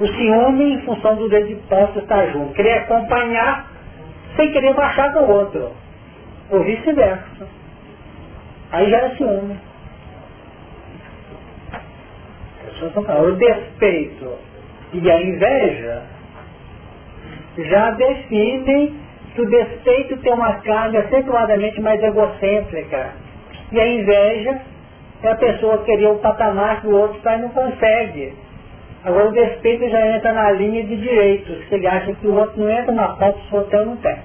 O 0.00 0.06
ciúme, 0.06 0.74
em 0.74 0.80
função 0.82 1.16
do 1.16 1.28
dedo 1.28 1.48
de 1.48 1.54
posse 1.68 1.98
estar 1.98 2.26
junto, 2.32 2.54
querer 2.54 2.78
acompanhar 2.78 3.70
sem 4.36 4.50
querer 4.52 4.74
baixar 4.74 5.12
com 5.12 5.20
o 5.20 5.30
outro. 5.30 5.70
Ou 6.50 6.64
vice-versa. 6.64 7.46
Aí 8.72 8.90
já 8.90 8.98
é 8.98 9.10
ciúme. 9.10 9.56
O 12.82 13.32
despeito 13.32 14.38
e 14.92 15.10
a 15.10 15.22
inveja 15.22 16.02
já 17.56 17.90
definem 17.92 18.94
que 19.34 19.40
o 19.40 19.48
despeito 19.48 20.16
tem 20.18 20.32
uma 20.32 20.54
carga 20.54 21.00
acentuadamente 21.00 21.80
mais 21.80 22.02
egocêntrica. 22.02 23.12
E 23.70 23.80
a 23.80 23.86
inveja 23.86 24.60
é 25.22 25.30
a 25.30 25.36
pessoa 25.36 25.84
querer 25.84 26.08
o 26.08 26.18
patamar 26.18 26.80
que 26.80 26.86
o 26.86 26.96
outro 26.96 27.16
está 27.16 27.36
e 27.36 27.42
não 27.42 27.48
consegue. 27.50 28.34
Agora 29.04 29.28
o 29.28 29.32
despeito 29.32 29.88
já 29.88 30.16
entra 30.16 30.32
na 30.32 30.50
linha 30.52 30.82
de 30.82 30.96
direitos, 30.96 31.64
que 31.66 31.74
ele 31.74 31.86
acha 31.86 32.14
que 32.14 32.26
o 32.26 32.34
outro 32.34 32.58
não 32.60 32.70
entra 32.70 32.92
na 32.92 33.08
pauta 33.08 33.38
se 33.48 33.54
o 33.54 33.58
outro 33.58 33.84
não 33.84 33.96
tem. 33.96 34.18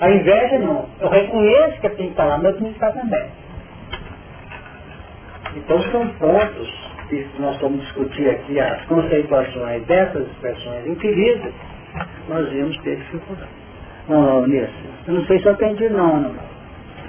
A 0.00 0.10
inveja 0.10 0.58
não. 0.58 0.86
Eu 0.98 1.08
reconheço 1.08 1.80
que 1.80 1.88
tem 1.90 2.06
que 2.06 2.12
estar 2.12 2.24
lá, 2.24 2.38
mas 2.38 2.46
eu 2.46 2.58
tenho 2.58 2.70
que 2.70 2.76
estar 2.76 2.92
também. 2.92 3.26
Então 5.56 5.82
são 5.90 6.08
pontos 6.14 6.90
que 7.08 7.26
nós 7.38 7.60
vamos 7.60 7.80
discutir 7.82 8.30
aqui 8.30 8.58
as 8.58 8.84
conceituações 8.86 9.84
dessas 9.86 10.26
expressões 10.28 10.86
infelizes, 10.86 11.52
nós 12.28 12.52
íamos 12.52 12.78
ter 12.78 12.96
dificuldade. 12.96 13.50
Não, 14.08 14.22
não, 14.22 14.46
nisso. 14.46 14.72
Eu 15.06 15.14
não 15.14 15.24
sei 15.26 15.38
se 15.40 15.46
eu 15.46 15.52
atendi 15.52 15.88
não, 15.88 16.20
não. 16.20 16.34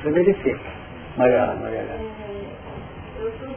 Você 0.02 0.12
verifica. 0.12 0.60
Maria, 1.18 1.56
Maria. 1.62 1.86
Eu 3.20 3.30
estou 3.30 3.30
trabalhando 3.30 3.30
nesse 3.30 3.30
né? 3.30 3.30
Eu 3.30 3.30
me 3.30 3.38
tornei 3.38 3.48
de 3.48 3.51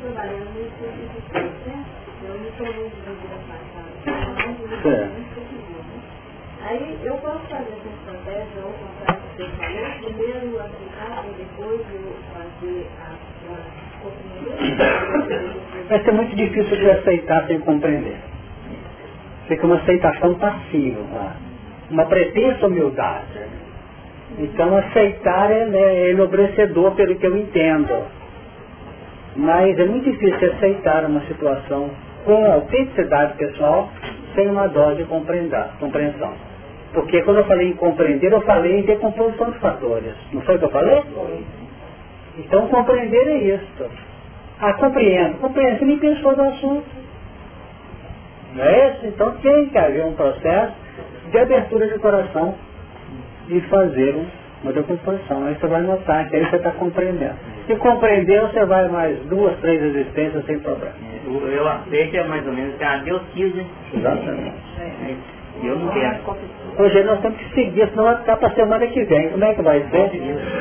Certo. 4.83 5.25
Aí 6.63 6.99
eu 7.05 7.15
posso 7.17 7.41
fazer 7.41 7.73
essa 7.73 7.89
estratégia 7.89 8.65
ou 8.65 8.73
contar 8.73 9.15
com 9.15 9.29
você 9.37 9.45
falou, 9.57 9.87
primeiro 10.03 10.61
aplicar 10.61 11.25
e 11.27 11.35
depois 11.39 11.81
eu 11.93 12.15
fazer 12.33 12.87
a, 13.01 13.15
a 13.53 13.65
Vai 15.89 16.05
ser 16.05 16.13
muito 16.13 16.35
difícil 16.37 16.77
de 16.77 16.91
aceitar 16.91 17.47
sem 17.47 17.61
compreender. 17.61 18.17
Fica 19.49 19.67
uma 19.67 19.77
aceitação 19.77 20.35
passiva, 20.35 21.37
uma 21.91 22.07
pretensa 22.07 22.67
humildade. 22.67 23.41
Então 24.39 24.77
aceitar 24.77 25.51
é, 25.51 25.69
é 25.69 26.11
enobrecedor 26.11 26.95
pelo 26.95 27.15
que 27.17 27.27
eu 27.27 27.37
entendo. 27.37 28.24
Mas 29.37 29.79
é 29.79 29.85
muito 29.85 30.11
difícil 30.11 30.53
aceitar 30.53 31.05
uma 31.05 31.21
situação 31.23 31.91
com 32.25 32.53
autenticidade 32.53 33.35
pessoal 33.35 33.91
sem 34.35 34.49
uma 34.49 34.69
dose 34.69 34.97
de 34.97 35.05
compreensão. 35.05 36.35
Porque 36.93 37.23
quando 37.23 37.39
eu 37.39 37.45
falei 37.45 37.71
em 37.71 37.75
compreender, 37.75 38.33
eu 38.33 38.41
falei 38.43 38.79
em 38.79 38.83
decomposição 38.83 39.51
de 39.51 39.59
fatores. 39.59 40.15
Não 40.33 40.41
foi 40.43 40.55
o 40.55 40.59
que 40.59 40.65
eu 40.65 40.71
falei? 40.71 41.03
Então 42.39 42.69
compreender 42.69 43.27
é 43.27 43.37
isso. 43.55 43.91
Ah, 44.61 44.75
compreendo. 44.75 45.39
Compreendo. 45.39 45.79
Você 45.79 45.85
nem 45.85 45.99
pensou 45.99 46.37
no 46.37 46.49
assunto. 46.49 46.87
Não 48.55 48.65
é 48.65 48.91
isso? 48.91 49.07
Então 49.07 49.33
tem 49.43 49.67
que 49.67 49.79
haver 49.79 50.05
um 50.05 50.15
processo 50.15 50.73
de 51.31 51.39
abertura 51.39 51.89
de 51.89 51.99
coração 51.99 52.55
e 53.49 53.61
fazer 53.63 54.17
uma 54.63 54.73
decomposição. 54.73 55.45
Aí 55.47 55.57
você 55.57 55.67
vai 55.67 55.83
notar 55.83 56.29
que 56.29 56.37
aí 56.37 56.45
você 56.49 56.57
está 56.57 56.71
compreendendo. 56.71 57.54
Se 57.67 57.77
compreender, 57.77 58.41
você 58.43 58.65
vai 58.67 58.89
mais 58.89 59.19
duas, 59.27 59.59
três 59.61 59.83
existências 59.83 60.45
sem 60.45 60.59
problema. 60.59 60.93
Eu, 61.27 61.49
eu 61.49 61.69
aceito 61.69 62.17
é 62.17 62.25
mais 62.25 62.47
ou 62.47 62.53
menos 62.53 62.77
que 62.77 62.85
a 62.85 62.97
Deus 62.99 63.23
quis, 63.33 63.55
né? 63.55 63.65
Exatamente. 63.95 64.55
Eu 65.63 65.79
não 65.79 65.89
quero. 65.93 66.37
Hoje 66.79 67.03
nós 67.05 67.21
temos 67.21 67.39
que 67.39 67.55
seguir, 67.55 67.89
senão 67.89 68.05
vai 68.05 68.19
ficar 68.19 68.37
para 68.37 68.49
a 68.49 68.55
semana 68.55 68.87
que 68.87 69.05
vem. 69.05 69.31
Como 69.31 69.45
é 69.45 69.55
que 69.55 69.63
vai 69.63 69.81
ser? 69.91 70.11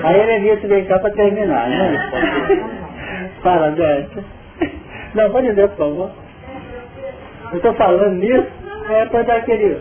Aí 0.04 0.20
ele 0.20 0.32
Elias 0.34 0.62
vem 0.62 0.86
cá 0.86 1.00
para 1.00 1.12
terminar, 1.14 1.68
né? 1.68 3.32
Fala, 3.42 3.72
Beto. 3.72 4.24
Não, 5.16 5.32
pode 5.32 5.50
dizer, 5.50 5.68
por 5.70 5.78
favor. 5.78 6.12
Eu 7.52 7.58
estou 7.58 7.74
falando 7.74 8.16
nisso, 8.16 8.48
é 8.90 9.06
para 9.08 9.24
dar 9.24 9.36
aquele... 9.38 9.78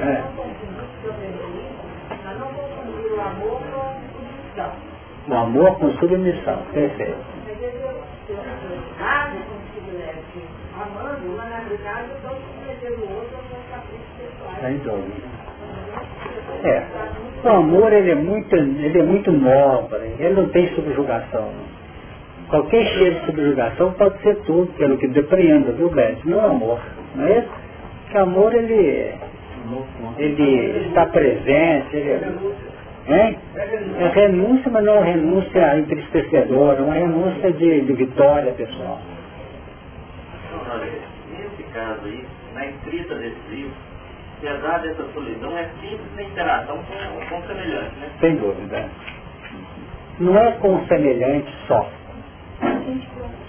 É. 0.00 0.43
O 5.26 5.34
amor 5.34 5.78
com 5.78 5.90
submissão, 5.92 6.58
perfeito. 6.72 7.16
Amando, 10.74 11.36
mas 11.36 11.50
na 11.50 11.60
verdade 11.60 12.08
eu 12.10 12.16
estou 12.16 12.30
submetendo 12.30 13.02
o 13.02 13.16
outro 13.16 13.36
aos 13.36 13.64
caprichos 13.70 14.06
pessoais. 14.18 14.60
Sem 14.60 14.78
dúvida. 14.78 15.44
É. 16.64 16.84
O 17.44 17.48
amor 17.48 17.92
ele 17.92 18.10
é 18.10 18.14
muito, 18.14 18.54
ele 18.54 18.98
é 18.98 19.02
muito 19.02 19.32
nobre, 19.32 20.14
ele 20.18 20.34
não 20.34 20.48
tem 20.48 20.74
subjugação. 20.74 21.52
Qualquer 22.48 22.84
cheiro 22.86 23.20
de 23.20 23.26
subjugação 23.26 23.92
pode 23.92 24.20
ser 24.22 24.36
tudo, 24.42 24.72
pelo 24.76 24.98
que 24.98 25.06
depreenda, 25.08 25.72
viu, 25.72 25.90
Beth? 25.90 26.18
Não 26.24 26.40
é 26.40 26.46
amor, 26.46 26.80
não 27.14 27.26
é 27.26 27.38
isso? 27.38 27.64
que 28.14 28.18
o 28.18 28.22
amor 28.22 28.54
ele, 28.54 29.12
ele 30.18 30.88
está 30.88 31.06
presente, 31.06 31.96
ele, 31.96 32.54
hein? 33.08 33.38
é 33.98 34.08
renúncia, 34.14 34.70
mas 34.70 34.84
não 34.84 35.02
renúncia 35.02 35.78
entristecedora, 35.78 36.82
uma 36.82 36.94
renúncia 36.94 37.52
de, 37.52 37.80
de 37.82 37.92
vitória 37.92 38.52
pessoal. 38.52 39.00
Olha, 40.72 40.86
nesse 41.30 41.62
caso 41.72 42.00
aí, 42.04 42.24
na 42.54 42.66
escrita 42.66 43.14
desse 43.16 43.36
livro, 43.50 43.74
apesar 44.38 44.78
dessa 44.78 45.04
solidão, 45.12 45.56
é 45.56 45.68
simples 45.80 46.14
na 46.16 46.22
interação 46.22 46.78
com, 46.78 47.28
com 47.28 47.38
o 47.38 47.46
semelhante, 47.46 47.96
né? 47.96 48.08
Sem 48.20 48.36
dúvida. 48.36 48.88
Não 50.20 50.38
é 50.38 50.52
com 50.52 50.76
o 50.76 50.86
semelhante 50.86 51.52
só. 51.66 51.88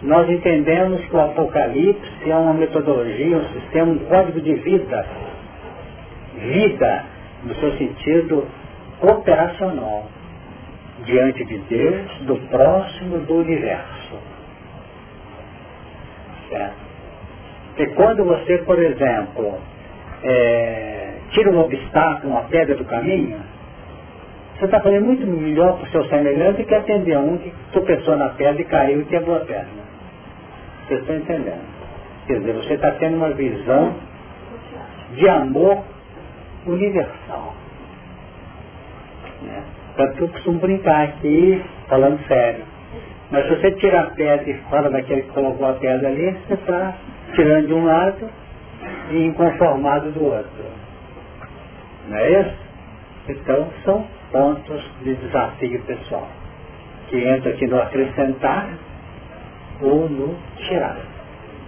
Nós 0.02 0.30
entendemos 0.30 1.04
que 1.06 1.16
o 1.16 1.22
Apocalipse 1.22 2.30
é 2.30 2.36
uma 2.36 2.54
metodologia, 2.54 3.38
um 3.38 3.50
sistema, 3.60 3.92
um 3.92 4.00
código 4.00 4.42
de 4.42 4.54
vida. 4.56 5.06
Vida, 6.36 7.04
no 7.44 7.56
seu 7.56 7.78
sentido 7.78 8.48
operacional, 9.02 10.08
diante 11.04 11.44
de 11.46 11.58
Deus, 11.60 12.12
do 12.22 12.38
próximo, 12.50 13.20
do 13.20 13.36
universo. 13.36 14.20
Certo? 16.50 16.86
E 17.78 17.88
quando 17.88 18.24
você, 18.24 18.60
por 18.60 18.80
exemplo, 18.82 19.60
é, 20.24 21.14
tira 21.32 21.52
um 21.52 21.60
obstáculo, 21.60 22.34
uma 22.34 22.44
pedra 22.44 22.76
do 22.76 22.86
caminho, 22.86 23.40
você 24.58 24.66
está 24.66 24.80
fazendo 24.80 25.06
muito 25.06 25.28
melhor 25.28 25.78
para 25.78 25.88
o 25.88 25.92
seu 25.92 26.06
semelhante 26.06 26.64
que 26.64 26.74
atender 26.74 27.18
um 27.18 27.38
que 27.38 27.54
tropeçou 27.74 28.16
na 28.16 28.30
pedra 28.30 28.62
e 28.62 28.66
caiu 28.66 29.02
e 29.02 29.06
quebrou 29.06 29.36
a 29.36 29.42
perna. 29.42 29.84
Vocês 30.88 31.02
estão 31.02 31.16
entendendo? 31.18 31.66
Quer 32.28 32.40
dizer, 32.40 32.54
você 32.54 32.74
está 32.76 32.92
tendo 32.92 33.18
uma 33.18 33.32
visão 33.32 33.96
de 35.14 35.28
amor 35.28 35.84
universal. 36.66 37.55
Tanto 39.96 40.18
que 40.18 40.22
eu 40.24 40.28
costumo 40.30 40.60
brincar 40.60 41.06
aqui, 41.06 41.64
falando 41.88 42.20
sério. 42.28 42.64
Mas 43.32 43.48
se 43.48 43.56
você 43.56 43.72
tirar 43.72 44.04
a 44.04 44.10
pedra 44.12 44.50
e 44.50 44.54
fala 44.70 44.90
daquele 44.90 45.24
que 45.24 45.30
colocou 45.30 45.68
a 45.68 45.74
pedra 45.74 46.10
ali, 46.10 46.32
você 46.48 46.54
está 46.54 46.94
tirando 47.34 47.68
de 47.68 47.74
um 47.74 47.86
lado 47.86 48.30
e 49.12 49.26
inconformado 49.26 50.12
do 50.12 50.26
outro. 50.26 50.66
Não 52.08 52.18
é 52.18 52.42
isso? 52.42 52.56
Então 53.30 53.68
são 53.84 54.06
pontos 54.32 54.84
de 55.02 55.16
desafio 55.16 55.82
pessoal, 55.84 56.28
que 57.08 57.18
entra 57.18 57.52
aqui 57.52 57.66
no 57.66 57.82
acrescentar 57.82 58.70
ou 59.82 60.10
no 60.10 60.36
tirar. 60.58 60.98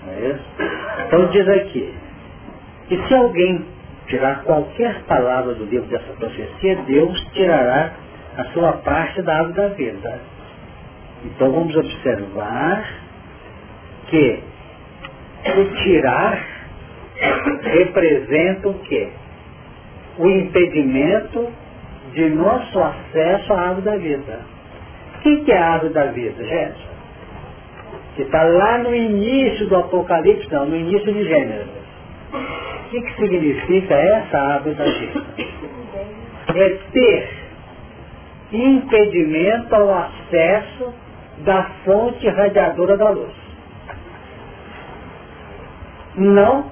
Não 0.05 0.13
é 0.13 0.29
isso? 0.29 0.43
Então 1.07 1.25
diz 1.29 1.47
aqui, 1.47 1.93
que 2.87 3.07
se 3.07 3.15
alguém 3.15 3.65
tirar 4.07 4.43
qualquer 4.43 5.01
palavra 5.03 5.53
do 5.55 5.65
livro 5.65 5.87
dessa 5.87 6.13
profecia, 6.13 6.75
Deus 6.87 7.19
tirará 7.33 7.91
a 8.37 8.43
sua 8.53 8.73
parte 8.73 9.21
da 9.23 9.37
árvore 9.37 9.53
da 9.53 9.67
vida. 9.69 10.19
Então 11.25 11.51
vamos 11.51 11.75
observar 11.75 12.87
que 14.07 14.39
o 15.57 15.65
tirar 15.83 16.45
representa 17.63 18.69
o 18.69 18.73
quê? 18.75 19.09
O 20.19 20.29
impedimento 20.29 21.51
de 22.13 22.29
nosso 22.29 22.79
acesso 22.79 23.53
à 23.53 23.61
árvore 23.69 23.81
da 23.81 23.97
vida. 23.97 24.39
O 25.15 25.19
que 25.21 25.51
é 25.51 25.57
a 25.57 25.73
árvore 25.73 25.93
da 25.93 26.05
vida, 26.05 26.43
gente? 26.43 26.87
Que 28.15 28.21
está 28.21 28.43
lá 28.43 28.77
no 28.79 28.95
início 28.95 29.67
do 29.67 29.77
Apocalipse, 29.77 30.51
não, 30.51 30.65
no 30.65 30.75
início 30.75 31.11
de 31.11 31.23
Gênesis. 31.23 31.67
O 32.33 32.89
que, 32.89 33.01
que 33.01 33.15
significa 33.15 33.95
essa 33.95 34.37
árvore 34.37 34.75
da 34.75 34.85
vida? 34.85 35.25
É 36.55 36.69
ter 36.93 37.36
impedimento 38.51 39.75
ao 39.75 39.93
acesso 39.93 40.93
da 41.39 41.63
fonte 41.83 42.27
radiadora 42.29 42.97
da 42.97 43.09
luz. 43.09 43.33
Não 46.15 46.65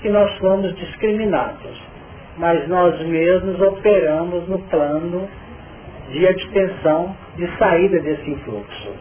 que 0.00 0.08
nós 0.08 0.36
fomos 0.38 0.74
discriminados, 0.76 1.82
mas 2.36 2.66
nós 2.68 3.00
mesmos 3.06 3.60
operamos 3.60 4.48
no 4.48 4.58
plano 4.60 5.28
de 6.10 6.26
abstenção, 6.26 7.14
de 7.36 7.46
saída 7.56 8.00
desse 8.00 8.30
influxo. 8.30 8.94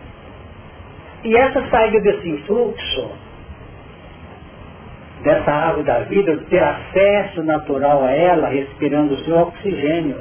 E 1.24 1.36
essa 1.36 1.68
saída 1.70 2.00
desse 2.02 2.30
influxo, 2.30 3.12
dessa 5.24 5.52
água 5.52 5.84
da 5.84 6.00
vida, 6.00 6.38
ter 6.50 6.64
acesso 6.64 7.43
natural 7.43 8.04
a 8.04 8.12
ela, 8.12 8.47
respirando 8.47 9.16
o 9.16 9.18
seu 9.26 9.38
oxigênio, 9.38 10.18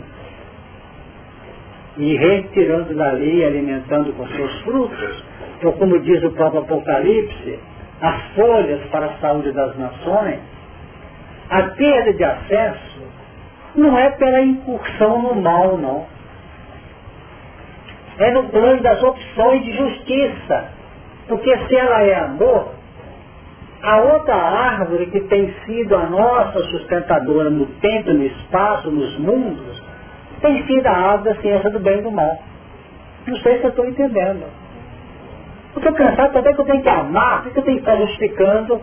e 1.99 2.16
retirando 2.16 2.94
dali, 2.94 3.44
alimentando 3.44 4.12
com 4.12 4.26
seus 4.28 4.61
frutos, 4.62 5.24
ou 5.64 5.72
como 5.72 5.99
diz 5.99 6.22
o 6.22 6.30
próprio 6.30 6.61
Apocalipse, 6.61 7.59
as 8.01 8.22
folhas 8.36 8.80
para 8.90 9.07
a 9.07 9.18
saúde 9.18 9.51
das 9.51 9.76
nações, 9.76 10.38
a 11.51 11.62
perda 11.62 12.12
de 12.12 12.22
acesso 12.22 13.03
não 13.74 13.99
é 13.99 14.11
pela 14.11 14.40
incursão 14.42 15.22
no 15.22 15.34
mal, 15.34 15.76
não. 15.76 16.07
É 18.18 18.30
no 18.30 18.44
plano 18.44 18.80
das 18.80 19.03
opções 19.03 19.64
de 19.64 19.72
justiça. 19.76 20.70
Porque 21.26 21.57
se 21.66 21.76
ela 21.76 22.03
é 22.03 22.14
amor, 22.14 22.72
a 23.82 23.96
outra 23.99 24.34
árvore 24.34 25.07
que 25.07 25.20
tem 25.20 25.55
sido 25.64 25.94
a 25.94 26.07
nossa 26.07 26.59
sustentadora 26.64 27.51
no 27.51 27.66
tempo, 27.66 28.12
no 28.12 28.24
espaço, 28.24 28.90
nos 28.90 29.18
mundos, 29.18 29.88
tem 30.41 30.66
sido 30.66 30.86
a 30.86 30.93
árvore 30.93 31.34
da 31.34 31.41
ciência 31.41 31.70
do 31.70 31.80
bem 31.80 31.99
e 31.99 32.03
do 32.03 32.11
mal. 32.11 32.39
Não 33.26 33.36
sei 33.39 33.59
se 33.59 33.64
eu 33.64 33.70
estou 33.70 33.86
entendendo. 33.86 34.45
Eu 35.74 35.78
estou 35.78 35.93
cansado 35.93 36.32
também 36.32 36.55
que 36.55 36.61
eu 36.61 36.64
tenho 36.64 36.82
que 36.82 36.89
amar, 36.89 37.43
porque 37.43 37.59
eu 37.59 37.64
tenho 37.64 37.76
que 37.76 37.82
estar 37.82 37.97
justificando 37.97 38.80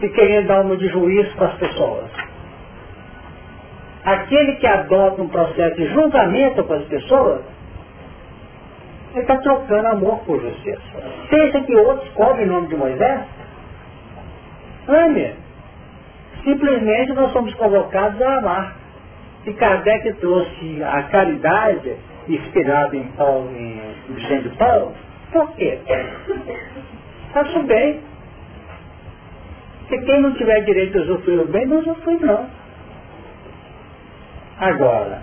e 0.00 0.08
querendo 0.10 0.46
dar 0.46 0.60
uma 0.60 0.76
de 0.76 0.88
juízo 0.88 1.34
para 1.36 1.48
as 1.48 1.54
pessoas. 1.54 2.10
Aquele 4.04 4.56
que 4.56 4.66
adota 4.66 5.20
um 5.20 5.28
processo 5.28 5.76
de 5.76 5.86
julgamento 5.92 6.64
com 6.64 6.74
as 6.74 6.84
pessoas, 6.84 7.42
ele 9.12 9.22
está 9.22 9.36
trocando 9.38 9.88
amor 9.88 10.20
por 10.20 10.40
justiça. 10.40 10.80
Pensa 11.28 11.60
que 11.60 11.74
outros 11.74 12.08
cobrem 12.10 12.46
em 12.46 12.48
nome 12.48 12.68
de 12.68 12.76
Moisés? 12.76 13.20
Ame. 14.86 15.34
Simplesmente 16.44 17.12
nós 17.12 17.32
somos 17.32 17.52
convocados 17.54 18.20
a 18.22 18.38
amar. 18.38 18.76
E 19.48 19.54
Kardec 19.54 20.12
trouxe 20.20 20.82
a 20.82 21.04
caridade 21.04 21.96
inspirada 22.28 22.94
em 22.94 23.04
Paulo, 23.12 23.50
em 23.56 23.80
Vicente 24.10 24.50
Paulo. 24.58 24.92
Por 25.32 25.50
quê? 25.56 25.78
Faço 27.32 27.62
bem. 27.62 27.98
Porque 29.88 30.04
quem 30.04 30.20
não 30.20 30.34
tiver 30.34 30.60
direito 30.66 30.98
a 30.98 31.00
usufruir 31.00 31.40
o 31.40 31.46
bem, 31.46 31.64
não 31.64 31.78
usufrui 31.78 32.18
não. 32.20 32.46
Agora, 34.58 35.22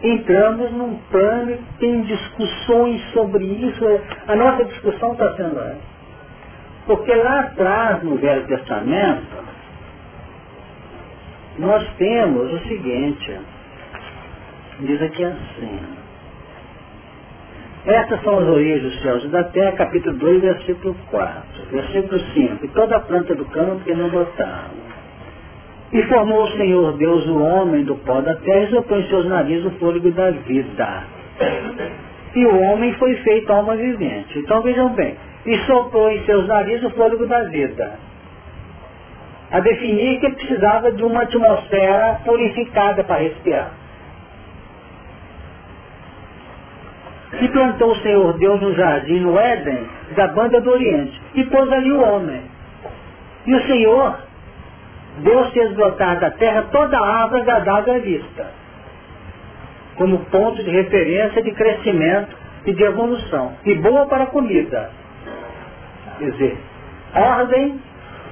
entramos 0.00 0.70
num 0.70 0.98
plano 1.10 1.56
que 1.56 1.78
tem 1.80 2.02
discussões 2.02 3.02
sobre 3.12 3.44
isso. 3.44 3.84
A 4.28 4.36
nossa 4.36 4.64
discussão 4.64 5.14
está 5.14 5.34
sendo 5.34 5.58
essa. 5.58 5.80
Porque 6.86 7.12
lá 7.12 7.40
atrás, 7.40 8.00
no 8.04 8.14
Velho 8.14 8.46
Testamento, 8.46 9.26
nós 11.58 11.86
temos 11.96 12.52
o 12.52 12.58
seguinte, 12.68 13.40
diz 14.80 15.02
aqui 15.02 15.24
assim, 15.24 15.80
essas 17.88 18.22
são 18.22 18.38
as 18.38 18.46
origens 18.46 18.82
dos 18.82 19.02
céus 19.02 19.24
e 19.24 19.28
da 19.28 19.44
terra, 19.44 19.72
capítulo 19.72 20.16
2, 20.18 20.42
versículo 20.42 20.94
4. 21.10 21.42
Versículo 21.70 22.20
5. 22.20 22.64
E 22.64 22.68
toda 22.68 23.00
planta 23.00 23.34
do 23.34 23.44
campo 23.46 23.82
que 23.84 23.94
não 23.94 24.10
brotava. 24.10 24.88
E 25.90 26.02
formou 26.02 26.44
o 26.44 26.50
Senhor 26.52 26.98
Deus 26.98 27.26
o 27.26 27.42
homem 27.42 27.84
do 27.84 27.94
pó 27.96 28.20
da 28.20 28.34
terra 28.34 28.64
e 28.64 28.70
soprou 28.70 29.00
em 29.00 29.08
seus 29.08 29.26
narizes 29.26 29.64
o 29.64 29.70
fôlego 29.78 30.10
da 30.10 30.30
vida. 30.30 31.04
E 32.34 32.44
o 32.44 32.60
homem 32.60 32.92
foi 32.94 33.14
feito 33.16 33.50
alma 33.50 33.74
vivente. 33.74 34.38
Então 34.38 34.60
vejam 34.60 34.90
bem. 34.90 35.16
E 35.46 35.56
soprou 35.60 36.10
em 36.10 36.22
seus 36.26 36.46
narizes 36.46 36.84
o 36.84 36.90
fôlego 36.90 37.26
da 37.26 37.44
vida. 37.44 38.07
A 39.50 39.60
definir 39.60 40.20
que 40.20 40.30
precisava 40.30 40.92
de 40.92 41.02
uma 41.02 41.22
atmosfera 41.22 42.20
purificada 42.24 43.02
para 43.04 43.22
respirar. 43.22 43.70
E 47.40 47.48
plantou 47.48 47.92
o 47.92 47.96
Senhor 48.02 48.38
Deus 48.38 48.60
no 48.60 48.74
jardim, 48.74 49.20
no 49.20 49.38
Éden, 49.38 49.86
da 50.16 50.28
banda 50.28 50.60
do 50.60 50.70
Oriente, 50.70 51.20
e 51.34 51.44
pôs 51.44 51.70
ali 51.72 51.92
o 51.92 52.00
homem. 52.00 52.42
E 53.46 53.54
o 53.54 53.66
Senhor 53.66 54.18
Deus 55.18 55.52
fez 55.52 55.72
brotar 55.72 56.20
da 56.20 56.30
terra 56.30 56.66
toda 56.70 56.98
a 56.98 57.22
árvore 57.22 57.42
agradável 57.42 57.94
à 57.94 57.98
vista, 57.98 58.46
como 59.96 60.18
ponto 60.26 60.62
de 60.62 60.70
referência 60.70 61.42
de 61.42 61.50
crescimento 61.52 62.36
e 62.66 62.72
de 62.72 62.82
evolução, 62.82 63.54
e 63.64 63.74
boa 63.74 64.06
para 64.06 64.24
a 64.24 64.26
comida. 64.26 64.90
Quer 66.18 66.30
dizer, 66.30 66.58
ordem, 67.14 67.80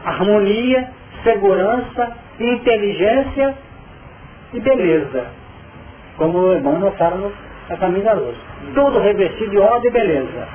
harmonia, 0.04 0.90
segurança, 1.26 2.12
inteligência 2.38 3.54
e 4.54 4.60
beleza. 4.60 5.26
Como 6.16 6.38
o 6.38 6.52
irmão 6.52 6.92
fala 6.92 7.32
na 7.68 7.76
camisa 7.76 8.12
luz. 8.12 8.36
Tudo 8.74 9.00
revestido 9.00 9.50
de 9.50 9.58
ordem 9.58 9.90
e 9.90 9.92
beleza. 9.92 10.48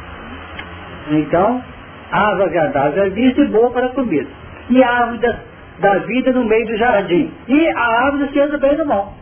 Então, 1.10 1.62
árvore 2.12 2.44
agradável 2.44 3.04
é 3.04 3.10
vista 3.10 3.42
e 3.42 3.48
boa 3.48 3.70
para 3.72 3.90
comida. 3.90 4.30
E 4.70 4.82
árvore 4.82 5.20
da, 5.20 5.36
da, 5.80 6.00
vida 6.00 6.32
no 6.32 6.46
meio 6.46 6.66
do 6.68 6.78
jardim. 6.78 7.32
E 7.48 7.68
a 7.68 8.06
árvore 8.06 8.26
da 8.26 8.32
ciência 8.32 8.58
do 8.58 8.60
bem 8.60 8.74
e 8.74 8.78
do 8.78 8.86
mal. 8.86 9.14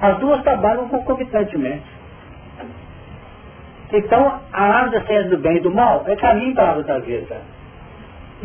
As 0.00 0.18
duas 0.18 0.42
trabalham 0.42 0.88
concomitantemente. 0.88 1.94
Então, 3.92 4.40
a 4.52 4.62
árvore 4.62 5.00
da 5.00 5.06
ciência 5.06 5.30
do 5.30 5.38
bem 5.38 5.56
e 5.56 5.60
do 5.60 5.70
mal 5.70 6.04
é 6.06 6.14
caminho 6.16 6.54
para 6.54 6.64
a 6.64 6.68
árvore 6.68 6.86
da 6.86 6.98
vida. 7.00 7.53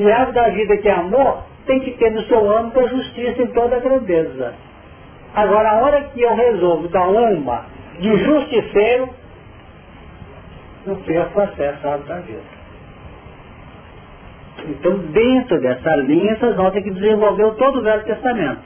Árvore 0.08 0.34
da 0.34 0.50
vida 0.50 0.78
que 0.78 0.88
é 0.88 0.93
amor 0.93 1.43
tem 1.66 1.80
que 1.82 1.91
ter 1.91 2.12
no 2.12 2.24
seu 2.24 2.52
âmbito 2.52 2.80
a 2.80 2.88
justiça 2.88 3.41
em 3.41 3.47
toda 3.47 3.76
a 3.76 3.80
grandeza. 3.80 4.54
Agora, 5.36 5.72
a 5.72 5.84
hora 5.84 6.02
que 6.14 6.22
eu 6.22 6.36
resolvo 6.36 6.88
dar 6.88 7.08
uma 7.08 7.66
de 8.00 8.16
justiceiro, 8.18 9.10
eu 10.88 10.95
perco 10.97 11.41
acesso 11.41 11.88
à 11.88 11.97
da 11.97 12.20
vida. 12.20 12.60
Então, 14.68 14.97
dentro 14.97 15.60
dessa 15.62 15.95
linha, 15.97 16.36
vocês 16.38 16.56
notam 16.56 16.82
que 16.82 16.91
desenvolveu 16.91 17.56
todo 17.56 17.80
o 17.80 17.84
Velho 17.84 18.04
Testamento. 18.04 18.62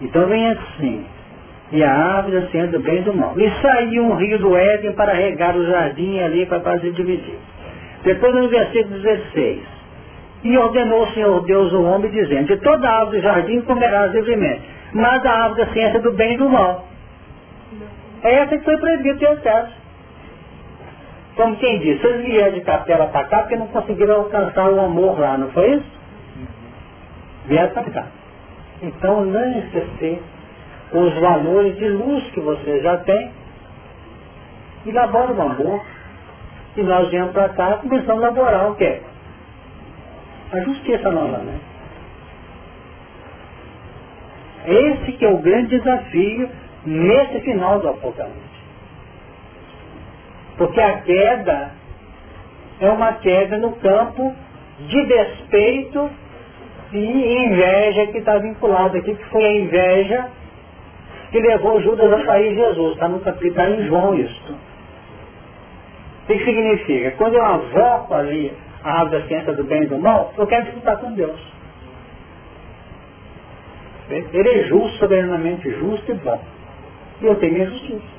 Então 0.00 0.26
vem 0.26 0.48
assim, 0.48 1.06
e 1.72 1.82
a 1.82 1.92
árvore 1.92 2.40
da 2.40 2.66
do 2.66 2.80
bem 2.80 3.02
do 3.02 3.14
mal. 3.14 3.34
E 3.38 3.50
saiu 3.62 4.04
um 4.04 4.14
rio 4.16 4.38
do 4.38 4.56
Éden 4.56 4.92
para 4.92 5.12
regar 5.12 5.56
o 5.56 5.66
jardim 5.66 6.18
ali 6.20 6.46
para 6.46 6.60
fazer 6.60 6.92
dividir. 6.92 7.38
Depois 8.02 8.34
no 8.34 8.48
versículo 8.48 9.00
16. 9.00 9.73
E 10.44 10.58
ordenou 10.58 11.04
o 11.04 11.12
Senhor 11.12 11.42
Deus 11.46 11.72
ao 11.72 11.82
homem, 11.84 12.10
dizendo, 12.10 12.46
de 12.48 12.58
toda 12.58 12.88
árvore 12.88 13.18
do 13.18 13.22
jardim 13.22 13.62
comerás 13.62 14.12
livremente, 14.12 14.62
mas 14.92 15.24
a 15.24 15.44
árvore 15.44 15.64
da 15.64 15.72
ciência 15.72 16.00
do 16.00 16.12
bem 16.12 16.34
e 16.34 16.36
do 16.36 16.48
mal. 16.48 16.86
É 18.22 18.34
essa 18.34 18.56
que 18.56 18.64
foi 18.64 18.76
proibida 18.76 19.18
ter 19.18 19.26
acesso. 19.26 19.72
Como 21.36 21.56
quem 21.56 21.80
diz, 21.80 22.00
vocês 22.00 22.24
vieram 22.24 22.52
de 22.52 22.60
capela 22.60 23.06
para 23.06 23.24
cá 23.24 23.38
porque 23.38 23.56
não 23.56 23.66
conseguiram 23.68 24.16
alcançar 24.16 24.70
o 24.70 24.80
amor 24.80 25.18
lá, 25.18 25.36
não 25.36 25.50
foi 25.50 25.74
isso? 25.74 25.86
Vieram 27.46 27.70
para 27.70 27.90
cá. 27.90 28.06
Então 28.82 29.24
lance-se 29.30 30.20
os 30.92 31.14
valores 31.18 31.76
de 31.76 31.88
luz 31.88 32.24
que 32.30 32.40
você 32.40 32.80
já 32.82 32.98
tem 32.98 33.30
e 34.86 34.92
labora 34.92 35.32
o 35.32 35.42
amor. 35.42 35.84
E 36.76 36.82
nós 36.82 37.08
viemos 37.08 37.32
para 37.32 37.48
cá 37.50 37.70
e 37.76 37.88
começamos 37.88 38.22
a 38.22 38.26
elaborar 38.26 38.70
o 38.70 38.74
quê? 38.76 39.00
A 40.52 40.60
justiça 40.60 41.10
novamente. 41.10 41.64
Esse 44.66 45.12
que 45.12 45.24
é 45.24 45.28
o 45.28 45.38
grande 45.38 45.78
desafio 45.78 46.48
nesse 46.86 47.40
final 47.40 47.80
do 47.80 47.88
Apocalipse. 47.88 48.40
Porque 50.56 50.80
a 50.80 51.00
queda 51.00 51.72
é 52.80 52.88
uma 52.88 53.12
queda 53.14 53.58
no 53.58 53.72
campo 53.76 54.34
de 54.80 55.06
despeito 55.06 56.10
e 56.92 57.44
inveja 57.46 58.06
que 58.06 58.18
está 58.18 58.38
vinculado 58.38 58.96
aqui, 58.96 59.14
que 59.14 59.24
foi 59.26 59.44
a 59.44 59.52
inveja 59.52 60.30
que 61.30 61.40
levou 61.40 61.80
Judas 61.82 62.12
a 62.12 62.24
sair 62.24 62.54
Jesus. 62.54 62.94
Está 62.94 63.08
no 63.08 63.20
capítulo, 63.20 63.50
está 63.50 63.68
em 63.68 63.86
João 63.86 64.14
isso. 64.14 64.56
O 66.22 66.26
que 66.26 66.38
significa? 66.44 67.10
Quando 67.12 67.34
eu 67.34 67.44
avoco 67.44 68.14
ali 68.14 68.52
a 68.84 69.00
árvore 69.00 69.22
da 69.22 69.28
ciência 69.28 69.52
do 69.54 69.64
bem 69.64 69.82
e 69.82 69.86
do 69.86 69.98
mal, 69.98 70.32
eu 70.36 70.46
quero 70.46 70.66
disputar 70.66 70.98
com 70.98 71.12
Deus. 71.14 71.40
Ele 74.10 74.48
é 74.48 74.64
justo, 74.64 74.98
soberanamente 74.98 75.70
justo 75.70 76.12
e 76.12 76.14
bom. 76.14 76.40
E 77.22 77.26
eu 77.26 77.34
tenho 77.36 77.54
minha 77.54 77.66
justiça. 77.70 78.14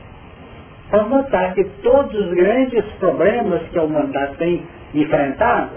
Vamos 0.90 1.10
notar 1.10 1.54
que 1.54 1.64
todos 1.84 2.14
os 2.14 2.34
grandes 2.34 2.84
problemas 2.94 3.62
que 3.70 3.78
a 3.78 3.84
humanidade 3.84 4.36
tem 4.38 4.66
enfrentado 4.94 5.72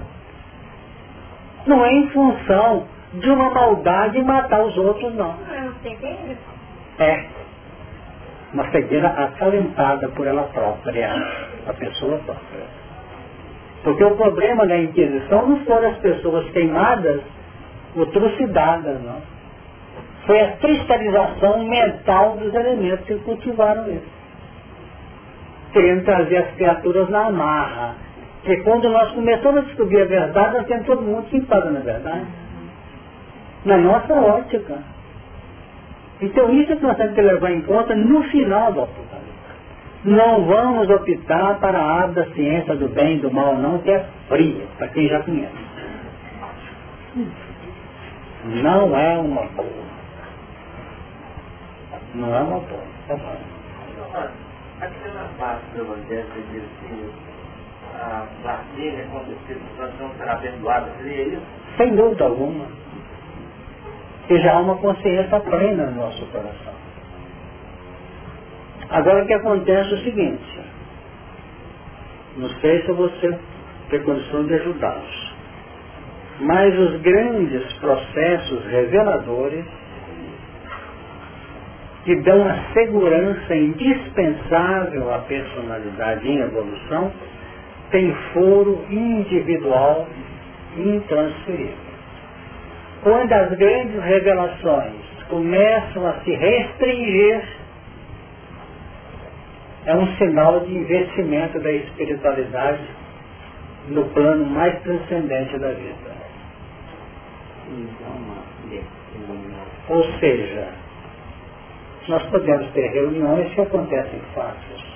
não 1.66 1.84
é 1.84 1.92
em 1.92 2.08
função 2.10 2.86
de 3.14 3.30
uma 3.30 3.50
maldade 3.50 4.22
matar 4.22 4.64
os 4.64 4.76
outros, 4.76 5.14
não. 5.14 5.34
É. 6.98 7.24
Uma 8.52 8.70
cegueira 8.70 9.08
acalentada 9.08 10.08
por 10.08 10.26
ela 10.26 10.44
própria, 10.44 11.12
a 11.66 11.72
pessoa 11.74 12.18
própria. 12.18 12.87
Porque 13.82 14.04
o 14.04 14.16
problema 14.16 14.66
da 14.66 14.78
Inquisição 14.78 15.48
não 15.48 15.64
foram 15.64 15.88
as 15.90 15.98
pessoas 15.98 16.50
queimadas 16.50 17.20
ou 17.96 18.06
trucidadas, 18.06 19.00
não. 19.02 19.20
Foi 20.26 20.40
a 20.40 20.52
cristalização 20.56 21.64
mental 21.64 22.36
dos 22.36 22.52
elementos 22.54 23.06
que 23.06 23.14
cultivaram 23.20 23.90
isso 23.90 24.18
querendo 25.72 26.04
trazer 26.04 26.36
as 26.38 26.54
criaturas 26.54 27.08
na 27.08 27.26
amarra. 27.26 27.96
Porque 28.42 28.56
quando 28.62 28.88
nós 28.88 29.12
começamos 29.12 29.58
a 29.58 29.66
descobrir 29.66 30.02
a 30.02 30.06
verdade, 30.06 30.56
nós 30.56 30.66
temos 30.66 30.86
todo 30.86 31.02
mundo 31.02 31.46
paga 31.46 31.70
na 31.70 31.80
verdade. 31.80 32.26
Na 33.64 33.76
nossa 33.76 34.14
ótica. 34.14 34.78
Então 36.20 36.50
isso 36.52 36.72
é 36.72 36.76
que 36.76 36.82
nós 36.82 36.96
temos 36.96 37.14
que 37.14 37.20
levar 37.20 37.50
em 37.50 37.62
conta 37.62 37.94
no 37.94 38.22
final 38.24 38.72
do 38.72 38.82
Apocalipse. 38.82 39.27
Não 40.04 40.44
vamos 40.44 40.88
optar 40.88 41.58
para 41.58 41.78
a 41.78 42.02
árvore 42.02 42.26
da 42.26 42.34
ciência 42.34 42.76
do 42.76 42.88
bem 42.88 43.16
e 43.16 43.20
do 43.20 43.30
mal, 43.32 43.56
não, 43.56 43.78
que 43.78 43.90
é 43.90 44.06
fria, 44.28 44.64
para 44.78 44.88
quem 44.88 45.08
já 45.08 45.22
conhece. 45.22 45.52
Não 48.44 48.96
é 48.96 49.18
uma 49.18 49.42
boa. 49.46 49.88
Não 52.14 52.34
é 52.34 52.40
uma 52.40 52.60
boa. 52.60 52.82
Tá 53.08 54.30
Aquela 54.80 55.28
parte 55.36 55.64
do 55.74 55.80
Evangelho 55.82 56.26
que 56.32 56.42
diz 56.52 56.62
que 56.86 57.28
a 58.00 58.26
não 60.00 60.14
será 60.16 60.36
perdoada, 60.36 60.88
seria 60.98 61.34
isso? 61.34 61.42
Sem 61.76 61.96
dúvida 61.96 62.24
alguma. 62.24 62.66
Que 64.28 64.38
já 64.40 64.54
há 64.54 64.60
uma 64.60 64.76
consciência 64.76 65.40
plena 65.40 65.86
no 65.86 66.02
nosso 66.02 66.24
coração. 66.26 66.77
Agora 68.90 69.22
o 69.22 69.26
que 69.26 69.34
acontece 69.34 69.90
é 69.90 69.94
o 69.94 70.02
seguinte, 70.02 70.60
não 72.36 72.48
sei 72.60 72.82
se 72.82 72.92
você 72.92 73.38
tem 73.90 74.02
condição 74.02 74.46
de 74.46 74.54
ajudá-los, 74.54 75.34
mas 76.40 76.78
os 76.78 77.00
grandes 77.02 77.72
processos 77.74 78.64
reveladores 78.66 79.64
que 82.08 82.16
dão 82.22 82.42
a 82.42 82.72
segurança 82.72 83.54
indispensável 83.54 85.12
à 85.12 85.18
personalidade 85.18 86.26
em 86.26 86.38
evolução, 86.38 87.12
tem 87.90 88.14
foro 88.32 88.82
individual 88.88 90.08
intransferível. 90.74 91.88
Quando 93.02 93.30
as 93.30 93.50
grandes 93.58 94.02
revelações 94.02 94.94
começam 95.28 96.06
a 96.06 96.14
se 96.24 96.30
restringir, 96.30 97.42
é 99.86 99.94
um 99.94 100.06
sinal 100.16 100.60
de 100.60 100.74
investimento 100.74 101.58
da 101.60 101.70
espiritualidade 101.70 102.82
no 103.88 104.04
plano 104.10 104.46
mais 104.46 104.78
transcendente 104.82 105.58
da 105.58 105.68
vida. 105.68 106.18
Ou 109.88 110.04
seja, 110.18 110.68
nós 112.08 112.22
podemos 112.24 112.70
ter 112.72 112.88
reuniões 112.88 113.52
que 113.54 113.60
acontecem 113.60 114.20
fáceis. 114.34 114.88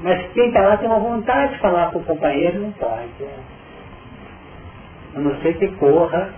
Mas 0.00 0.32
quem 0.32 0.48
está 0.48 0.62
lá 0.62 0.76
tem 0.76 0.88
uma 0.88 1.00
vontade 1.00 1.54
de 1.54 1.58
falar 1.60 1.90
com 1.90 1.98
o 1.98 2.04
companheiro, 2.04 2.60
não 2.60 2.72
pode. 2.72 3.24
A 5.14 5.18
não 5.18 5.34
ser 5.42 5.58
que 5.58 5.68
corra 5.76 6.32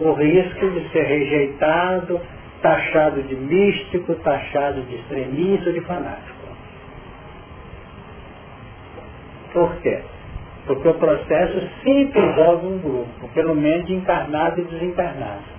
o 0.00 0.12
risco 0.12 0.70
de 0.70 0.88
ser 0.90 1.02
rejeitado, 1.02 2.20
taxado 2.62 3.22
de 3.22 3.34
místico, 3.34 4.14
taxado 4.16 4.80
de 4.82 4.94
extremista, 4.94 5.72
de 5.72 5.80
fanático. 5.80 6.42
Por 9.52 9.74
quê? 9.82 10.00
Porque 10.66 10.88
o 10.88 10.94
processo 10.94 11.68
sempre 11.82 12.20
envolve 12.20 12.66
um 12.66 12.78
grupo, 12.78 13.28
pelo 13.34 13.54
menos 13.54 13.90
encarnado 13.90 14.60
e 14.60 14.64
desencarnado. 14.64 15.52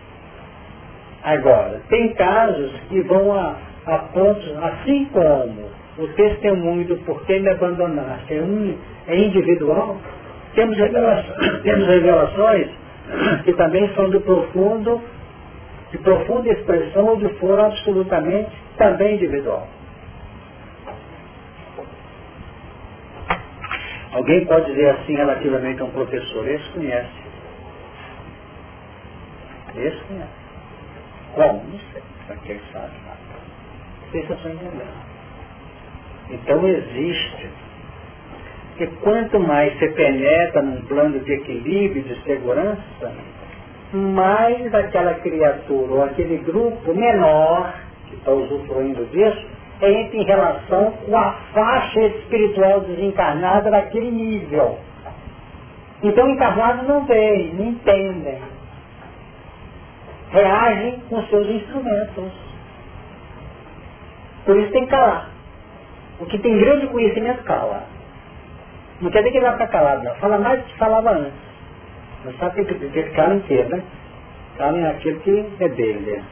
Agora, 1.24 1.82
tem 1.90 2.14
casos 2.14 2.72
que 2.90 3.02
vão 3.02 3.34
a, 3.34 3.56
a 3.86 3.98
pontos, 4.00 4.58
assim 4.64 5.06
como 5.12 5.70
o 5.98 6.08
testemunho 6.16 6.86
do 6.86 6.98
porquê 7.06 7.40
me 7.40 7.50
abandonaste 7.50 8.34
é, 8.34 8.42
um, 8.42 8.76
é 9.08 9.18
individual, 9.18 9.98
temos 10.56 10.78
revelações, 10.78 11.62
temos 11.64 11.88
revelações 11.88 12.70
que 13.44 13.54
também 13.54 13.90
são 13.96 14.10
do 14.10 14.22
profundo, 14.22 15.02
de 15.94 16.00
profunda 16.00 16.52
expressão 16.52 17.06
ou 17.06 17.18
de 17.18 17.30
foro 17.36 17.62
absolutamente 17.62 18.52
também 18.78 19.14
individual. 19.14 19.68
Alguém 24.12 24.44
pode 24.46 24.72
dizer 24.72 24.90
assim 24.90 25.16
relativamente 25.16 25.82
a 25.82 25.86
um 25.86 25.92
professor, 25.92 26.48
esse 26.48 26.68
conhece. 26.72 27.12
Esse 29.76 30.04
conhece. 30.06 30.30
Como? 31.36 31.64
Não 31.64 31.80
sei. 31.92 32.02
Para 32.26 32.36
que 32.38 32.52
ele 32.52 32.62
sabe? 32.72 32.94
Vocês 34.12 34.30
estão 34.30 34.52
entendendo. 34.52 35.14
Então 36.32 36.68
existe. 36.68 37.50
Porque 38.70 38.88
quanto 39.04 39.40
mais 39.40 39.78
você 39.78 39.90
penetra 39.90 40.64
num 40.64 40.82
plano 40.82 41.20
de 41.20 41.34
equilíbrio, 41.34 42.02
de 42.02 42.24
segurança, 42.24 43.14
mais 43.94 44.74
aquela 44.74 45.14
criatura 45.16 45.94
ou 45.94 46.04
aquele 46.04 46.38
grupo 46.38 46.94
menor 46.94 47.74
que 48.08 48.16
está 48.16 48.32
usufruindo 48.32 49.06
disso 49.06 49.54
entra 49.82 50.18
em 50.18 50.24
relação 50.24 50.92
com 50.92 51.18
a 51.18 51.32
faixa 51.54 52.00
espiritual 52.02 52.82
desencarnada 52.82 53.70
daquele 53.70 54.12
nível. 54.12 54.80
Então 56.02 56.30
encarnados 56.30 56.88
não 56.88 57.06
veem, 57.06 57.54
não 57.54 57.66
entendem. 57.66 58.42
Reagem 60.32 61.02
com 61.10 61.22
seus 61.28 61.48
instrumentos. 61.48 62.32
Por 64.46 64.58
isso 64.58 64.72
tem 64.72 64.86
que 64.86 64.92
calar. 64.92 65.30
O 66.20 66.26
que 66.26 66.38
tem 66.40 66.58
grande 66.58 66.88
conhecimento 66.88 67.44
cala. 67.44 67.84
Não 69.02 69.12
quer 69.12 69.20
dizer 69.20 69.32
que 69.32 69.38
ele 69.38 69.46
vai 69.46 69.54
ficar 69.54 69.68
calado, 69.68 70.04
não. 70.04 70.16
Fala 70.16 70.38
mais 70.38 70.60
do 70.60 70.66
que 70.66 70.78
falava 70.78 71.12
antes. 71.12 71.43
Mas 72.26 72.38
só 72.38 72.50
tem 72.52 72.66
que 72.66 72.76
dizer 72.76 73.10
que 73.10 73.16
cala 73.16 73.36
inteiro, 73.36 73.70
né? 73.70 73.84
Cala 74.58 74.78
naquilo 74.78 75.20
que 75.22 75.52
é 75.60 75.68
dele. 75.70 76.24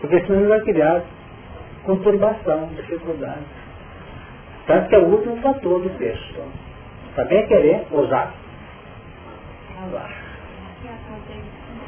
Porque 0.00 0.20
senão 0.20 0.40
ele 0.40 0.48
vai 0.48 0.60
criar 0.60 1.02
conturbação, 1.84 2.66
dificuldade. 2.74 3.44
Tanto 4.66 4.88
que 4.88 4.94
é 4.94 4.98
o 4.98 5.06
último 5.06 5.36
fator 5.36 5.80
do 5.80 5.90
texto. 5.98 6.42
Também 7.14 7.38
é 7.38 7.46
querer 7.46 7.86
usar. 7.90 8.32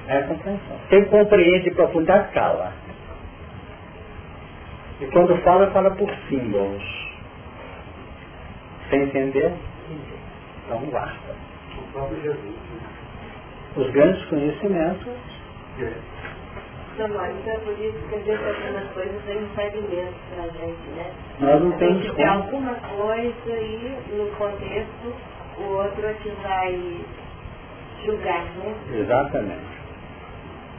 É 0.07 0.19
a 0.19 0.23
compreensão. 0.25 0.77
Quem 0.89 1.05
compreende 1.07 1.71
profundidade 1.71 2.33
cala. 2.33 2.73
E 5.01 5.07
quando 5.07 5.37
fala, 5.43 5.71
fala 5.71 5.91
por 5.93 6.11
símbolos. 6.29 6.83
Sem 8.91 9.03
entender? 9.03 9.53
Então 10.67 10.79
basta. 10.91 11.44
Próprio 11.95 12.21
Jesus. 12.23 12.55
Os 13.77 13.91
grandes 13.93 14.25
conhecimentos. 14.27 15.07
É. 15.81 15.93
Então, 16.95 17.07
então 17.09 17.53
é 17.53 17.59
por 17.59 17.73
isso 17.73 17.99
que 18.09 18.17
Deus 18.19 18.39
está 18.41 18.55
fazendo 18.55 18.79
as 18.79 18.93
coisas 18.93 19.25
sem 19.27 19.37
impedimento 19.43 20.15
para 20.33 20.45
a 20.45 20.49
gente, 20.49 20.91
né? 20.95 21.11
Nós 21.41 21.63
não 21.63 21.73
Se 21.73 21.79
temos 21.79 22.11
como. 22.11 22.29
alguma 22.29 22.75
coisa 22.75 23.51
e 23.51 23.99
no 24.13 24.27
contexto 24.37 25.15
o 25.59 25.63
outro 25.73 26.07
é 26.07 26.15
que 26.15 26.29
vai 26.43 27.01
julgar, 28.05 28.45
né? 28.59 28.75
Exatamente. 28.93 29.75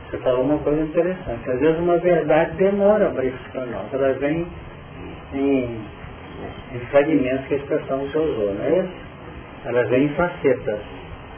Você 0.10 0.18
falou 0.20 0.44
uma 0.44 0.58
coisa 0.60 0.82
interessante. 0.84 1.50
Às 1.50 1.60
vezes 1.60 1.80
uma 1.80 1.98
verdade 1.98 2.52
demora 2.56 3.10
para 3.10 3.26
isso 3.26 3.50
para 3.52 3.66
nós. 3.66 3.94
Ela 3.94 4.14
vem 4.14 4.48
em, 5.34 5.82
em 6.74 6.80
fragmentos 6.92 7.46
que 7.48 7.56
a 7.56 7.58
expressão 7.58 8.00
você 8.00 8.18
usou, 8.18 8.54
não 8.54 8.64
é 8.64 8.80
isso? 8.80 8.94
Ela 9.66 9.84
vem 9.86 10.06
em 10.06 10.10
facetas. 10.16 10.80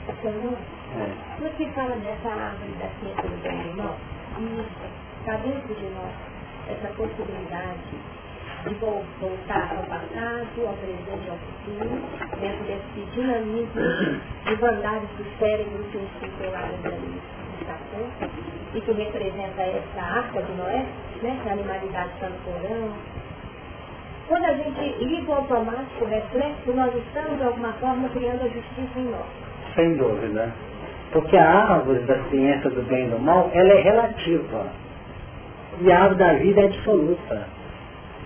Quando 0.07 1.57
se 1.57 1.65
fala 1.73 1.95
dessa 1.97 2.29
árvore 2.29 2.71
da 2.79 2.87
ciência 2.99 3.23
do 3.23 3.41
bem 3.43 3.75
do 3.75 4.65
está 5.19 5.35
dentro 5.37 5.75
de 5.75 5.85
nós 5.95 6.13
essa 6.69 6.87
possibilidade 6.95 7.79
de 8.67 8.73
vol- 8.75 9.03
voltar 9.19 9.75
ao 9.77 9.83
passado, 9.83 10.47
ao 10.65 10.73
presente 10.75 11.27
e 11.27 11.29
ao 11.29 11.37
futuro, 11.37 12.01
dentro 12.39 12.63
desse 12.65 13.11
dinamismo 13.13 13.81
de 14.45 14.55
vandares 14.55 15.09
do 15.17 15.39
cérebro 15.39 15.83
que 15.91 15.97
o 15.97 16.03
Espírito 16.03 16.51
lá 16.51 16.59
ali 16.59 17.21
destacou, 17.59 18.07
e 18.73 18.81
que 18.81 18.91
representa 18.91 19.61
essa 19.61 20.01
arca 20.01 20.41
de 20.41 20.51
Noé, 20.53 20.85
né, 21.21 21.39
que 21.43 21.47
é 21.47 21.51
a 21.51 21.53
animalidade 21.53 22.09
está 22.13 22.29
no 22.29 22.37
porão. 22.39 22.93
Quando 24.27 24.45
a 24.45 24.53
gente 24.53 25.03
liga 25.03 25.31
o 25.31 25.35
automático, 25.35 26.05
reflexo, 26.05 26.73
nós 26.73 26.93
estamos 26.95 27.37
de 27.37 27.43
alguma 27.45 27.71
forma 27.73 28.09
criando 28.09 28.41
a 28.45 28.49
justiça 28.49 28.99
em 28.99 29.05
nós. 29.11 29.25
Sem 29.77 29.95
dúvida. 29.95 30.51
Porque 31.11 31.37
a 31.37 31.49
árvore 31.49 31.99
da 31.99 32.17
ciência 32.29 32.69
do 32.71 32.81
bem 32.89 33.05
e 33.05 33.09
do 33.11 33.19
mal, 33.19 33.51
ela 33.53 33.73
é 33.73 33.81
relativa. 33.81 34.65
E 35.79 35.91
a 35.91 35.99
árvore 35.99 36.17
da 36.17 36.33
vida 36.33 36.61
é 36.61 36.65
absoluta. 36.65 37.47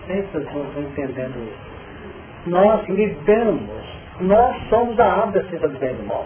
Se 0.07 0.13
vocês 0.13 0.45
estão 0.45 0.81
entendendo 0.81 1.35
isso. 1.43 2.49
Nós 2.49 2.87
lidamos, 2.87 3.83
nós 4.21 4.55
somos 4.69 4.97
a 4.97 5.05
árvore 5.05 5.41
da 5.41 5.49
ciência 5.49 5.67
do 5.67 5.77
bem 5.77 5.91
e 5.91 5.93
do 5.95 6.03
mal. 6.05 6.25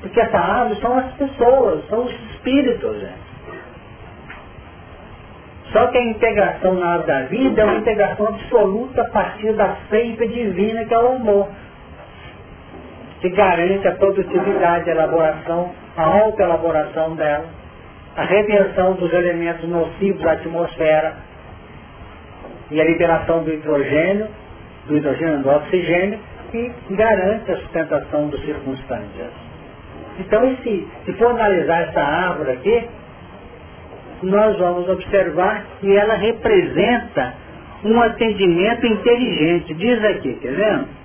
Porque 0.00 0.20
essa 0.20 0.38
árvore 0.38 0.80
são 0.80 0.98
as 0.98 1.12
pessoas, 1.12 1.88
são 1.88 2.04
os 2.04 2.12
espíritos, 2.32 3.00
gente. 3.00 3.32
Só 5.72 5.86
que 5.86 5.98
a 5.98 6.04
integração 6.04 6.74
na 6.74 6.94
árvore 6.94 7.06
da 7.06 7.22
vida 7.28 7.62
é 7.62 7.64
uma 7.64 7.76
integração 7.76 8.26
absoluta 8.26 9.02
a 9.02 9.10
partir 9.10 9.52
da 9.52 9.76
seiva 9.88 10.26
divina 10.26 10.84
que 10.84 10.92
é 10.92 10.98
o 10.98 11.12
amor 11.12 11.48
que 13.22 13.30
garante 13.30 13.86
a 13.86 13.92
produtividade, 13.92 14.90
a 14.90 14.94
elaboração, 14.94 15.72
a 15.96 16.02
autoelaboração 16.02 17.14
dela, 17.14 17.46
a 18.16 18.24
retenção 18.24 18.94
dos 18.94 19.12
elementos 19.12 19.66
nocivos 19.68 20.20
da 20.22 20.32
atmosfera 20.32 21.14
e 22.72 22.80
a 22.80 22.84
liberação 22.84 23.44
do 23.44 23.52
hidrogênio, 23.52 24.26
do 24.88 24.96
hidrogênio 24.96 25.38
do 25.38 25.50
oxigênio, 25.50 26.18
que 26.50 26.72
garante 26.90 27.52
a 27.52 27.56
sustentação 27.58 28.26
dos 28.26 28.44
circunstâncias. 28.44 29.30
Então, 30.18 30.56
se 30.56 31.12
for 31.16 31.30
analisar 31.30 31.88
essa 31.88 32.00
árvore 32.00 32.50
aqui, 32.50 32.88
nós 34.24 34.58
vamos 34.58 34.88
observar 34.88 35.64
que 35.80 35.96
ela 35.96 36.14
representa 36.14 37.34
um 37.84 38.02
atendimento 38.02 38.84
inteligente. 38.84 39.74
Diz 39.74 40.04
aqui, 40.04 40.34
quer 40.34 40.54
vendo? 40.54 41.02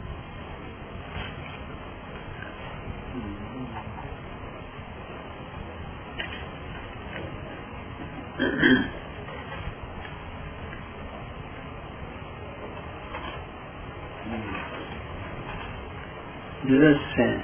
Diz 16.65 16.84
assim, 16.84 17.39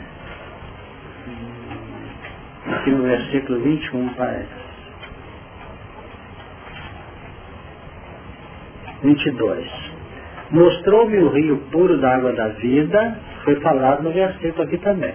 aqui 2.68 2.92
no 2.92 3.08
versículo 3.34 3.60
21 3.60 4.10
parece. 4.10 4.64
22. 9.02 9.94
Mostrou-me 10.52 11.18
o 11.18 11.30
rio 11.30 11.58
puro 11.72 11.98
da 11.98 12.16
água 12.16 12.32
da 12.34 12.50
vida, 12.50 13.18
foi 13.44 13.60
falado 13.60 14.04
no 14.04 14.12
versículo 14.12 14.64
aqui 14.64 14.78
também. 14.78 15.14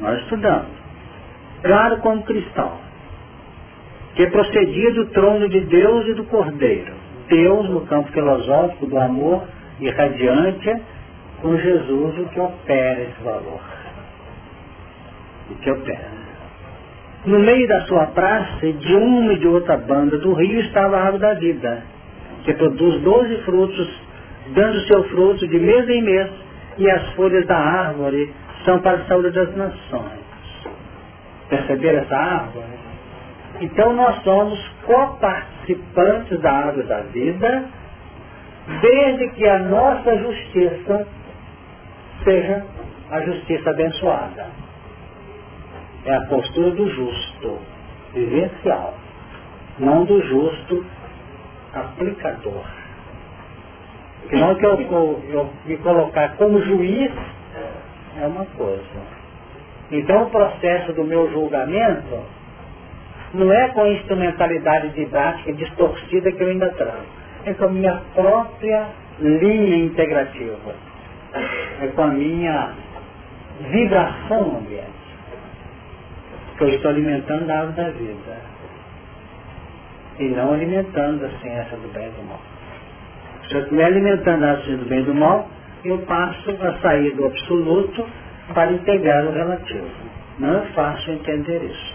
Nós 0.00 0.20
estudamos. 0.22 0.72
Claro 1.62 1.98
como 1.98 2.22
cristal, 2.22 2.80
que 4.16 4.26
procedia 4.28 4.92
do 4.94 5.06
trono 5.06 5.48
de 5.48 5.60
Deus 5.60 6.06
e 6.08 6.14
do 6.14 6.24
Cordeiro. 6.24 6.92
Deus 7.28 7.68
no 7.70 7.86
campo 7.86 8.10
filosófico 8.12 8.86
do 8.86 8.98
amor 8.98 9.44
irradiante, 9.80 10.82
com 11.40 11.56
Jesus 11.56 12.18
o 12.18 12.28
que 12.28 12.40
opera 12.40 13.02
esse 13.02 13.22
valor. 13.22 13.60
O 15.50 15.54
que 15.56 15.70
opera. 15.70 16.23
No 17.26 17.38
meio 17.38 17.66
da 17.66 17.80
sua 17.86 18.06
praça, 18.08 18.70
de 18.70 18.94
uma 18.94 19.32
e 19.32 19.38
de 19.38 19.48
outra 19.48 19.78
banda 19.78 20.18
do 20.18 20.34
rio, 20.34 20.60
estava 20.60 20.98
a 20.98 21.06
água 21.06 21.18
da 21.18 21.34
vida, 21.34 21.82
que 22.44 22.52
produz 22.52 23.00
doze 23.00 23.36
frutos, 23.44 24.02
dando 24.48 24.78
seu 24.80 25.04
fruto 25.04 25.48
de 25.48 25.58
mês 25.58 25.88
em 25.88 26.02
mês, 26.02 26.30
e 26.76 26.90
as 26.90 27.02
folhas 27.14 27.46
da 27.46 27.56
árvore 27.56 28.30
são 28.66 28.78
para 28.80 28.98
a 28.98 29.04
saúde 29.06 29.30
das 29.30 29.56
nações. 29.56 30.24
Perceberam 31.48 32.00
essa 32.00 32.16
árvore? 32.16 32.84
Então 33.62 33.94
nós 33.94 34.22
somos 34.22 34.58
coparticipantes 34.84 36.38
da 36.40 36.52
árvore 36.52 36.86
da 36.86 37.00
vida, 37.00 37.64
desde 38.82 39.30
que 39.30 39.48
a 39.48 39.60
nossa 39.60 40.18
justiça 40.18 41.06
seja 42.22 42.64
a 43.10 43.20
justiça 43.20 43.70
abençoada. 43.70 44.63
É 46.06 46.14
a 46.14 46.20
postura 46.26 46.70
do 46.70 46.88
justo, 46.88 47.58
vivencial, 48.12 48.94
não 49.78 50.04
do 50.04 50.20
justo 50.22 50.84
aplicador. 51.72 52.64
Senão 54.28 54.54
que 54.54 54.66
eu, 54.66 54.80
eu, 54.80 55.22
eu 55.28 55.50
me 55.66 55.76
colocar 55.78 56.36
como 56.36 56.60
juiz 56.62 57.12
é 58.20 58.26
uma 58.26 58.44
coisa. 58.46 58.82
Então 59.90 60.24
o 60.24 60.30
processo 60.30 60.92
do 60.92 61.04
meu 61.04 61.30
julgamento 61.30 62.22
não 63.32 63.52
é 63.52 63.68
com 63.68 63.82
a 63.82 63.90
instrumentalidade 63.90 64.90
didática 64.90 65.52
distorcida 65.52 66.32
que 66.32 66.42
eu 66.42 66.48
ainda 66.48 66.70
trago. 66.70 67.04
É 67.44 67.54
com 67.54 67.64
a 67.64 67.68
minha 67.68 68.00
própria 68.14 68.86
linha 69.20 69.76
integrativa. 69.76 70.74
é 71.82 71.86
com 71.88 72.02
a 72.02 72.06
minha 72.08 72.72
vibração 73.60 74.58
ambiente. 74.58 74.93
Que 76.56 76.64
eu 76.64 76.68
estou 76.68 76.90
alimentando 76.90 77.50
a 77.50 77.58
árvore 77.58 77.76
da 77.76 77.90
vida. 77.90 78.36
E 80.18 80.24
não 80.28 80.52
alimentando 80.52 81.26
a 81.26 81.30
ciência 81.40 81.76
do 81.76 81.92
bem 81.92 82.06
e 82.06 82.10
do 82.10 82.22
mal. 82.28 82.40
Se 83.48 83.54
eu 83.54 83.62
estiver 83.62 83.84
alimentando 83.84 84.44
a 84.44 84.56
ciência 84.56 84.76
do 84.76 84.84
bem 84.86 85.00
e 85.00 85.04
do 85.04 85.14
mal, 85.14 85.48
eu 85.84 85.98
passo 85.98 86.50
a 86.50 86.78
sair 86.80 87.14
do 87.14 87.26
absoluto 87.26 88.06
para 88.54 88.72
integrar 88.72 89.24
o 89.26 89.32
relativo. 89.32 89.88
Não 90.38 90.58
é 90.58 90.66
fácil 90.72 91.14
entender 91.14 91.62
isso. 91.64 91.94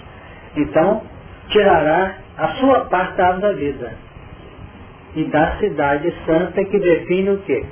Então, 0.56 1.02
tirará 1.50 2.16
a 2.38 2.48
sua 2.56 2.86
parte 2.86 3.18
da 3.18 3.28
árvore 3.28 3.42
da 3.42 3.60
vida. 3.60 3.94
E 5.16 5.24
da 5.26 5.58
cidade 5.58 6.14
santa 6.26 6.64
que 6.64 6.80
define 6.80 7.32
o 7.32 7.38
quê? 7.40 7.66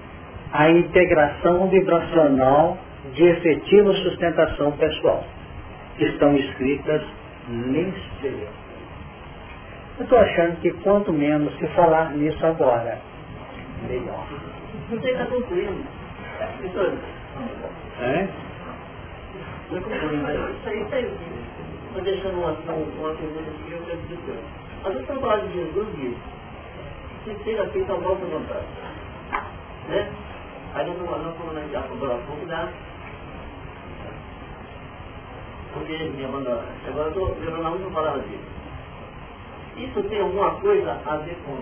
A 0.51 0.69
integração 0.69 1.67
vibracional 1.67 2.77
de 3.13 3.23
efetiva 3.23 3.93
sustentação 3.93 4.71
pessoal, 4.73 5.23
estão 6.05 6.35
escritas 6.35 7.01
neste 7.47 8.27
livro. 8.27 8.67
Eu 9.97 10.03
estou 10.03 10.19
achando 10.19 10.61
que 10.61 10.71
quanto 10.83 11.11
menos 11.11 11.55
se 11.57 11.67
falar 11.69 12.11
nisso 12.11 12.45
agora, 12.45 12.99
melhor. 13.87 14.27
Você 14.89 15.09
está 15.09 15.25
concluindo. 15.25 15.83
É? 17.99 18.27
Isso 19.71 20.69
aí, 20.69 20.81
isso 20.81 20.95
aí. 20.95 21.11
Estou 21.87 22.01
deixando 22.03 22.37
uma, 22.37 22.51
uma 22.51 23.15
pergunta 23.15 23.49
aqui 23.49 23.63
que 23.65 23.71
eu 23.71 23.81
quero 23.85 24.01
dizer. 24.01 24.39
Às 24.85 24.93
vezes 24.93 25.07
quando 25.07 25.21
falar 25.21 25.37
de 25.37 25.53
Jesus, 25.53 25.87
diz, 25.95 26.15
se 27.25 27.43
seja 27.43 27.67
feita 27.69 27.93
a 27.93 27.95
vossa 27.95 28.25
vontade. 28.25 28.65
Né? 29.89 30.11
Aí 30.75 30.85
não 30.85 30.95
já 31.71 31.79
agora 31.79 32.15
há 32.15 32.17
pouco 32.27 32.45
da 32.45 32.69
porque 35.77 35.93
ele 35.93 36.09
me 36.17 36.25
abandonou. 36.25 36.61
Agora 36.87 37.05
eu 37.05 37.09
estou 37.09 37.37
lembrando 37.39 37.65
a 37.65 37.69
última 37.69 37.91
palavra 37.91 38.21
dele. 38.21 38.39
Isso 39.77 40.03
tem 40.03 40.19
alguma 40.19 40.51
coisa 40.55 40.99
a 41.05 41.17
ver 41.17 41.37
com 41.45 41.57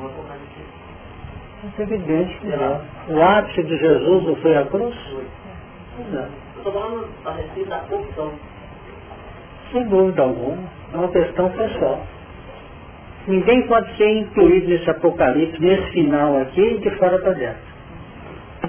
uma 0.00 0.08
coisa 0.10 0.38
É 1.78 1.82
evidente 1.82 2.38
que 2.38 2.46
não. 2.46 2.80
O 3.08 3.22
ápice 3.22 3.62
de 3.62 3.76
Jesus 3.76 4.24
não 4.24 4.36
foi 4.36 4.56
a 4.56 4.64
cruz? 4.66 4.96
Não. 6.10 6.20
Eu 6.20 6.28
estou 6.58 6.72
falando 6.72 7.08
a 7.24 7.32
respeito 7.32 7.68
da 7.68 7.82
opção. 7.90 8.32
Sem 9.72 9.88
dúvida 9.88 10.22
alguma. 10.22 10.56
É 10.94 10.96
uma 10.96 11.08
questão 11.08 11.50
pessoal. 11.50 12.00
Ninguém 13.26 13.66
pode 13.66 13.94
ser 13.96 14.10
incluído 14.20 14.68
nesse 14.68 14.88
apocalipse, 14.88 15.60
nesse 15.60 15.90
final 15.90 16.40
aqui, 16.40 16.78
de 16.78 16.90
fora 16.92 17.18
para 17.18 17.32
dentro. 17.32 17.68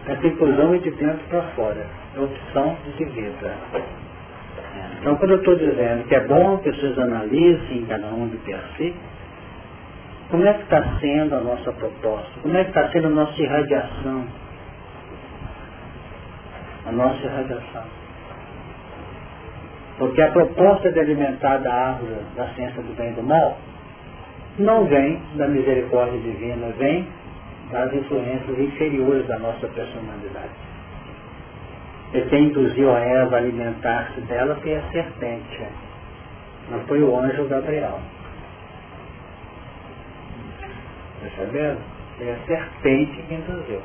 Essa 0.06 0.28
inclusão 0.28 0.74
é 0.74 0.78
de 0.80 0.92
dentro 0.92 1.26
para 1.30 1.42
fora. 1.56 1.88
É 2.16 2.20
opção 2.20 2.76
de 2.98 3.06
vida. 3.06 3.56
Então, 5.00 5.16
quando 5.16 5.32
eu 5.32 5.38
estou 5.38 5.56
dizendo 5.56 6.08
que 6.08 6.16
é 6.16 6.20
bom 6.28 6.58
que 6.58 6.72
vocês 6.72 6.98
analisem 7.00 7.86
cada 7.88 8.08
um 8.08 8.28
de 8.28 8.38
si, 8.78 8.94
como 10.30 10.46
é 10.46 10.54
que 10.54 10.64
está 10.64 10.84
sendo 11.00 11.36
a 11.36 11.40
nossa 11.40 11.72
proposta? 11.72 12.30
Como 12.42 12.56
é 12.56 12.64
que 12.64 12.70
está 12.70 12.90
sendo 12.90 13.08
a 13.08 13.12
nossa 13.12 13.42
irradiação? 13.42 14.26
A 16.86 16.92
nossa 16.92 17.26
irradiação. 17.26 17.84
Porque 19.98 20.22
a 20.22 20.32
proposta 20.32 20.92
de 20.92 21.00
alimentar 21.00 21.58
da 21.58 21.74
árvore 21.74 22.16
da 22.36 22.48
ciência 22.50 22.82
do 22.82 22.96
bem 22.96 23.12
e 23.12 23.14
do 23.14 23.24
mal 23.24 23.58
não 24.58 24.86
vem 24.86 25.22
da 25.36 25.48
misericórdia 25.48 26.20
divina, 26.20 26.68
vem 26.78 27.08
das 27.72 27.94
influências 27.94 28.60
inferiores 28.60 29.26
da 29.28 29.40
nossa 29.40 29.68
personalidade. 29.68 30.69
Quem 32.12 32.46
induziu 32.46 32.92
a 32.92 33.00
Eva 33.00 33.36
a 33.36 33.40
alimentar-se 33.40 34.22
dela 34.22 34.56
foi 34.56 34.76
a 34.76 34.82
serpente. 34.92 35.68
Não 36.72 36.80
foi 36.82 37.04
o 37.04 37.18
anjo 37.20 37.48
Gabriel. 37.48 38.00
Perceberam? 41.22 41.78
Foi 42.18 42.32
a 42.32 42.38
serpente 42.48 43.22
que 43.22 43.34
induziu. 43.34 43.82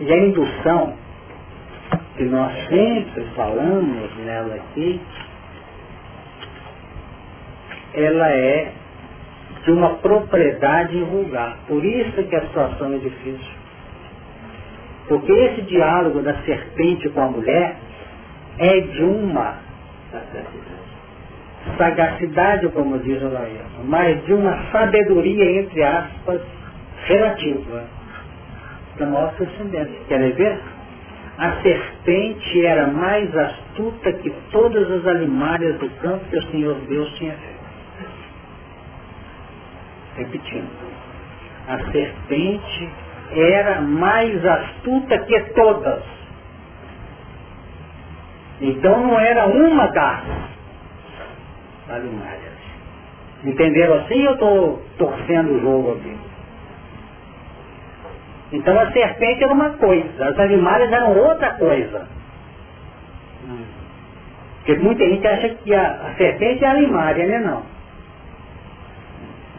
E 0.00 0.12
a 0.12 0.16
indução, 0.16 0.94
que 2.16 2.24
nós 2.24 2.52
sempre 2.68 3.24
falamos 3.34 4.16
nela 4.18 4.54
aqui, 4.54 5.00
ela 7.94 8.28
é 8.28 8.72
de 9.64 9.72
uma 9.72 9.94
propriedade 9.96 10.98
vulgar. 11.04 11.58
Por 11.66 11.84
isso 11.84 12.22
que 12.24 12.36
a 12.36 12.42
situação 12.42 12.94
é 12.94 12.98
difícil. 12.98 13.53
Porque 15.08 15.32
esse 15.32 15.62
diálogo 15.62 16.22
da 16.22 16.34
serpente 16.42 17.08
com 17.10 17.20
a 17.20 17.26
mulher 17.26 17.76
é 18.58 18.80
de 18.80 19.02
uma 19.02 19.58
sagacidade, 21.76 22.68
como 22.68 22.98
diz 22.98 23.20
o 23.22 23.28
Laísmo, 23.28 23.84
mas 23.84 24.24
de 24.24 24.34
uma 24.34 24.70
sabedoria, 24.70 25.60
entre 25.60 25.82
aspas, 25.82 26.40
relativa 27.06 27.84
do 28.96 29.06
nosso 29.06 29.44
descendente. 29.44 29.92
Querem 30.08 30.32
ver? 30.32 30.58
A 31.36 31.62
serpente 31.62 32.64
era 32.64 32.86
mais 32.86 33.36
astuta 33.36 34.12
que 34.12 34.30
todas 34.52 34.90
as 34.90 35.06
alimárias 35.06 35.78
do 35.78 35.90
campo 36.00 36.24
que 36.30 36.38
o 36.38 36.50
Senhor 36.50 36.76
Deus 36.88 37.10
tinha 37.14 37.34
feito. 37.34 37.54
Repetindo. 40.16 40.94
A 41.66 41.78
serpente 41.90 42.88
era 43.32 43.80
mais 43.80 44.44
astuta 44.44 45.18
que 45.18 45.40
todas. 45.54 46.02
Então 48.60 49.00
não 49.00 49.18
era 49.18 49.46
uma 49.46 49.86
das 49.88 50.22
alimárias. 51.88 52.54
Entenderam 53.44 53.94
assim 53.96 54.26
ou 54.26 54.32
estou 54.34 54.82
torcendo 54.98 55.54
o 55.54 55.60
jogo 55.60 55.92
aqui? 55.92 56.16
Então 58.52 58.78
a 58.78 58.90
serpente 58.92 59.42
era 59.42 59.52
uma 59.52 59.70
coisa, 59.70 60.28
as 60.28 60.38
animais 60.38 60.92
eram 60.92 61.16
outra 61.16 61.54
coisa. 61.54 62.06
Porque 64.58 64.80
muita 64.80 65.04
gente 65.04 65.26
acha 65.26 65.48
que 65.50 65.74
a, 65.74 65.90
a 65.90 66.14
serpente 66.14 66.64
é 66.64 66.68
animária, 66.68 67.26
né 67.26 67.38
não? 67.38 67.62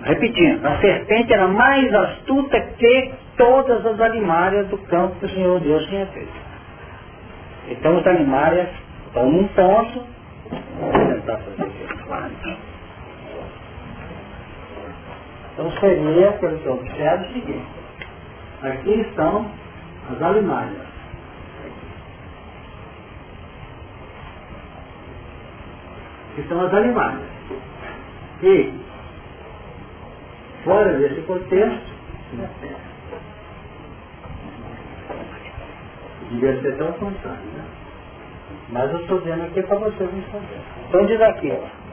Repetindo, 0.03 0.65
a 0.65 0.79
serpente 0.79 1.31
era 1.31 1.47
mais 1.47 1.93
astuta 1.93 2.59
que 2.59 3.11
todas 3.37 3.85
as 3.85 3.99
animárias 3.99 4.67
do 4.67 4.77
campo 4.77 5.15
que 5.19 5.25
o 5.25 5.29
Senhor 5.29 5.59
Deus 5.59 5.85
tinha 5.87 6.05
feito. 6.07 6.33
Então 7.67 7.97
os 7.97 8.07
animárias 8.07 8.69
estão 9.07 9.29
num 9.29 9.47
ponto. 9.49 10.03
Vou 10.79 10.91
tentar 10.91 11.37
fazer 11.37 11.67
isso. 11.67 12.75
Então 15.53 15.71
seria, 15.79 16.31
pelo 16.33 16.59
que 16.59 16.65
eu 16.65 16.73
observo, 16.73 17.23
o 17.23 17.33
seguinte. 17.33 17.65
Aqui 18.61 19.01
estão 19.01 19.49
as 20.11 20.21
alimárias. 20.21 20.81
Aqui 26.31 26.41
estão 26.41 26.61
as 26.61 26.73
alimárias. 26.73 27.29
E, 28.43 28.73
fora 30.65 30.93
desse 30.97 31.21
contexto, 31.21 31.95
devia 36.29 36.61
ser 36.61 36.77
tão 36.77 36.91
contrário, 36.93 37.45
né? 37.55 37.63
Mas 38.69 38.91
eu 38.91 38.99
estou 39.01 39.19
dizendo 39.19 39.43
aqui 39.43 39.61
para 39.63 39.77
vocês 39.77 40.09
não 40.11 40.23
saberem. 40.31 40.61
Então 40.87 41.05
diz 41.05 41.21
aqui, 41.21 41.51
ó. 41.51 41.85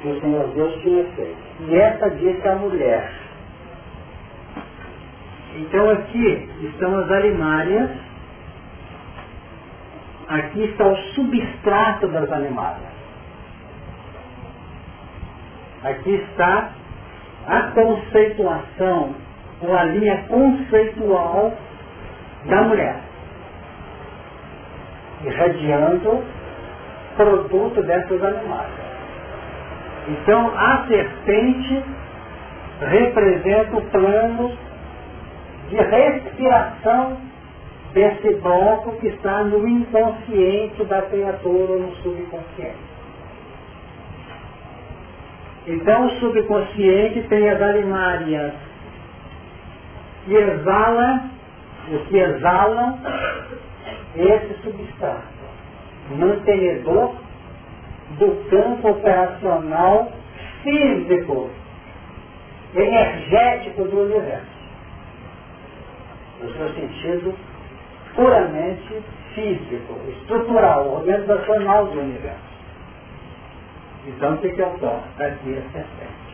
que 0.00 0.08
o 0.08 0.20
Senhor 0.20 0.48
Deus 0.54 0.82
tinha 0.82 1.04
feito. 1.12 1.38
E 1.68 1.76
essa 1.76 2.10
diz 2.10 2.46
a 2.46 2.54
mulher. 2.56 3.12
Então 5.56 5.90
aqui 5.90 6.48
estão 6.62 6.98
as 6.98 7.10
alimárias, 7.10 7.90
aqui 10.28 10.62
está 10.64 10.86
o 10.86 10.96
substrato 11.14 12.08
das 12.08 12.30
animárias. 12.32 12.89
Aqui 15.82 16.14
está 16.14 16.70
a 17.46 17.62
conceituação, 17.74 19.14
ou 19.62 19.76
a 19.76 19.84
linha 19.84 20.24
conceitual 20.28 21.52
da 22.44 22.62
mulher, 22.62 23.00
irradiando 25.24 26.22
produto 27.16 27.82
dessas 27.82 28.22
animais. 28.22 28.70
Então, 30.08 30.52
a 30.56 30.86
serpente 30.86 31.84
representa 32.80 33.76
o 33.76 33.82
plano 33.90 34.56
de 35.68 35.76
respiração 35.76 37.18
desse 37.92 38.34
bloco 38.36 38.92
que 38.98 39.08
está 39.08 39.44
no 39.44 39.66
inconsciente 39.68 40.84
da 40.84 41.02
criatura 41.02 41.76
no 41.76 41.94
subconsciente. 41.96 42.89
Então 45.66 46.06
o 46.06 46.10
subconsciente 46.20 47.22
tem 47.28 47.48
as 47.50 47.60
alimárias 47.60 48.52
que 50.24 50.34
exala, 50.34 51.24
o 51.92 51.98
que 52.06 52.16
exalam 52.16 52.98
esse 54.16 54.54
substrato, 54.62 55.22
mantenedor 56.16 57.14
do 58.18 58.50
campo 58.50 58.90
operacional 58.90 60.12
físico, 60.62 61.50
energético 62.74 63.84
do 63.84 64.00
universo. 64.00 64.60
No 66.42 66.52
seu 66.52 66.68
sentido 66.74 67.34
puramente 68.14 69.02
físico, 69.34 69.98
estrutural, 70.08 70.94
organizacional 70.94 71.86
do 71.86 72.00
universo. 72.00 72.49
Então, 74.06 74.34
o 74.34 74.38
que, 74.38 74.50
que 74.50 74.62
a 74.62 74.70
serpente. 75.72 76.30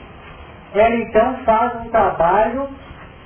Ela 0.74 0.96
então 0.96 1.36
faz 1.44 1.74
um 1.80 1.88
trabalho 1.88 2.68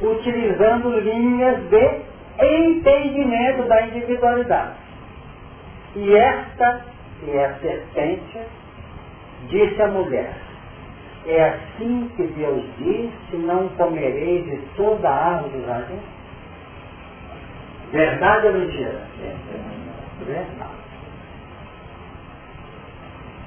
utilizando 0.01 0.99
linhas 1.01 1.69
de 1.69 2.01
entendimento 2.39 3.65
da 3.65 3.83
individualidade. 3.83 4.75
E 5.97 6.15
esta 6.15 6.85
é 7.29 7.45
a 7.45 7.55
serpente, 7.55 8.39
disse 9.49 9.83
a 9.83 9.89
mulher, 9.89 10.33
é 11.27 11.45
assim 11.45 12.11
que 12.17 12.23
Deus 12.23 12.65
disse, 12.79 13.37
não 13.37 13.69
comereis 13.71 14.45
de 14.45 14.57
toda 14.77 15.09
a 15.09 15.35
árvore 15.35 15.59
do 15.59 15.67
jardim? 15.67 15.99
Verdade 17.93 18.47
ou 18.47 18.53
mentira? 18.55 19.03
Verdade. 20.25 20.80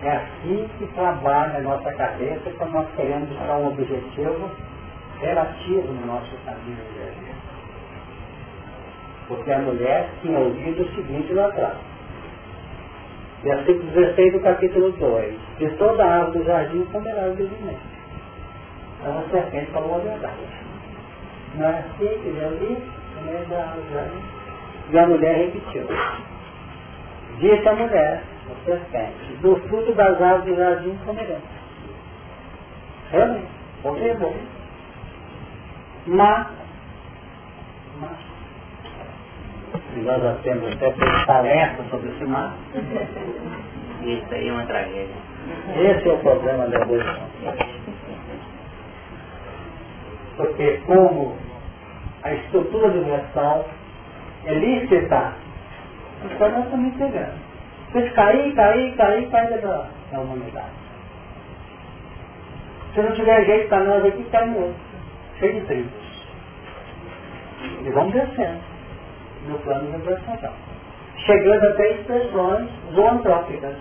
É 0.03 0.09
assim 0.09 0.69
que 0.77 0.85
trabalha 0.87 1.59
a 1.59 1.61
nossa 1.61 1.93
cabeça 1.93 2.51
quando 2.57 2.73
nós 2.73 2.87
queremos 2.95 3.29
buscar 3.29 3.55
um 3.55 3.67
objetivo 3.67 4.51
relativo 5.21 5.93
no 5.93 6.05
nosso 6.07 6.35
caminho 6.43 6.75
de 6.75 6.99
vida. 6.99 7.33
Porque 9.29 9.49
a 9.49 9.59
mulher 9.59 10.09
tinha 10.21 10.37
ouvido 10.37 10.83
o 10.83 10.95
seguinte 10.95 11.33
lá 11.33 11.47
atrás. 11.47 11.77
Versículo 13.43 13.91
16 13.91 14.33
do 14.33 14.39
capítulo 14.41 14.91
2. 14.91 15.35
De 15.59 15.69
toda 15.77 16.03
a 16.03 16.19
árvore 16.19 16.39
do 16.39 16.45
jardim 16.45 16.83
comerá 16.91 17.27
livremente. 17.27 17.79
Então 18.99 19.19
a 19.19 19.29
serpente 19.29 19.71
falou 19.71 19.95
a 19.95 19.99
verdade. 19.99 20.35
Não 21.55 21.65
é 21.65 21.79
assim 21.79 22.19
que 22.21 22.29
Deus 22.29 22.59
disse? 22.59 22.91
Comer 23.15 23.45
da 23.49 23.57
árvore 23.57 23.87
do 23.87 23.93
jardim. 23.93 24.21
E 24.91 24.99
a 24.99 25.07
mulher 25.07 25.37
repetiu. 25.37 25.87
Disse 27.39 27.69
a 27.69 27.73
mulher, 27.73 28.23
do 29.41 29.55
fruto 29.67 29.93
das 29.93 30.21
árvores 30.21 30.45
do 30.45 30.55
jardim 30.55 30.97
comeremos. 31.05 31.43
Realmente, 33.11 33.47
confirmou. 33.81 34.35
Mas, 36.07 36.47
mas 37.99 38.17
nós 39.97 40.23
já 40.23 40.35
temos 40.43 40.73
até 40.73 40.91
palestra 41.25 41.85
sobre 41.89 42.09
esse 42.09 42.25
mar. 42.25 42.53
Isso 44.01 44.33
aí 44.33 44.47
é 44.47 44.51
uma 44.51 44.65
tragédia. 44.65 45.15
Esse 45.75 46.09
é 46.09 46.13
o 46.13 46.17
problema 46.19 46.67
da 46.67 46.81
evolução. 46.81 47.29
Porque 50.37 50.81
como 50.85 51.37
a 52.23 52.33
estrutura 52.33 52.87
universal 52.87 53.69
é 54.45 54.53
lícita, 54.53 55.33
então 56.25 56.49
nós 56.49 56.65
estamos 56.65 56.93
entregando. 56.93 57.42
Se 57.93 58.09
cair, 58.09 58.53
cair, 58.55 58.95
cair, 58.95 59.29
cair 59.29 59.61
da, 59.61 59.87
da 60.11 60.19
humanidade. 60.19 60.83
Se 62.93 63.01
não 63.01 63.11
tiver 63.13 63.45
jeito 63.45 63.69
para 63.69 63.83
nós 63.83 64.05
aqui, 64.05 64.23
cai 64.31 64.45
no 64.47 64.57
outro 64.57 64.93
cheio 65.39 65.59
de 65.59 65.67
tribos. 65.67 65.91
E 67.85 67.89
vamos 67.91 68.13
descendo 68.13 68.61
no 69.47 69.57
plano 69.59 69.91
vibracional. 69.91 70.53
Chegando 71.25 71.67
até 71.67 71.91
expressões 71.91 72.69
zoantrópicas, 72.93 73.75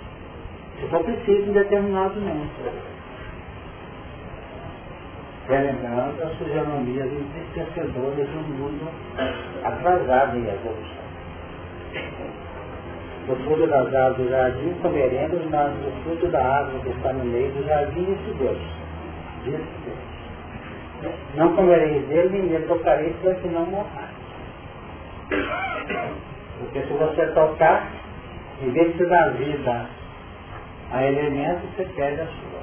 se 0.78 0.86
for 0.88 1.02
preciso 1.04 1.50
em 1.50 1.52
determinado 1.52 2.20
momento. 2.20 2.92
Relembrando 5.48 6.22
as 6.22 6.34
fisionomias 6.38 7.10
entristecedoras 7.12 8.28
do 8.28 8.48
mundo 8.58 8.88
atrasado 9.64 10.36
em 10.36 10.46
evolução. 10.46 11.02
Do 13.26 13.36
fruto 13.36 13.66
das 13.68 13.94
árvores 13.94 14.16
do 14.16 14.30
jardim 14.30 14.74
comeremos, 14.82 15.44
mas 15.50 15.72
do 15.74 16.02
fruto 16.02 16.26
da 16.28 16.44
árvore 16.44 16.80
que 16.82 16.88
está 16.90 17.12
no 17.12 17.24
meio 17.24 17.50
do 17.52 17.64
jardim, 17.66 18.04
disse 18.04 18.38
Deus. 18.38 18.58
Deus. 19.44 19.62
Não 21.34 21.54
comereis 21.54 22.06
dele, 22.08 22.28
nem 22.30 22.42
nele 22.42 22.66
tocareis, 22.66 23.14
para 23.22 23.34
que 23.34 23.48
não 23.48 23.66
morrar. 23.66 24.10
Porque 26.58 26.82
se 26.82 26.92
você 26.92 27.26
tocar, 27.28 27.90
em 28.60 28.70
vez 28.70 28.96
de 28.96 29.06
dar 29.06 29.30
vida 29.30 29.86
a 30.92 31.04
elementos, 31.04 31.62
você 31.76 31.84
perde 31.96 32.20
a 32.20 32.26
sua. 32.26 32.62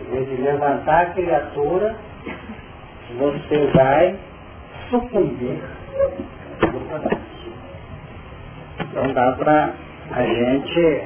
Em 0.00 0.10
vez 0.10 0.28
de 0.28 0.42
levantar 0.42 1.02
a 1.02 1.06
criatura, 1.06 1.96
você 3.18 3.66
vai 3.74 4.16
sucumbir 4.90 5.60
Então 8.90 9.12
dá 9.12 9.32
para 9.32 9.72
a 10.12 10.22
gente 10.22 11.02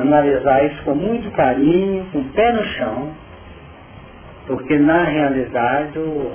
analisar 0.00 0.64
isso 0.66 0.82
com 0.84 0.94
muito 0.94 1.30
carinho, 1.32 2.06
com 2.12 2.20
o 2.20 2.24
pé 2.30 2.52
no 2.52 2.64
chão, 2.64 3.14
porque 4.46 4.78
na 4.78 5.04
realidade 5.04 5.98
o, 5.98 6.32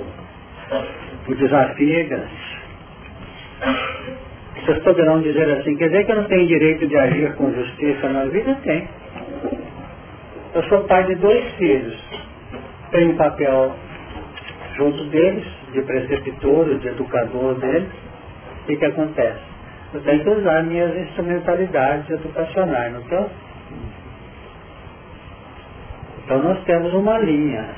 o 1.28 1.34
desafio 1.34 2.00
é 2.00 2.04
grande. 2.04 2.50
Vocês 4.56 4.82
poderão 4.82 5.20
dizer 5.22 5.50
assim, 5.58 5.76
quer 5.76 5.88
dizer 5.88 6.04
que 6.04 6.12
eu 6.12 6.16
não 6.16 6.24
tenho 6.24 6.46
direito 6.46 6.86
de 6.86 6.96
agir 6.96 7.34
com 7.34 7.52
justiça 7.52 8.08
na 8.08 8.24
vida? 8.26 8.56
Tem. 8.62 8.88
Eu 10.54 10.62
sou 10.64 10.84
pai 10.84 11.04
de 11.04 11.14
dois 11.16 11.44
filhos. 11.54 11.98
Tenho 12.90 13.12
um 13.12 13.16
papel 13.16 13.74
junto 14.76 15.04
deles, 15.04 15.44
de 15.72 15.82
preceptor, 15.82 16.78
de 16.78 16.88
educador 16.88 17.54
deles. 17.54 17.88
O 18.62 18.66
que, 18.66 18.76
que 18.76 18.84
acontece? 18.84 19.49
Eu 19.92 20.00
tenho 20.02 20.22
que 20.22 20.30
usar 20.30 20.62
minhas 20.62 20.96
instrumentalidades 20.96 22.08
educacionais, 22.10 22.92
não 22.92 23.00
estou? 23.00 23.30
Então 26.24 26.42
nós 26.42 26.62
temos 26.64 26.94
uma 26.94 27.18
linha 27.18 27.68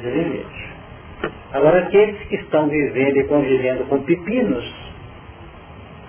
de 0.00 0.10
limite. 0.10 0.72
Agora, 1.52 1.80
aqueles 1.80 2.20
que 2.26 2.36
estão 2.36 2.66
vivendo 2.68 3.16
e 3.18 3.24
convivendo 3.28 3.84
com 3.84 4.02
pepinos, 4.02 4.64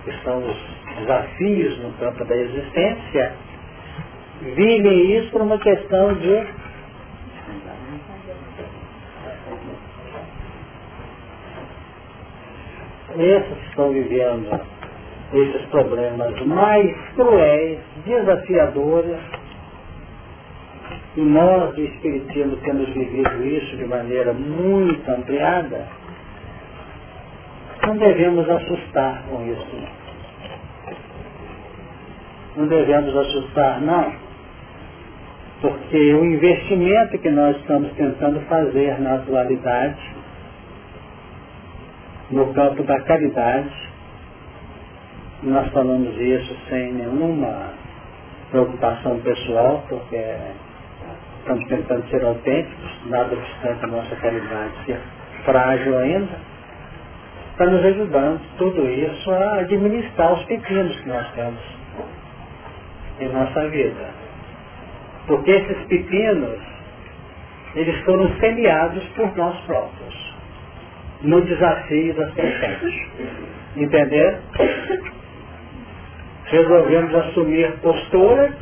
que 0.04 0.12
são 0.24 0.40
os 0.40 0.58
desafios 1.00 1.78
no 1.80 1.94
campo 1.94 2.26
da 2.26 2.36
existência, 2.36 3.34
vivem 4.41 5.18
isso 5.18 5.30
por 5.32 5.41
uma 5.41 5.60
questão 5.60 6.16
de 6.16 6.62
esses 13.18 13.57
que 13.57 13.69
estão 13.69 13.91
vivendo 13.91 14.60
esses 15.34 15.65
problemas 15.69 16.40
mais 16.45 16.95
cruéis, 17.15 17.80
desafiadores, 18.06 19.18
e 21.15 21.22
nós 21.22 21.76
do 21.76 21.81
Espiritismo 21.81 22.57
temos 22.57 22.90
vivido 22.90 23.45
isso 23.45 23.77
de 23.77 23.85
maneira 23.85 24.34
muito 24.34 25.10
ampliada, 25.10 25.88
não 27.85 27.98
devemos 27.98 28.49
assustar 28.49 29.23
com 29.30 29.45
isso. 29.45 30.03
Não 32.56 32.68
devemos 32.68 33.15
assustar, 33.15 33.81
não. 33.81 34.14
Porque 35.61 36.14
o 36.14 36.26
investimento 36.26 37.18
que 37.18 37.30
nós 37.30 37.57
estamos 37.57 37.91
tentando 37.94 38.40
fazer 38.41 38.99
na 39.02 39.15
atualidade, 39.15 40.12
no 42.32 42.54
campo 42.54 42.84
da 42.84 43.00
caridade, 43.02 43.72
nós 45.44 45.68
falamos 45.72 46.18
isso 46.18 46.56
sem 46.70 46.94
nenhuma 46.94 47.74
preocupação 48.50 49.20
pessoal, 49.20 49.84
porque 49.90 50.24
estamos 51.40 51.68
tentando 51.68 52.08
ser 52.10 52.24
autênticos, 52.24 52.91
nada 53.08 53.36
obstante 53.36 53.84
a 53.84 53.88
nossa 53.88 54.16
caridade 54.16 54.72
ser 54.86 55.00
frágil 55.44 55.98
ainda, 55.98 56.40
está 57.52 57.66
nos 57.66 57.84
ajudando 57.84 58.41
tudo 58.58 58.90
isso 58.90 59.32
a 59.32 59.60
administrar 59.60 60.34
os 60.34 60.44
pepinos 60.45 60.95
que 61.02 61.10
nós 61.10 61.30
temos 61.34 61.62
em 63.20 63.30
nossa 63.30 63.68
vida. 63.70 64.10
Porque 65.28 65.52
esses 65.52 65.86
pepinos, 65.86 66.60
eles 67.76 68.04
foram 68.06 68.30
semeados 68.40 69.04
por 69.16 69.36
nós 69.36 69.60
próprios, 69.66 70.23
no 71.24 71.41
desafio 71.41 72.14
das 72.14 72.34
serpentes. 72.34 72.94
Entender? 73.78 74.40
Resolvemos 76.45 77.16
assumir 77.16 77.72
postura 77.82 78.54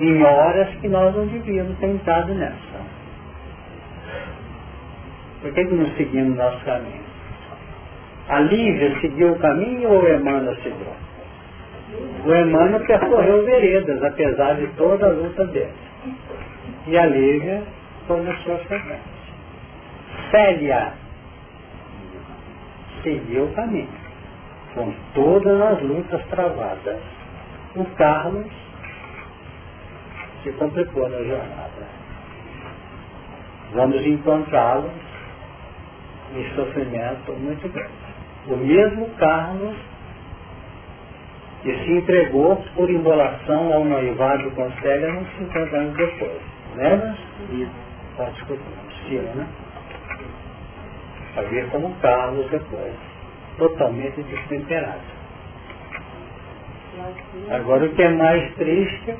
em 0.00 0.22
horas 0.22 0.68
que 0.76 0.88
nós 0.88 1.14
não 1.14 1.26
devíamos 1.26 1.76
ter 1.78 1.86
entrado 1.86 2.34
nessa. 2.34 2.86
Por 5.42 5.52
que, 5.52 5.64
que 5.64 5.74
não 5.74 5.86
seguimos 5.96 6.36
nosso 6.36 6.64
caminho? 6.64 7.04
A 8.28 8.40
Lívia 8.40 8.98
seguiu 9.00 9.32
o 9.32 9.38
caminho 9.38 9.90
ou 9.90 10.02
o 10.02 10.08
Emmanuel 10.08 10.56
seguiu? 10.56 10.86
O 12.24 12.34
Emmanuel 12.34 12.84
percorreu 12.86 13.44
veredas, 13.44 14.02
apesar 14.02 14.54
de 14.54 14.66
toda 14.76 15.06
a 15.06 15.10
luta 15.10 15.46
dele. 15.46 15.72
E 16.86 16.98
a 16.98 17.06
Lívia 17.06 17.62
começou 18.06 18.54
a 18.54 18.58
frequência. 18.58 19.15
Célia 20.30 20.92
seguiu 23.02 23.44
o 23.44 23.54
caminho, 23.54 23.88
com 24.74 24.92
todas 25.14 25.60
as 25.60 25.82
lutas 25.82 26.24
travadas. 26.26 27.00
O 27.76 27.84
Carlos 27.96 28.50
se 30.42 30.52
complicou 30.52 31.08
na 31.08 31.18
jornada. 31.18 31.86
Vamos 33.74 34.06
encontrá-lo 34.06 34.90
em 36.34 36.54
sofrimento 36.54 37.32
muito 37.32 37.68
grande 37.68 38.06
o 38.48 38.56
mesmo 38.56 39.08
Carlos 39.18 39.76
que 41.62 41.74
se 41.84 41.92
entregou 41.92 42.56
por 42.76 42.88
imolação 42.88 43.72
ao 43.72 43.84
noivado 43.84 44.50
com 44.52 44.70
Célia 44.80 45.12
uns 45.14 45.28
50 45.38 45.76
anos 45.76 45.96
depois. 45.96 46.40
Lembra? 46.76 47.16
Ah, 48.18 48.30
desculpa, 48.34 48.62
Cira, 49.08 49.34
né? 49.34 49.46
A 51.36 51.70
como 51.70 51.94
Carlos 51.96 52.50
depois. 52.50 52.94
Totalmente 53.58 54.22
destemperado. 54.22 55.16
Agora 57.50 57.84
o 57.84 57.94
que 57.94 58.02
é 58.02 58.08
mais 58.08 58.54
triste 58.54 59.14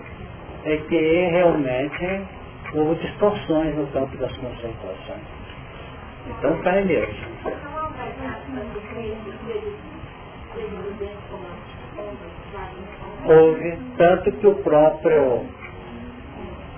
é 0.64 0.76
que 0.88 1.28
realmente 1.30 2.22
houve 2.74 2.97
distorções 2.97 3.76
no 3.76 3.86
campo 3.88 4.16
das 4.16 4.34
concentrações. 4.36 5.22
Então 6.26 6.59
cai 6.62 6.82
mesmo. 6.84 7.26
Houve, 13.26 13.78
tanto 13.98 14.32
que 14.32 14.47
o 14.47 14.55
próprio, 14.56 15.44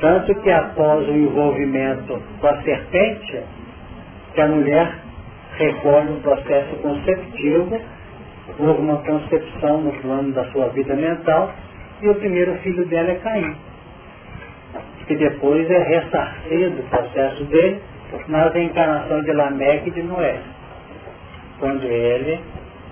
tanto 0.01 0.35
que 0.35 0.51
após 0.51 1.09
o 1.09 1.12
envolvimento 1.12 2.23
com 2.40 2.47
a 2.47 2.62
serpente, 2.62 3.43
que 4.35 4.40
a 4.40 4.48
mulher 4.48 5.08
recolhe 5.59 6.13
um 6.13 6.21
processo 6.21 6.77
conceptivo, 6.77 7.81
houve 8.59 8.81
uma 8.81 8.99
concepção 8.99 9.83
no 9.83 9.93
plano 10.01 10.33
da 10.33 10.45
sua 10.53 10.69
vida 10.69 10.95
mental, 10.95 11.53
e 12.01 12.09
o 12.09 12.15
primeiro 12.15 12.55
filho 12.59 12.87
dela 12.87 13.11
é 13.11 13.15
Caim. 13.17 13.57
Que 15.07 15.17
depois 15.17 15.69
é 15.71 15.79
ressarcido 15.79 16.81
o 16.81 16.89
processo 16.89 17.45
dele 17.45 17.81
na 18.29 18.49
reencarnação 18.49 19.23
de 19.23 19.33
Lameque 19.33 19.89
e 19.89 19.93
de 19.93 20.03
Noé 20.03 20.39
quando 21.59 21.85
ele 21.85 22.41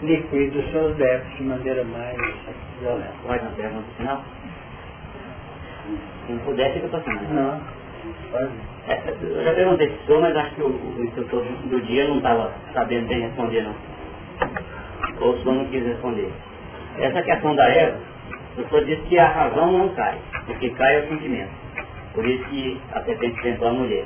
liquida 0.02 0.58
os 0.58 0.70
seus 0.70 0.96
débitos 0.96 1.36
de 1.36 1.44
maneira 1.44 1.84
mais 1.84 2.16
violenta. 2.80 3.12
Pode 3.26 3.42
uma 3.42 3.50
pergunta 3.52 3.86
final? 3.96 4.24
Se 6.26 6.32
não 6.32 6.38
puder, 6.40 6.72
fica 6.74 6.88
passando. 6.88 7.32
Não. 7.32 7.60
Pode. 8.30 8.75
É, 8.88 9.02
eu 9.20 9.44
já 9.44 9.54
perguntei 9.54 9.88
se 9.88 10.06
sou, 10.06 10.20
mas 10.20 10.36
acho 10.36 10.54
que 10.54 10.62
o, 10.62 10.68
o 10.68 11.04
instrutor 11.04 11.42
do 11.42 11.80
dia 11.82 12.06
não 12.06 12.18
estava 12.18 12.52
sabendo 12.72 13.08
bem 13.08 13.20
responder 13.20 13.62
não. 13.62 13.74
Ou 15.20 15.32
o 15.32 15.42
senhor 15.42 15.54
não 15.54 15.64
quis 15.66 15.84
responder. 15.84 16.32
Essa 16.98 17.22
questão 17.22 17.54
da 17.54 17.68
Eva, 17.68 17.98
o 18.58 18.68
senhor 18.68 18.84
disse 18.84 19.02
que 19.02 19.18
a 19.18 19.28
razão 19.28 19.72
não 19.72 19.88
cai, 19.90 20.18
porque 20.46 20.70
cai 20.70 20.96
é 20.96 21.00
o 21.00 21.08
sentimento. 21.08 21.50
Por 22.14 22.26
isso 22.26 22.44
que 22.44 22.80
a 22.92 23.02
serpente 23.02 23.42
tentou 23.42 23.68
a 23.68 23.72
mulher. 23.72 24.04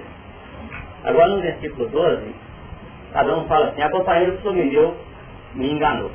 Agora 1.04 1.28
no 1.28 1.40
versículo 1.40 1.88
12, 1.88 2.34
Cada 3.12 3.36
um 3.36 3.46
fala 3.48 3.68
assim, 3.68 3.82
a 3.82 3.90
companheira 3.90 4.32
que 4.32 4.38
o 4.38 4.40
senhor 4.42 4.54
me 4.54 4.70
deu 4.70 4.96
me 5.54 5.72
enganou. 5.72 6.10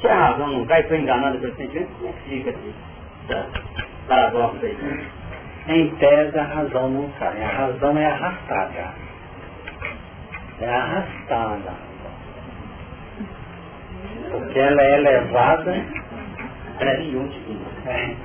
Se 0.00 0.06
a 0.06 0.14
razão 0.14 0.46
não 0.46 0.64
cai, 0.64 0.82
foi 0.84 1.00
enganada 1.00 1.38
pelo 1.38 1.54
sentimento, 1.56 1.90
como 1.98 2.08
é 2.08 2.12
que 2.12 2.28
fica 2.28 2.50
assim? 2.50 2.74
Paradoxo 4.06 4.64
aí. 4.64 4.76
Em 5.68 5.88
tese 5.96 6.38
a 6.38 6.44
razão 6.44 6.88
não 6.88 7.08
cai, 7.18 7.42
a 7.42 7.48
razão 7.48 7.96
é 7.98 8.06
arrastada. 8.06 8.94
É 10.60 10.68
arrastada. 10.68 11.72
Porque 14.30 14.58
ela 14.58 14.82
é 14.82 14.96
levada. 14.96 15.84
É, 17.86 18.16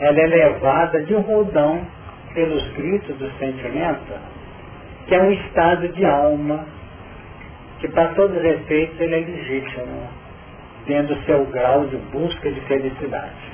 ela 0.00 0.20
é 0.20 0.26
levada 0.26 1.02
de 1.02 1.14
rodão 1.14 1.86
pelos 2.34 2.68
gritos 2.72 3.16
do 3.18 3.30
sentimento 3.38 4.40
que 5.10 5.16
é 5.16 5.20
um 5.20 5.32
estado 5.32 5.88
de 5.88 6.04
alma, 6.04 6.64
que 7.80 7.88
para 7.88 8.14
todos 8.14 8.36
os 8.36 8.44
efeitos 8.44 9.00
ele 9.00 9.16
é 9.16 9.18
legítimo, 9.18 10.08
tendo 10.86 11.20
seu 11.24 11.44
grau 11.46 11.84
de 11.86 11.96
busca 11.96 12.48
de 12.48 12.60
felicidade. 12.60 13.49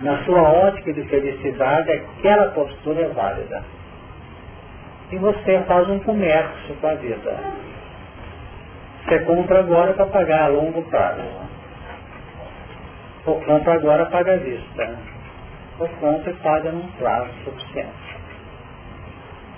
Na 0.00 0.22
sua 0.24 0.42
ótica 0.42 0.92
de 0.92 1.02
felicidade, 1.04 1.90
aquela 1.90 2.50
postura 2.50 3.00
é 3.00 3.08
válida. 3.08 3.62
E 5.10 5.16
você 5.16 5.60
faz 5.66 5.88
um 5.88 5.98
comércio 6.00 6.74
com 6.80 6.86
a 6.86 6.94
vida. 6.94 7.36
Você 9.04 9.20
compra 9.20 9.60
agora 9.60 9.94
para 9.94 10.06
pagar 10.06 10.42
a 10.42 10.48
longo 10.48 10.82
prazo. 10.82 11.22
Ou 13.24 13.40
compra 13.40 13.74
agora 13.74 14.06
paga 14.06 14.34
à 14.34 14.36
vista. 14.36 14.98
Ou 15.78 15.88
compra 16.00 16.30
e 16.30 16.34
paga 16.34 16.72
num 16.72 16.88
prazo 16.98 17.30
suficiente. 17.44 18.16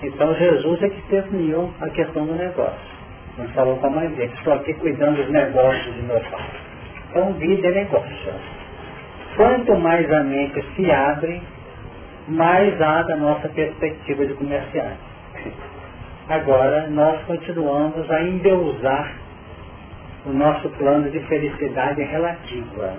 Então 0.01 0.33
Jesus 0.35 0.83
é 0.83 0.89
que 0.89 1.01
definiu 1.09 1.73
a 1.81 1.89
questão 1.89 2.25
do 2.25 2.35
negócio. 2.35 2.99
Não 3.37 3.47
falou 3.49 3.77
com 3.77 3.87
a 3.87 3.89
mãe 3.89 4.07
dele, 4.09 4.31
estou 4.37 4.53
aqui 4.53 4.73
cuidando 4.75 5.17
dos 5.17 5.29
negócios 5.29 5.95
do 5.95 6.03
meu 6.03 6.19
pai. 6.31 6.49
Então 7.09 7.33
vida 7.33 7.67
é 7.67 7.71
negócio. 7.71 8.58
Quanto 9.39 9.73
mais 9.77 10.11
a 10.11 10.21
mente 10.21 10.61
se 10.75 10.91
abre, 10.91 11.41
mais 12.27 12.81
há 12.81 13.03
da 13.03 13.15
nossa 13.15 13.47
perspectiva 13.47 14.25
de 14.25 14.33
comerciante. 14.33 14.99
Agora 16.27 16.87
nós 16.89 17.23
continuamos 17.23 18.11
a 18.11 18.21
endeusar 18.21 19.13
o 20.25 20.31
nosso 20.33 20.67
plano 20.71 21.09
de 21.09 21.21
felicidade 21.21 22.03
relativa. 22.03 22.95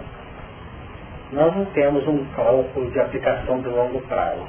Nós 1.31 1.55
não 1.55 1.67
temos 1.67 2.09
um 2.09 2.25
cálculo 2.35 2.91
de 2.91 2.99
aplicação 2.99 3.61
de 3.61 3.69
longo 3.69 4.01
prazo 4.09 4.49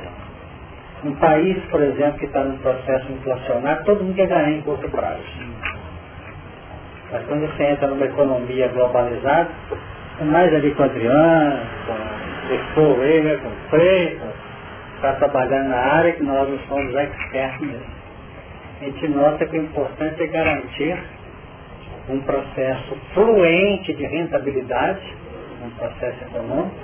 um 1.04 1.16
país, 1.16 1.58
por 1.72 1.82
exemplo, 1.82 2.20
que 2.20 2.26
está 2.26 2.44
num 2.44 2.60
processo 2.60 3.12
inflacionário, 3.12 3.84
todo 3.86 4.04
mundo 4.04 4.16
quer 4.16 4.28
ganhar 4.28 4.52
em 4.52 4.62
curto 4.62 4.88
prazo. 4.90 5.24
Mas 7.12 7.26
quando 7.26 7.42
você 7.42 7.64
entra 7.64 7.88
numa 7.88 8.06
economia 8.06 8.68
globalizada, 8.68 9.50
com 10.22 10.26
mais 10.26 10.54
ali 10.54 10.70
com 10.76 10.84
com 10.88 10.94
Expo 12.54 12.96
né, 12.98 13.40
com 13.42 13.70
Freire, 13.72 14.20
está 14.96 15.14
trabalhando 15.14 15.70
na 15.70 15.78
área 15.78 16.12
que 16.14 16.22
nós 16.22 16.48
não 16.48 16.60
somos 16.68 16.94
expertos 16.94 17.68
mesmo. 17.68 18.02
A 18.82 18.84
gente 18.84 19.08
nota 19.08 19.46
que 19.48 19.58
o 19.58 19.64
importante 19.64 20.22
é 20.22 20.28
garantir 20.28 20.96
um 22.08 22.20
processo 22.22 22.96
fluente 23.16 23.94
de 23.94 24.06
rentabilidade, 24.06 25.02
um 25.66 25.72
processo 25.72 26.24
econômico, 26.26 26.76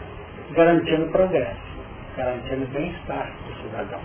garantindo 0.55 1.05
progresso, 1.11 1.77
garantindo 2.15 2.65
bem-estar 2.73 3.30
cidadão. 3.61 3.99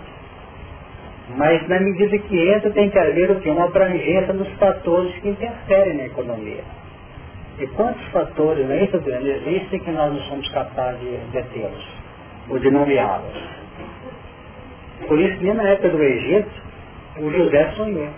Mas 1.37 1.67
na 1.67 1.79
medida 1.79 2.19
que 2.19 2.49
entra 2.49 2.69
tem 2.69 2.89
que 2.91 2.99
haver 2.99 3.31
o 3.31 3.39
que? 3.39 3.49
Uma 3.49 3.65
abrangência 3.65 4.33
dos 4.33 4.49
fatores 4.59 5.15
que 5.21 5.29
interferem 5.29 5.97
na 5.97 6.05
economia. 6.05 6.63
E 7.59 7.67
quantos 7.67 8.03
fatores 8.07 8.69
aí, 8.69 8.87
Fabiano, 8.87 9.27
existem 9.27 9.79
que 9.79 9.91
nós 9.91 10.11
não 10.11 10.21
somos 10.21 10.49
capazes 10.49 10.99
de 10.99 11.17
detê-los, 11.31 11.87
ou 12.49 12.57
de 12.57 12.71
nomeá-los? 12.71 13.37
Por 15.07 15.19
isso 15.19 15.37
que 15.37 15.53
na 15.53 15.63
época 15.69 15.89
do 15.89 16.01
Egito, 16.01 16.49
o 17.19 17.29
José 17.29 17.71
sonhou 17.75 18.09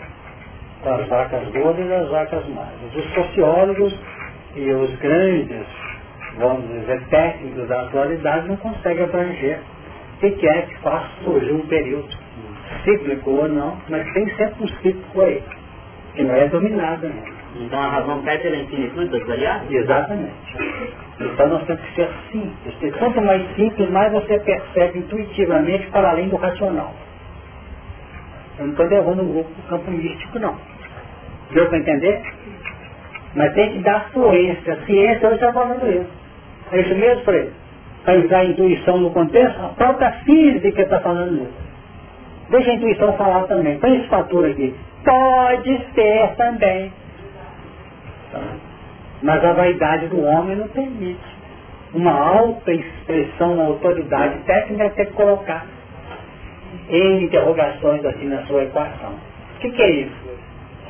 com 0.82 0.94
as 0.94 1.07
vacas 1.07 1.48
gordas 1.49 1.86
e 1.86 1.94
as 1.94 2.10
vacas 2.10 2.48
magras. 2.48 2.95
Os 2.95 3.14
sociólogos 3.14 3.99
e 4.56 4.72
os 4.72 4.95
grandes, 4.99 5.68
vamos 6.38 6.70
dizer, 6.70 7.02
técnicos 7.10 7.68
da 7.68 7.82
atualidade 7.82 8.48
não 8.48 8.57
conseguem 8.57 9.03
abranger 9.03 9.60
o 10.16 10.32
que 10.32 10.48
é 10.48 10.62
que 10.62 10.78
faz 10.80 11.03
surgir 11.26 11.52
um 11.52 11.68
período 11.68 12.07
cíclico 12.86 13.32
ou 13.32 13.49
não, 13.49 13.78
mas 13.90 14.10
tem 14.14 14.30
sempre 14.38 14.64
um 14.64 14.68
cíclico 14.68 15.22
aí, 15.22 15.44
que 16.16 16.24
não 16.24 16.36
é 16.36 16.48
dominado 16.48 17.07
né? 17.07 17.35
Então 17.56 17.80
a 17.80 17.88
razão 17.88 18.22
cai 18.23 18.38
pela 18.40 18.57
infinitude 18.57 19.10
das 19.10 19.27
variáveis? 19.27 19.72
Exatamente. 19.72 20.34
Então 21.19 21.48
nós 21.48 21.64
temos 21.65 21.82
que 21.82 21.95
ser 21.95 22.10
simples. 22.32 22.95
Quanto 22.99 23.22
mais 23.22 23.56
simples, 23.56 23.90
mais 23.90 24.11
você 24.11 24.40
percebe 24.40 24.99
intuitivamente 24.99 25.88
para 25.88 26.10
além 26.11 26.27
do 26.30 26.36
racional. 26.36 26.94
Eu 28.60 28.65
não 28.65 28.72
estou 28.72 28.86
levando 28.88 29.22
o 29.22 29.34
grupo 29.34 29.61
campo 29.69 29.91
místico, 29.91 30.40
não. 30.40 30.56
Deu 31.52 31.68
para 31.68 31.77
entender? 31.77 32.22
Mas 33.36 33.53
tem 33.53 33.73
que 33.73 33.80
dar 33.80 34.10
fluência. 34.11 34.77
Ciência 34.86 35.27
hoje 35.27 35.36
está 35.36 35.53
falando 35.53 35.88
isso. 35.90 36.10
É 36.72 36.82
isso 36.82 36.95
mesmo, 36.95 37.23
Frei? 37.23 37.52
para 38.06 38.19
usar 38.19 38.38
a 38.38 38.45
intuição 38.45 38.98
no 38.99 39.10
contexto, 39.10 39.60
a 39.60 39.69
própria 39.69 40.11
física 40.23 40.84
está 40.84 40.99
falando 40.99 41.41
isso. 41.41 41.65
Deixa 42.52 42.69
a 42.69 42.76
intuição 42.76 43.14
falar 43.14 43.44
também. 43.48 43.80
Põe 43.80 43.98
esse 43.98 44.07
fator 44.07 44.45
aqui. 44.45 44.76
Pode 45.03 45.86
ser 45.95 46.36
também. 46.38 46.94
Mas 49.22 49.44
a 49.44 49.53
vaidade 49.53 50.07
do 50.07 50.22
homem 50.22 50.56
não 50.56 50.68
permite. 50.68 51.36
Uma 51.94 52.12
alta 52.12 52.72
expressão, 52.74 53.53
uma 53.53 53.66
autoridade 53.66 54.40
técnica 54.40 54.90
que 54.90 55.06
colocar 55.14 55.66
em 56.90 57.24
interrogações 57.24 58.03
assim 58.06 58.28
na 58.28 58.45
sua 58.45 58.64
equação. 58.64 59.14
O 59.56 59.60
que, 59.60 59.72
que 59.72 59.82
é 59.82 59.90
isso? 59.91 60.36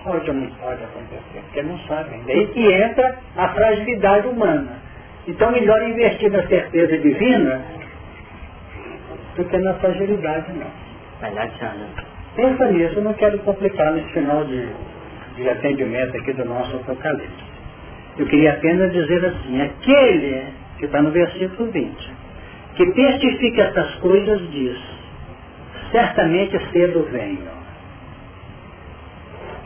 Pode 0.03 0.29
ou 0.29 0.35
não 0.35 0.47
pode 0.55 0.83
acontecer? 0.83 1.41
Porque 1.45 1.61
não 1.63 1.77
sabem. 1.79 2.21
Daí 2.25 2.47
que 2.47 2.73
entra 2.73 3.17
a 3.37 3.49
fragilidade 3.49 4.27
humana. 4.27 4.85
Então 5.27 5.51
melhor 5.51 5.81
investir 5.83 6.31
na 6.31 6.43
certeza 6.47 6.97
divina 6.97 7.61
do 9.35 9.43
que 9.45 9.57
na 9.57 9.73
fragilidade 9.75 10.51
não. 10.53 10.85
Pensa 12.35 12.65
nisso, 12.71 12.95
eu 12.95 13.03
não 13.03 13.13
quero 13.13 13.39
complicar 13.39 13.93
nesse 13.93 14.09
final 14.09 14.43
de, 14.43 14.67
de 15.35 15.49
atendimento 15.49 16.17
aqui 16.17 16.33
do 16.33 16.45
nosso 16.45 16.75
Apocalipse. 16.77 17.55
Eu 18.17 18.25
queria 18.27 18.53
apenas 18.53 18.91
dizer 18.91 19.25
assim, 19.25 19.61
aquele 19.61 20.45
que 20.79 20.85
está 20.85 21.01
no 21.01 21.11
versículo 21.11 21.71
20, 21.71 22.13
que 22.75 22.91
testifica 22.91 23.63
essas 23.63 23.95
coisas 23.95 24.51
diz, 24.51 24.77
certamente 25.91 26.57
cedo 26.71 27.07
venho. 27.11 27.55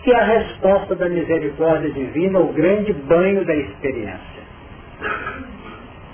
Que 0.03 0.13
a 0.13 0.23
resposta 0.23 0.95
da 0.95 1.09
misericórdia 1.09 1.91
divina 1.91 2.39
ao 2.39 2.47
grande 2.47 2.93
banho 2.93 3.45
da 3.45 3.55
experiência. 3.55 4.39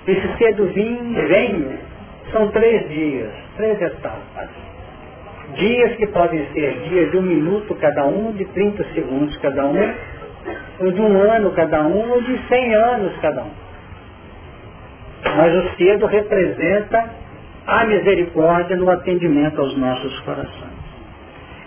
Esse 0.06 0.38
cedo 0.38 0.66
venho 0.72 1.78
são 2.32 2.48
três 2.48 2.88
dias, 2.88 3.32
três 3.56 3.80
etapas. 3.80 4.65
Dias 5.56 5.96
que 5.96 6.06
podem 6.08 6.46
ser 6.52 6.80
dias 6.88 7.10
de 7.10 7.16
um 7.16 7.22
minuto 7.22 7.74
cada 7.76 8.04
um, 8.04 8.32
de 8.32 8.44
30 8.46 8.84
segundos 8.94 9.36
cada 9.38 9.66
um, 9.66 9.94
ou 10.80 10.92
de 10.92 11.00
um 11.00 11.18
ano 11.18 11.50
cada 11.52 11.82
um, 11.82 12.10
ou 12.10 12.22
de 12.22 12.38
100 12.48 12.74
anos 12.74 13.16
cada 13.20 13.42
um. 13.42 13.50
Mas 15.36 15.54
o 15.54 15.76
cedo 15.76 16.06
representa 16.06 17.10
a 17.66 17.84
misericórdia 17.84 18.76
no 18.76 18.90
atendimento 18.90 19.60
aos 19.60 19.76
nossos 19.76 20.20
corações. 20.20 20.76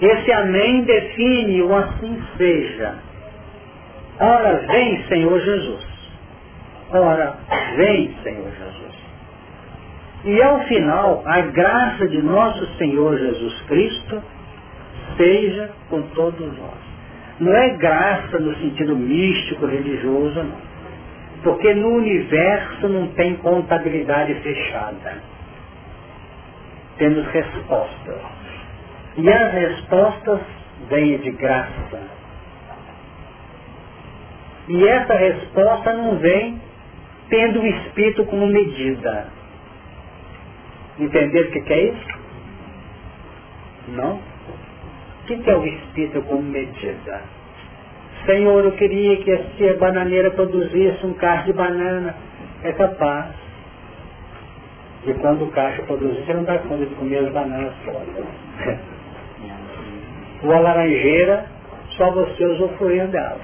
Esse 0.01 0.31
amém 0.31 0.83
define 0.83 1.61
o 1.61 1.75
assim 1.75 2.21
seja. 2.37 2.95
Ora, 4.19 4.65
vem 4.67 5.03
Senhor 5.07 5.39
Jesus. 5.39 5.87
Ora, 6.91 7.35
vem 7.75 8.15
Senhor 8.23 8.49
Jesus. 8.49 8.88
E 10.25 10.41
ao 10.41 10.59
final, 10.65 11.23
a 11.25 11.41
graça 11.41 12.07
de 12.07 12.21
nosso 12.21 12.65
Senhor 12.77 13.17
Jesus 13.17 13.61
Cristo 13.63 14.21
seja 15.15 15.71
com 15.89 16.01
todos 16.09 16.57
nós. 16.57 16.89
Não 17.39 17.55
é 17.55 17.69
graça 17.77 18.37
no 18.37 18.53
sentido 18.57 18.95
místico, 18.97 19.65
religioso, 19.65 20.43
não. 20.43 20.69
Porque 21.41 21.73
no 21.73 21.87
universo 21.95 22.89
não 22.89 23.07
tem 23.09 23.35
contabilidade 23.35 24.33
fechada. 24.35 25.23
Temos 26.97 27.25
respostas. 27.27 28.21
E 29.15 29.29
as 29.29 29.53
respostas 29.53 30.41
vêm 30.89 31.17
de 31.17 31.31
graça. 31.31 32.01
E 34.67 34.85
essa 34.85 35.13
resposta 35.13 35.93
não 35.93 36.17
vem 36.17 36.61
tendo 37.29 37.61
o 37.61 37.65
Espírito 37.65 38.25
como 38.25 38.47
medida. 38.47 39.38
Entender 40.99 41.41
o 41.41 41.51
que 41.51 41.73
é 41.73 41.83
isso? 41.85 42.19
Não? 43.89 44.15
O 44.15 45.25
que 45.25 45.49
é 45.49 45.55
o 45.55 45.65
Espírito 45.65 46.21
como 46.23 46.41
medida? 46.41 47.21
Senhor, 48.25 48.65
eu 48.65 48.71
queria 48.73 49.17
que 49.17 49.31
essa 49.31 49.77
bananeira 49.79 50.31
produzisse 50.31 51.05
um 51.05 51.13
cacho 51.13 51.45
de 51.45 51.53
banana. 51.53 52.15
É 52.63 52.73
capaz. 52.73 53.33
E 55.05 55.13
quando 55.13 55.45
o 55.45 55.51
cacho 55.51 55.81
produzir, 55.83 56.25
você 56.25 56.33
não 56.33 56.43
dá 56.43 56.57
conta 56.59 56.85
de 56.85 56.93
comer 56.95 57.19
as 57.19 57.31
bananas 57.31 57.73
todas. 57.85 58.25
Ou 60.43 60.53
a 60.53 60.59
laranjeira, 60.59 61.45
só 61.91 62.11
você 62.11 62.45
usufruir 62.45 63.07
dela. 63.07 63.39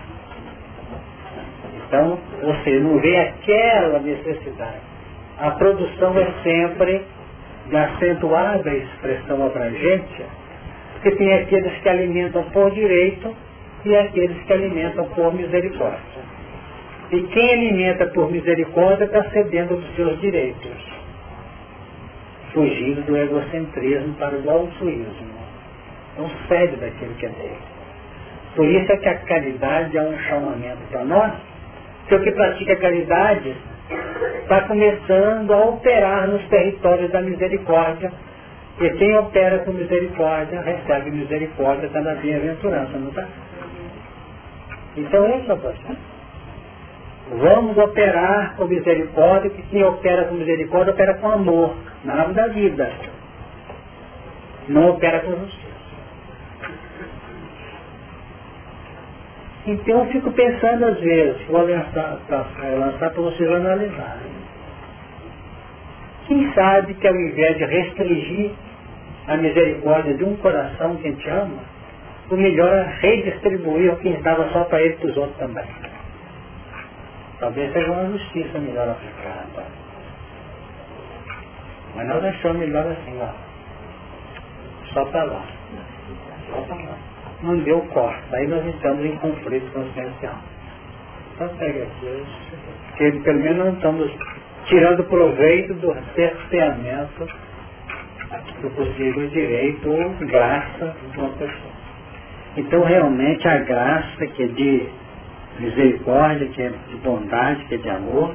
Então, 1.87 2.19
você 2.41 2.79
não 2.79 2.99
vê 2.99 3.17
aquela 3.17 3.99
necessidade. 3.99 4.81
A 5.37 5.51
produção 5.51 6.17
é 6.17 6.31
sempre 6.43 7.05
de 7.69 7.75
acentuada 7.75 8.73
expressão 8.73 9.45
abrangente 9.45 10.23
porque 11.05 11.17
tem 11.17 11.33
aqueles 11.35 11.71
que 11.81 11.89
alimentam 11.89 12.43
por 12.45 12.71
direito 12.71 13.35
e 13.85 13.95
aqueles 13.95 14.41
que 14.43 14.53
alimentam 14.53 15.05
por 15.09 15.31
misericórdia. 15.35 16.25
E 17.11 17.21
quem 17.21 17.53
alimenta 17.53 18.07
por 18.07 18.31
misericórdia 18.31 19.05
está 19.05 19.23
cedendo 19.29 19.75
dos 19.75 19.95
seus 19.95 20.19
direitos, 20.19 20.83
fugindo 22.53 23.05
do 23.05 23.15
egocentrismo 23.15 24.15
para 24.15 24.35
o 24.35 24.49
altruísmo. 24.49 25.35
Não 26.17 26.27
cede 26.47 26.77
daquilo 26.77 27.13
que 27.13 27.27
é 27.27 27.29
dele. 27.29 27.57
Por 28.55 28.65
isso 28.65 28.91
é 28.91 28.97
que 28.97 29.09
a 29.09 29.15
caridade 29.19 29.95
é 29.95 30.01
um 30.01 30.17
chamamento 30.17 30.81
para 30.89 31.05
nós, 31.05 31.33
que 32.07 32.15
o 32.15 32.23
que 32.23 32.31
pratica 32.31 32.75
caridade 32.77 33.55
está 34.41 34.61
começando 34.61 35.51
a 35.51 35.65
operar 35.65 36.27
nos 36.27 36.47
territórios 36.47 37.11
da 37.11 37.21
misericórdia 37.21 38.11
e 38.79 38.89
quem 38.91 39.17
opera 39.17 39.59
com 39.59 39.71
misericórdia, 39.71 40.61
recebe 40.61 41.11
misericórdia, 41.11 41.87
está 41.87 42.01
na 42.01 42.15
bem-aventurança, 42.15 42.97
não 42.97 43.09
está? 43.09 43.25
Então 44.97 45.25
é 45.25 45.37
isso, 45.37 45.47
pastor. 45.47 45.95
Vamos 47.31 47.77
operar 47.77 48.55
com 48.55 48.65
misericórdia, 48.65 49.49
que 49.49 49.61
quem 49.63 49.83
opera 49.83 50.25
com 50.25 50.35
misericórdia 50.35 50.93
opera 50.93 51.15
com 51.15 51.31
amor, 51.31 51.75
na 52.03 52.13
árvore 52.13 52.33
da 52.33 52.47
vida. 52.47 52.91
Não 54.67 54.89
opera 54.89 55.21
com 55.21 55.31
justiça. 55.31 55.64
Então 59.67 59.99
eu 59.99 60.11
fico 60.11 60.31
pensando 60.31 60.85
às 60.85 60.99
vezes, 60.99 61.47
vou 61.47 61.65
lançar 61.65 62.19
para 62.99 63.09
vocês 63.09 63.51
analisarem. 63.51 64.35
Quem 66.27 66.53
sabe 66.53 66.93
que 66.93 67.07
ao 67.07 67.15
invés 67.15 67.57
de 67.57 67.65
restringir 67.65 68.51
a 69.27 69.37
misericórdia 69.37 70.13
de 70.13 70.23
um 70.23 70.35
coração 70.37 70.95
que 70.97 71.11
te 71.13 71.29
ama, 71.29 71.63
o 72.29 72.35
melhor 72.35 72.71
é 72.73 72.83
redistribuir 73.01 73.93
o 73.93 73.97
que 73.97 74.13
dava 74.21 74.49
só 74.49 74.63
para 74.65 74.81
ele 74.81 74.95
para 74.95 75.09
os 75.09 75.17
outros 75.17 75.37
também. 75.37 75.65
Talvez 77.39 77.73
seja 77.73 77.91
uma 77.91 78.05
justiça 78.11 78.59
melhor 78.59 78.89
aplicada. 78.89 79.65
Mas 81.95 82.07
nós 82.07 82.23
achamos 82.23 82.57
melhor 82.57 82.85
assim, 82.87 83.19
ó. 83.21 83.29
Só 84.93 85.05
para 85.05 85.23
lá. 85.23 85.43
Só 86.51 86.61
para 86.61 86.75
lá. 86.75 87.14
Não 87.45 87.59
deu 87.59 87.79
corte. 87.93 88.23
Aí 88.33 88.47
nós 88.47 88.65
estamos 88.65 89.05
em 89.05 89.15
conflito 89.17 89.71
consciencial. 89.71 90.35
Então 91.35 91.47
pega 91.57 91.83
aqui, 91.83 92.23
porque 92.89 93.11
pelo 93.19 93.39
menos 93.39 93.57
não 93.57 93.73
estamos 93.73 94.11
tirando 94.65 95.03
proveito 95.03 95.73
do 95.75 95.95
cerceamento 96.15 97.27
do 98.61 98.69
possível 98.71 99.27
direito 99.27 99.89
ou 99.89 100.09
graça 100.27 100.95
de 101.11 101.19
uma 101.19 101.29
pessoa. 101.29 101.75
Então 102.57 102.83
realmente 102.83 103.47
a 103.47 103.57
graça 103.59 104.27
que 104.27 104.43
é 104.43 104.47
de 104.47 104.87
misericórdia, 105.59 106.47
que 106.47 106.61
é 106.61 106.69
de 106.69 106.95
bondade, 107.03 107.65
que 107.65 107.75
é 107.75 107.77
de 107.77 107.89
amor, 107.89 108.33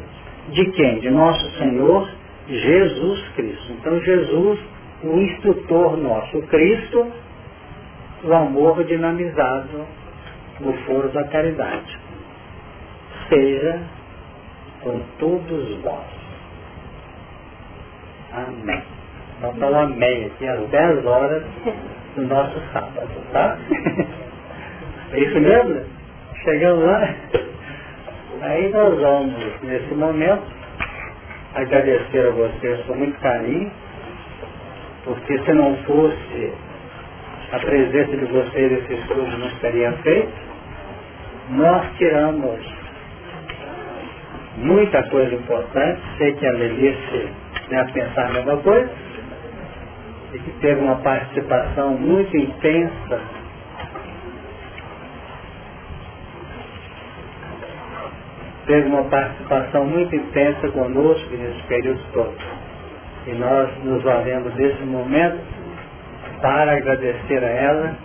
de 0.51 0.65
quem? 0.73 1.01
De 1.01 1.11
nosso 1.11 1.59
Senhor 1.59 2.09
Jesus 2.49 3.29
Cristo. 3.35 3.73
Então 3.73 4.01
Jesus, 4.01 4.61
o 5.03 5.19
instrutor 5.21 5.97
nosso, 5.97 6.39
o 6.39 6.47
Cristo, 6.47 7.07
o 8.25 8.33
amor 8.33 8.85
dinamizado 8.85 9.87
no 10.61 10.73
foro 10.85 11.09
da 11.09 11.25
caridade. 11.29 11.99
Seja 13.29 13.81
com 14.83 15.01
todos 15.19 15.83
vós. 15.83 16.07
Amém. 18.33 18.83
Então 19.39 19.55
dá 19.59 19.83
amém 19.83 20.27
aqui 20.27 20.47
às 20.47 20.69
10 20.69 21.07
horas 21.07 21.43
do 22.15 22.23
nosso 22.23 22.61
sábado, 22.73 23.11
tá? 23.33 23.59
É 25.13 25.19
isso 25.19 25.41
mesmo? 25.41 25.85
Chegamos 26.45 26.85
lá. 26.85 27.15
Aí 28.43 28.71
nós 28.71 28.97
vamos, 29.01 29.63
nesse 29.63 29.93
momento, 29.95 30.45
agradecer 31.53 32.29
a 32.29 32.31
vocês 32.31 32.81
com 32.87 32.95
muito 32.95 33.19
carinho, 33.19 33.73
porque 35.05 35.37
se 35.41 35.53
não 35.53 35.77
fosse 35.79 36.53
a 37.53 37.59
presença 37.59 38.17
de 38.17 38.25
vocês, 38.27 38.73
esse 38.73 38.95
estudo 38.95 39.39
não 39.39 39.51
seria 39.61 39.93
feito. 40.03 40.33
Nós 41.51 41.87
tiramos 41.97 42.61
muita 44.57 45.03
coisa 45.09 45.35
importante, 45.35 46.01
sei 46.19 46.33
que 46.35 46.47
a 46.47 46.53
né, 46.53 47.81
a 47.81 47.85
pensar 47.87 48.27
a 48.27 48.33
mesma 48.33 48.57
coisa, 48.59 48.91
e 50.33 50.39
que 50.39 50.51
teve 50.61 50.81
uma 50.81 50.97
participação 50.97 51.99
muito 51.99 52.37
intensa 52.37 53.21
teve 58.71 58.87
uma 58.87 59.03
participação 59.05 59.85
muito 59.85 60.15
intensa 60.15 60.69
conosco 60.69 61.29
nesse 61.37 61.61
período 61.65 62.01
todo. 62.13 62.37
E 63.27 63.33
nós 63.33 63.69
nos 63.83 64.01
valemos 64.05 64.55
desse 64.55 64.81
momento 64.85 65.41
para 66.41 66.73
agradecer 66.73 67.45
a 67.45 67.49
ela 67.49 67.97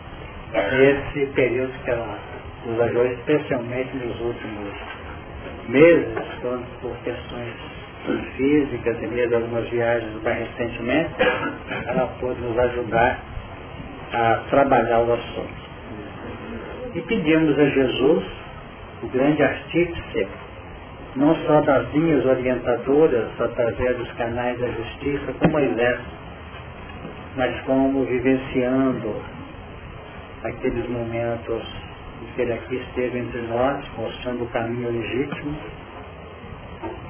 esse 0.54 1.26
período 1.34 1.74
que 1.84 1.90
ela 1.90 2.18
nos 2.66 2.80
ajudou, 2.82 3.06
especialmente 3.08 3.96
nos 3.98 4.20
últimos 4.22 4.74
meses, 5.68 6.08
quando 6.42 6.66
por 6.82 6.96
questões 7.04 7.54
físicas 8.38 9.02
e 9.02 9.08
mesmo 9.08 9.36
algumas 9.36 9.68
viagens 9.70 10.24
mais 10.24 10.38
recentemente, 10.40 11.10
ela 11.88 12.08
pôde 12.20 12.40
nos 12.42 12.58
ajudar 12.58 13.20
a 14.14 14.44
trabalhar 14.50 15.00
o 15.00 15.14
assunto. 15.14 15.66
E 16.94 17.02
pedimos 17.02 17.60
a 17.60 17.66
Jesus, 17.66 18.24
o 19.04 19.08
grande 19.08 19.44
artífice, 19.44 20.28
não 21.16 21.36
só 21.48 21.62
das 21.62 21.92
linhas 21.94 22.26
orientadoras 22.26 23.30
através 23.40 23.98
dos 23.98 24.12
canais 24.14 24.60
da 24.60 24.68
justiça, 24.68 25.34
como 25.40 25.54
Moisés, 25.54 26.00
mas 27.36 27.60
como 27.62 28.06
vivenciando 28.06 29.14
aqueles 30.44 30.88
momentos 30.90 31.64
em 32.22 32.34
que 32.34 32.42
ele 32.42 32.54
aqui 32.54 32.76
esteve 32.76 33.20
entre 33.20 33.42
nós, 33.42 33.84
mostrando 33.98 34.44
o 34.44 34.48
caminho 34.48 34.90
legítimo, 34.90 35.56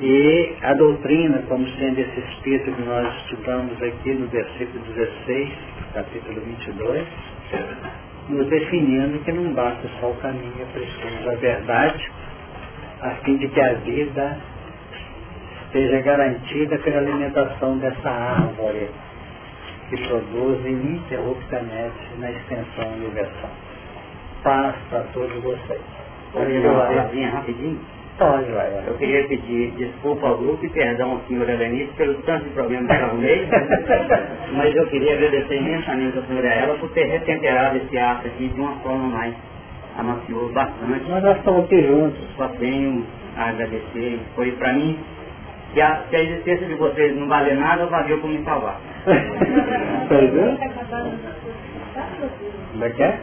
e 0.01 0.55
a 0.61 0.73
doutrina, 0.73 1.43
como 1.47 1.67
sendo 1.77 1.99
esse 1.99 2.19
espírito 2.19 2.71
que 2.71 2.81
nós 2.81 3.15
estudamos 3.21 3.81
aqui 3.81 4.13
no 4.13 4.27
versículo 4.27 4.83
16, 4.93 5.51
capítulo 5.93 6.41
22, 6.41 7.07
nos 8.29 8.47
definindo 8.47 9.19
que 9.19 9.31
não 9.31 9.53
basta 9.53 9.87
só 9.99 10.09
o 10.09 10.15
caminho, 10.15 10.53
é 10.59 10.65
preciso 10.73 11.29
a 11.29 11.35
verdade, 11.35 12.11
a 13.01 13.09
fim 13.23 13.37
de 13.37 13.47
que 13.47 13.61
a 13.61 13.73
vida 13.73 14.37
esteja 15.65 16.01
garantida 16.01 16.77
pela 16.79 16.97
alimentação 16.97 17.77
dessa 17.77 18.09
árvore 18.09 18.89
que 19.89 19.97
produz 20.07 20.65
ininterruptamente 20.65 21.95
na 22.19 22.31
extensão 22.31 22.93
universal. 22.93 23.49
Paz 24.43 24.75
para 24.89 25.01
todos 25.13 25.43
vocês. 25.43 25.81
Pode 26.33 26.51
ir 26.51 26.65
uma 26.65 27.29
rapidinho? 27.31 27.79
Pode, 28.17 28.49
vai. 28.51 28.83
Eu 28.87 28.93
queria 28.95 29.27
pedir 29.27 29.71
desculpa 29.71 30.27
ao 30.27 30.37
grupo 30.37 30.65
e 30.65 30.69
perdão 30.69 31.11
ao 31.11 31.19
senhor 31.27 31.49
Helenice 31.49 31.91
pelo 31.97 32.13
tanto 32.21 32.45
de 32.45 32.49
problemas 32.51 32.87
que 32.87 33.03
arrumei, 33.03 33.47
mas 34.55 34.73
eu 34.73 34.87
queria 34.87 35.13
agradecer 35.15 35.57
imensamente 35.57 36.19
a 36.19 36.21
senhora 36.23 36.47
ela 36.47 36.75
por 36.75 36.89
ter 36.91 37.05
retemperado 37.05 37.77
esse 37.77 37.97
ato 37.97 38.27
aqui 38.27 38.47
de 38.47 38.59
uma 38.59 38.73
forma 38.77 39.09
mais 39.09 39.35
amaciou 39.97 40.49
bastante. 40.53 41.03
Mas 41.09 41.23
nós 41.23 41.37
estamos 41.37 41.65
aqui 41.65 41.81
juntos. 41.83 42.19
Só 42.37 42.47
tenho 42.59 43.05
a 43.35 43.49
agradecer. 43.49 44.19
Foi 44.35 44.51
para 44.53 44.73
mim, 44.73 44.97
se 45.73 45.81
a, 45.81 46.03
se 46.09 46.15
a 46.15 46.23
existência 46.23 46.67
de 46.67 46.75
vocês 46.75 47.15
não 47.17 47.27
valer 47.27 47.57
nada, 47.57 47.85
valeu 47.87 48.19
por 48.19 48.29
me 48.29 48.43
salvar. 48.43 48.79
Pois 50.07 50.35
é? 50.35 50.57
Como 52.71 52.83
é 52.83 52.89
que 52.89 53.03
é? 53.03 53.19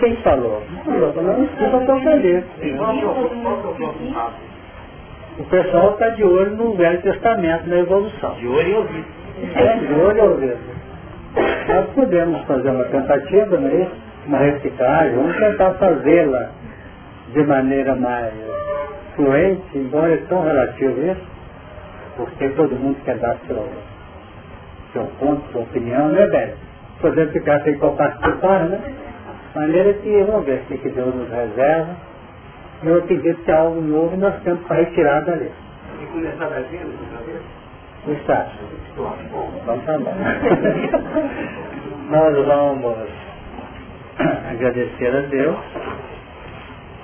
Quem 0.00 0.16
falou? 0.16 0.62
Não 0.86 0.94
o 5.38 5.44
pessoal 5.44 5.92
está 5.92 6.10
de 6.10 6.24
olho 6.24 6.56
no 6.56 6.74
Velho 6.74 7.00
Testamento, 7.00 7.66
na 7.66 7.78
evolução. 7.78 8.34
De 8.34 8.46
olho 8.46 8.68
e 8.68 8.74
ouvido. 8.74 9.06
É, 9.54 9.76
de 9.78 9.94
olho 9.94 10.22
ao 10.22 10.36
dedo. 10.36 10.60
Nós 11.68 11.86
podemos 11.94 12.42
fazer 12.42 12.70
uma 12.70 12.84
tentativa, 12.84 13.56
não 13.58 13.68
é 13.68 13.74
isso? 13.82 13.96
Uma 14.26 14.38
reciclagem, 14.38 15.16
vamos 15.16 15.36
tentar 15.36 15.70
fazê-la 15.74 16.50
de 17.32 17.42
maneira 17.44 17.96
mais 17.96 18.34
fluente, 19.16 19.62
embora 19.74 20.12
é 20.12 20.18
tão 20.28 20.44
relativo 20.44 21.02
isso, 21.02 21.26
porque 22.16 22.48
todo 22.50 22.76
mundo 22.76 22.96
quer 23.04 23.16
dar 23.16 23.36
seu, 23.46 23.66
seu 24.92 25.04
ponto, 25.18 25.42
sua 25.52 25.62
opinião, 25.62 26.08
né, 26.08 26.26
velho? 26.26 26.54
Podemos 27.00 27.32
ficar 27.32 27.60
sem 27.62 27.78
participar, 27.78 28.64
né? 28.68 28.80
Maneira 29.54 29.92
que, 29.94 30.22
vamos 30.24 30.46
ver 30.46 30.62
o 30.70 30.78
que 30.78 30.88
Deus 30.90 31.14
nos 31.14 31.28
reserva. 31.28 31.96
Eu 32.84 32.98
acredito 32.98 33.42
que 33.44 33.50
há 33.50 33.58
algo 33.60 33.80
novo 33.80 34.14
e 34.14 34.18
nós 34.18 34.34
temos 34.42 34.60
para 34.66 34.76
retirar 34.76 35.20
dali. 35.24 35.50
E 36.00 36.06
começar 36.06 36.48
da 36.48 36.56
agenda? 36.56 36.88
Está. 38.08 38.46
Então 39.62 39.78
tá 39.80 39.98
bom. 39.98 40.14
Nós 42.10 42.46
vamos 42.46 42.96
agradecer 44.50 45.16
a 45.16 45.20
Deus 45.20 45.56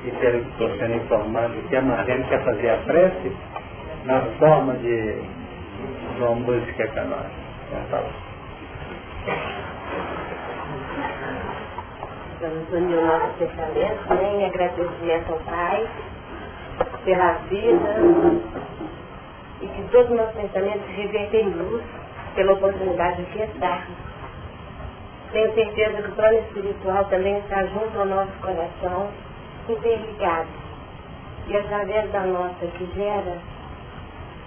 e 0.04 0.10
pelo 0.10 0.40
que 0.42 0.50
estou 0.50 0.70
sendo 0.78 0.94
informado 0.94 1.54
que 1.68 1.76
a 1.76 1.82
Marlene 1.82 2.24
quer 2.24 2.44
fazer 2.44 2.70
a 2.70 2.76
prece 2.78 3.32
na 4.04 4.20
forma 4.38 4.74
de 4.74 5.22
uma 6.18 6.34
música 6.34 6.86
canônica. 6.88 7.37
Vamos 12.40 12.72
unir 12.72 12.96
o 12.96 13.06
nosso 13.06 13.34
pensamento 13.38 14.14
né, 14.14 14.34
em 14.36 14.46
agradecimento 14.46 15.32
ao 15.32 15.38
Pai 15.40 15.86
pela 17.04 17.32
vida 17.50 17.96
e 19.60 19.66
que 19.66 19.82
todos 19.90 20.10
os 20.10 20.16
nossos 20.16 20.34
pensamentos 20.34 20.86
revertem 20.96 21.46
em 21.46 21.50
luz 21.50 21.82
pela 22.34 22.52
oportunidade 22.52 23.22
de 23.24 23.42
estar. 23.42 23.86
Tenho 25.32 25.54
certeza 25.54 26.02
que 26.02 26.08
o 26.08 26.14
plano 26.14 26.38
espiritual 26.38 27.04
também 27.06 27.38
está 27.38 27.64
junto 27.66 27.98
ao 27.98 28.06
nosso 28.06 28.32
coração, 28.40 29.10
interligado. 29.68 30.48
E 31.48 31.56
através 31.56 32.10
da 32.12 32.20
nossa 32.20 32.66
quisera, 32.78 33.38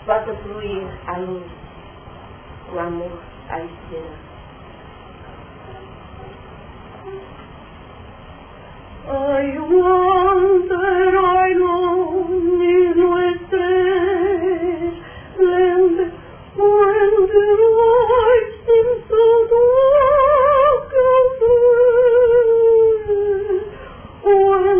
possa 0.06 0.34
fluir 0.44 0.88
a 1.08 1.18
luz, 1.18 1.61
o 2.74 2.80
amor, 2.80 3.20
a 3.50 3.60
esperança. 3.60 4.32
I 9.08 9.58
wonder, 9.60 11.18
I 11.18 11.54
long 11.54 12.62
is 12.62 12.98
and 15.40 15.98
when 16.56 17.12
the 17.32 17.48
light 17.80 18.52
seems 18.66 19.02
so 19.10 19.26
dark 19.52 20.92
away, 21.12 21.52
when 24.24 24.80